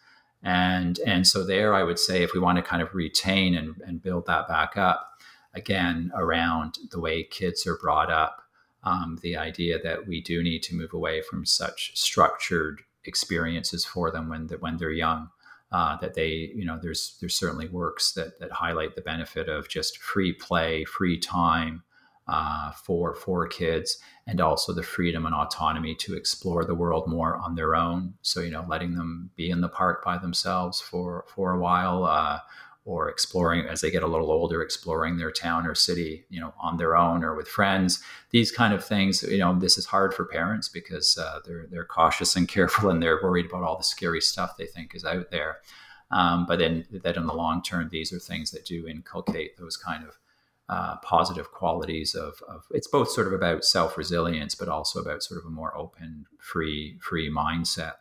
and 0.43 0.99
and 0.99 1.25
so 1.25 1.43
there 1.43 1.73
i 1.73 1.83
would 1.83 1.99
say 1.99 2.23
if 2.23 2.33
we 2.33 2.39
want 2.39 2.57
to 2.57 2.61
kind 2.61 2.81
of 2.81 2.93
retain 2.93 3.55
and, 3.55 3.75
and 3.85 4.01
build 4.01 4.25
that 4.25 4.47
back 4.47 4.77
up 4.77 5.21
again 5.53 6.11
around 6.15 6.77
the 6.91 6.99
way 6.99 7.23
kids 7.23 7.65
are 7.65 7.77
brought 7.77 8.11
up 8.11 8.41
um, 8.85 9.17
the 9.21 9.37
idea 9.37 9.81
that 9.81 10.07
we 10.07 10.19
do 10.19 10.43
need 10.43 10.61
to 10.61 10.75
move 10.75 10.93
away 10.93 11.21
from 11.21 11.45
such 11.45 11.95
structured 11.95 12.81
experiences 13.05 13.85
for 13.85 14.11
them 14.11 14.27
when 14.27 14.47
they, 14.47 14.55
when 14.55 14.75
they're 14.77 14.91
young 14.91 15.29
uh, 15.71 15.97
that 15.97 16.13
they 16.13 16.51
you 16.55 16.65
know 16.65 16.77
there's 16.81 17.17
there's 17.19 17.35
certainly 17.35 17.67
works 17.69 18.11
that 18.11 18.39
that 18.39 18.51
highlight 18.51 18.95
the 18.95 19.01
benefit 19.01 19.47
of 19.49 19.69
just 19.69 19.97
free 19.97 20.33
play 20.33 20.83
free 20.83 21.17
time 21.17 21.83
uh, 22.27 22.71
for 22.71 23.15
for 23.15 23.47
kids, 23.47 23.97
and 24.25 24.39
also 24.39 24.73
the 24.73 24.83
freedom 24.83 25.25
and 25.25 25.35
autonomy 25.35 25.95
to 25.95 26.15
explore 26.15 26.63
the 26.63 26.75
world 26.75 27.07
more 27.07 27.35
on 27.35 27.55
their 27.55 27.75
own. 27.75 28.13
So 28.21 28.39
you 28.41 28.51
know, 28.51 28.65
letting 28.67 28.95
them 28.95 29.31
be 29.35 29.49
in 29.49 29.61
the 29.61 29.69
park 29.69 30.03
by 30.03 30.17
themselves 30.17 30.79
for 30.79 31.25
for 31.27 31.53
a 31.53 31.59
while, 31.59 32.05
uh, 32.05 32.39
or 32.85 33.09
exploring 33.09 33.65
as 33.65 33.81
they 33.81 33.91
get 33.91 34.03
a 34.03 34.07
little 34.07 34.31
older, 34.31 34.61
exploring 34.61 35.17
their 35.17 35.31
town 35.31 35.65
or 35.65 35.73
city, 35.73 36.25
you 36.29 36.39
know, 36.39 36.53
on 36.59 36.77
their 36.77 36.97
own 36.97 37.23
or 37.23 37.35
with 37.35 37.47
friends. 37.47 38.01
These 38.31 38.51
kind 38.51 38.73
of 38.73 38.83
things, 38.83 39.23
you 39.23 39.37
know, 39.37 39.57
this 39.57 39.77
is 39.77 39.85
hard 39.85 40.13
for 40.13 40.25
parents 40.25 40.67
because 40.67 41.17
uh, 41.17 41.39
they're 41.45 41.67
they're 41.69 41.85
cautious 41.85 42.35
and 42.35 42.47
careful, 42.47 42.89
and 42.89 43.01
they're 43.01 43.21
worried 43.21 43.45
about 43.45 43.63
all 43.63 43.77
the 43.77 43.83
scary 43.83 44.21
stuff 44.21 44.57
they 44.57 44.65
think 44.65 44.95
is 44.95 45.05
out 45.05 45.31
there. 45.31 45.57
Um, 46.11 46.45
but 46.45 46.59
then, 46.59 46.85
that 46.91 47.17
in 47.17 47.25
the 47.25 47.33
long 47.33 47.63
term, 47.63 47.89
these 47.89 48.13
are 48.13 48.19
things 48.19 48.51
that 48.51 48.65
do 48.65 48.87
inculcate 48.87 49.57
those 49.57 49.77
kind 49.77 50.03
of 50.03 50.17
uh, 50.69 50.97
positive 50.97 51.51
qualities 51.51 52.15
of, 52.15 52.41
of, 52.47 52.63
it's 52.71 52.87
both 52.87 53.11
sort 53.11 53.27
of 53.27 53.33
about 53.33 53.65
self 53.65 53.97
resilience, 53.97 54.55
but 54.55 54.69
also 54.69 54.99
about 54.99 55.23
sort 55.23 55.39
of 55.39 55.45
a 55.45 55.49
more 55.49 55.75
open, 55.77 56.25
free, 56.39 56.97
free 57.01 57.29
mindset. 57.29 57.93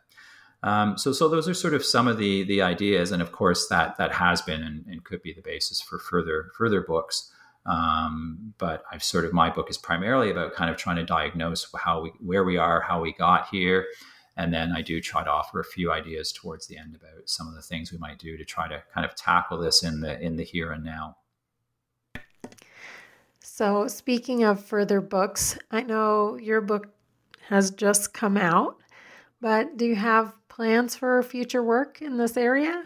Um, 0.63 0.97
so, 0.97 1.11
so 1.11 1.27
those 1.27 1.49
are 1.49 1.53
sort 1.53 1.73
of 1.73 1.83
some 1.83 2.07
of 2.07 2.17
the 2.17 2.43
the 2.43 2.61
ideas, 2.61 3.11
and 3.11 3.21
of 3.21 3.33
course 3.33 3.67
that 3.67 3.97
that 3.97 4.13
has 4.13 4.41
been 4.41 4.63
and, 4.63 4.85
and 4.87 5.03
could 5.03 5.21
be 5.21 5.33
the 5.33 5.41
basis 5.41 5.81
for 5.81 5.99
further 5.99 6.51
further 6.57 6.81
books. 6.81 7.29
Um, 7.65 8.53
but 8.57 8.83
I've 8.91 9.03
sort 9.03 9.25
of 9.25 9.33
my 9.33 9.49
book 9.49 9.69
is 9.69 9.77
primarily 9.77 10.31
about 10.31 10.53
kind 10.53 10.69
of 10.69 10.77
trying 10.77 10.97
to 10.97 11.05
diagnose 11.05 11.67
how 11.77 12.01
we 12.03 12.11
where 12.19 12.45
we 12.45 12.57
are, 12.57 12.79
how 12.79 13.01
we 13.01 13.11
got 13.11 13.49
here, 13.49 13.87
and 14.37 14.53
then 14.53 14.71
I 14.71 14.81
do 14.81 15.01
try 15.01 15.23
to 15.23 15.29
offer 15.29 15.59
a 15.59 15.65
few 15.65 15.91
ideas 15.91 16.31
towards 16.31 16.67
the 16.67 16.77
end 16.77 16.95
about 16.95 17.27
some 17.27 17.47
of 17.47 17.55
the 17.55 17.61
things 17.61 17.91
we 17.91 17.97
might 17.97 18.19
do 18.19 18.37
to 18.37 18.45
try 18.45 18.69
to 18.69 18.81
kind 18.93 19.05
of 19.05 19.15
tackle 19.15 19.57
this 19.57 19.83
in 19.83 19.99
the 19.99 20.17
in 20.21 20.37
the 20.37 20.43
here 20.43 20.71
and 20.71 20.83
now. 20.85 21.17
So, 23.55 23.87
speaking 23.87 24.43
of 24.43 24.65
further 24.65 24.99
books, 24.99 25.59
I 25.69 25.83
know 25.83 26.39
your 26.39 26.59
book 26.59 26.87
has 27.49 27.69
just 27.69 28.11
come 28.11 28.35
out, 28.35 28.77
but 29.41 29.77
do 29.77 29.85
you 29.85 29.95
have 29.95 30.33
plans 30.49 30.95
for 30.95 31.21
future 31.21 31.61
work 31.61 32.01
in 32.01 32.17
this 32.17 32.35
area? 32.35 32.85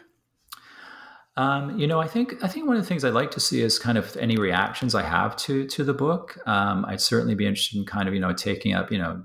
Um, 1.37 1.79
you 1.79 1.87
know, 1.87 2.01
I 2.01 2.07
think 2.09 2.43
I 2.43 2.49
think 2.49 2.67
one 2.67 2.75
of 2.75 2.81
the 2.81 2.87
things 2.89 3.05
I'd 3.05 3.13
like 3.13 3.31
to 3.31 3.39
see 3.39 3.61
is 3.61 3.79
kind 3.79 3.97
of 3.97 4.17
any 4.17 4.35
reactions 4.35 4.93
I 4.93 5.03
have 5.03 5.37
to 5.37 5.65
to 5.67 5.85
the 5.85 5.93
book. 5.93 6.37
Um, 6.45 6.83
I'd 6.83 6.99
certainly 6.99 7.35
be 7.35 7.45
interested 7.45 7.77
in 7.77 7.85
kind 7.85 8.09
of 8.09 8.13
you 8.13 8.19
know 8.19 8.33
taking 8.33 8.73
up 8.73 8.91
you 8.91 8.97
know 8.97 9.23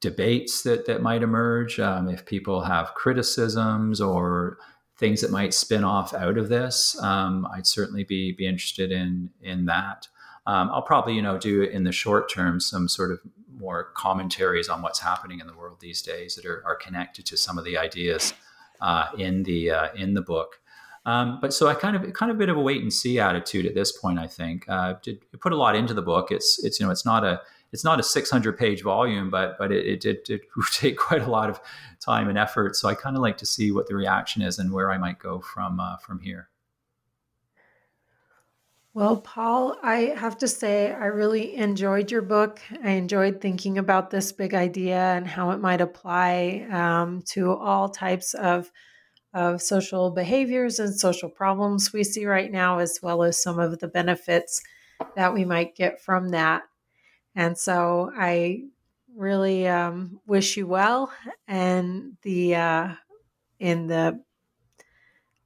debates 0.00 0.64
that 0.64 0.86
that 0.86 1.02
might 1.02 1.22
emerge 1.22 1.78
um, 1.78 2.08
if 2.08 2.26
people 2.26 2.62
have 2.62 2.94
criticisms 2.94 4.00
or 4.00 4.58
things 4.98 5.20
that 5.20 5.30
might 5.30 5.54
spin 5.54 5.84
off 5.84 6.12
out 6.14 6.36
of 6.36 6.48
this. 6.48 7.00
Um, 7.00 7.46
I'd 7.54 7.68
certainly 7.68 8.02
be 8.02 8.32
be 8.32 8.48
interested 8.48 8.90
in 8.90 9.30
in 9.40 9.66
that. 9.66 10.08
Um, 10.46 10.70
I'll 10.72 10.82
probably, 10.82 11.14
you 11.14 11.22
know, 11.22 11.38
do 11.38 11.62
in 11.62 11.84
the 11.84 11.92
short 11.92 12.32
term 12.32 12.60
some 12.60 12.88
sort 12.88 13.10
of 13.10 13.20
more 13.60 13.90
commentaries 13.94 14.68
on 14.68 14.82
what's 14.82 15.00
happening 15.00 15.40
in 15.40 15.46
the 15.46 15.54
world 15.54 15.78
these 15.80 16.02
days 16.02 16.34
that 16.34 16.46
are, 16.46 16.62
are 16.66 16.76
connected 16.76 17.26
to 17.26 17.36
some 17.36 17.58
of 17.58 17.64
the 17.64 17.76
ideas 17.76 18.32
uh, 18.80 19.08
in 19.18 19.42
the 19.42 19.70
uh, 19.70 19.88
in 19.94 20.14
the 20.14 20.22
book. 20.22 20.60
Um, 21.06 21.38
but 21.40 21.54
so 21.54 21.66
I 21.68 21.74
kind 21.74 21.96
of 21.96 22.12
kind 22.12 22.30
of 22.30 22.36
a 22.36 22.38
bit 22.38 22.48
of 22.48 22.56
a 22.56 22.60
wait 22.60 22.82
and 22.82 22.92
see 22.92 23.18
attitude 23.18 23.66
at 23.66 23.74
this 23.74 23.92
point. 23.92 24.18
I 24.18 24.26
think 24.26 24.68
uh, 24.68 24.94
did 25.02 25.20
put 25.40 25.52
a 25.52 25.56
lot 25.56 25.76
into 25.76 25.94
the 25.94 26.02
book. 26.02 26.30
It's 26.30 26.62
it's 26.64 26.80
you 26.80 26.86
know 26.86 26.92
it's 26.92 27.04
not 27.06 27.24
a 27.24 27.40
it's 27.72 27.84
not 27.84 28.00
a 28.00 28.02
600 28.02 28.58
page 28.58 28.82
volume, 28.82 29.30
but 29.30 29.56
but 29.58 29.72
it, 29.72 29.86
it 29.86 30.24
did 30.24 30.42
take 30.72 30.98
quite 30.98 31.22
a 31.22 31.30
lot 31.30 31.50
of 31.50 31.60
time 32.00 32.28
and 32.28 32.38
effort. 32.38 32.76
So 32.76 32.88
I 32.88 32.94
kind 32.94 33.16
of 33.16 33.22
like 33.22 33.38
to 33.38 33.46
see 33.46 33.70
what 33.70 33.86
the 33.86 33.94
reaction 33.94 34.42
is 34.42 34.58
and 34.58 34.72
where 34.72 34.90
I 34.90 34.98
might 34.98 35.18
go 35.18 35.40
from 35.40 35.80
uh, 35.80 35.96
from 35.98 36.20
here. 36.20 36.48
Well, 38.92 39.18
Paul, 39.18 39.76
I 39.82 40.14
have 40.16 40.36
to 40.38 40.48
say, 40.48 40.92
I 40.92 41.06
really 41.06 41.54
enjoyed 41.54 42.10
your 42.10 42.22
book. 42.22 42.60
I 42.82 42.90
enjoyed 42.90 43.40
thinking 43.40 43.78
about 43.78 44.10
this 44.10 44.32
big 44.32 44.52
idea 44.52 44.98
and 44.98 45.28
how 45.28 45.52
it 45.52 45.60
might 45.60 45.80
apply 45.80 46.66
um, 46.72 47.22
to 47.28 47.52
all 47.52 47.88
types 47.88 48.34
of, 48.34 48.72
of 49.32 49.62
social 49.62 50.10
behaviors 50.10 50.80
and 50.80 50.98
social 50.98 51.28
problems 51.28 51.92
we 51.92 52.02
see 52.02 52.26
right 52.26 52.50
now, 52.50 52.78
as 52.78 52.98
well 53.00 53.22
as 53.22 53.40
some 53.40 53.60
of 53.60 53.78
the 53.78 53.86
benefits 53.86 54.60
that 55.14 55.32
we 55.32 55.44
might 55.44 55.76
get 55.76 56.00
from 56.02 56.30
that. 56.30 56.62
And 57.36 57.56
so 57.56 58.10
I 58.16 58.64
really 59.14 59.68
um, 59.68 60.20
wish 60.26 60.56
you 60.56 60.66
well 60.66 61.12
and 61.46 62.16
the 62.22 62.56
uh, 62.56 62.88
in 63.60 63.86
the 63.86 64.22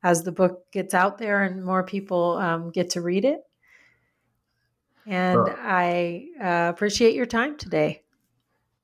as 0.04 0.22
the 0.22 0.30
book 0.30 0.70
gets 0.70 0.94
out 0.94 1.18
there 1.18 1.42
and 1.42 1.64
more 1.64 1.82
people 1.82 2.36
um, 2.36 2.70
get 2.70 2.90
to 2.90 3.00
read 3.00 3.24
it. 3.24 3.40
And 5.06 5.34
sure. 5.34 5.58
I 5.60 6.28
uh, 6.40 6.70
appreciate 6.70 7.14
your 7.14 7.26
time 7.26 7.56
today. 7.56 8.02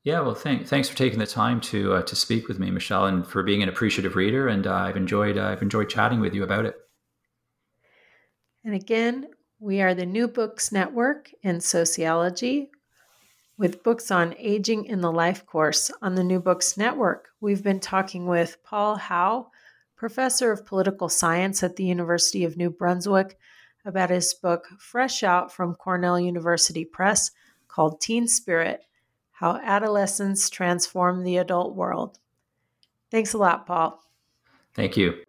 Yeah, 0.02 0.20
well, 0.20 0.34
thank, 0.34 0.66
thanks 0.66 0.88
for 0.88 0.97
taking 0.97 1.18
the 1.18 1.26
time 1.26 1.60
to 1.62 1.94
uh, 1.94 2.02
to 2.02 2.16
speak 2.16 2.48
with 2.48 2.59
me, 2.59 2.70
Michelle, 2.70 3.06
and 3.06 3.26
for 3.26 3.42
being 3.42 3.62
an 3.62 3.68
appreciative 3.68 4.16
reader. 4.16 4.48
And 4.48 4.66
uh, 4.66 4.74
I've 4.74 4.97
enjoyed 4.97 5.36
uh, 5.36 5.44
I've 5.44 5.62
enjoyed 5.62 5.90
chatting 5.90 6.20
with 6.20 6.34
you 6.34 6.42
about 6.42 6.64
it. 6.64 6.74
And 8.64 8.74
again, 8.74 9.28
we 9.59 9.82
are 9.82 9.94
the 9.94 10.06
New 10.06 10.26
Books 10.26 10.72
Network 10.72 11.30
in 11.42 11.60
Sociology 11.60 12.70
with 13.59 13.82
books 13.82 14.10
on 14.10 14.34
aging 14.38 14.86
in 14.86 15.02
the 15.02 15.12
life 15.12 15.44
course 15.44 15.90
on 16.01 16.14
the 16.14 16.24
New 16.24 16.40
Books 16.40 16.78
Network. 16.78 17.28
We've 17.42 17.62
been 17.62 17.80
talking 17.80 18.26
with 18.26 18.56
Paul 18.64 18.97
Howe, 18.97 19.51
professor 20.01 20.51
of 20.51 20.64
political 20.64 21.10
science 21.10 21.62
at 21.62 21.77
the 21.77 21.85
University 21.85 22.43
of 22.43 22.56
New 22.56 22.70
Brunswick, 22.70 23.36
about 23.85 24.09
his 24.09 24.32
book, 24.32 24.66
fresh 24.78 25.22
out 25.22 25.52
from 25.52 25.74
Cornell 25.74 26.18
University 26.18 26.86
Press, 26.86 27.32
called 27.68 28.01
Teen 28.01 28.27
Spirit 28.27 28.86
How 29.31 29.60
Adolescents 29.62 30.48
Transform 30.48 31.22
the 31.22 31.36
Adult 31.36 31.77
World. 31.77 32.18
Thanks 33.10 33.35
a 33.35 33.39
lot, 33.39 33.66
Paul. 33.66 34.02
Thank 34.72 34.97
you. 34.97 35.22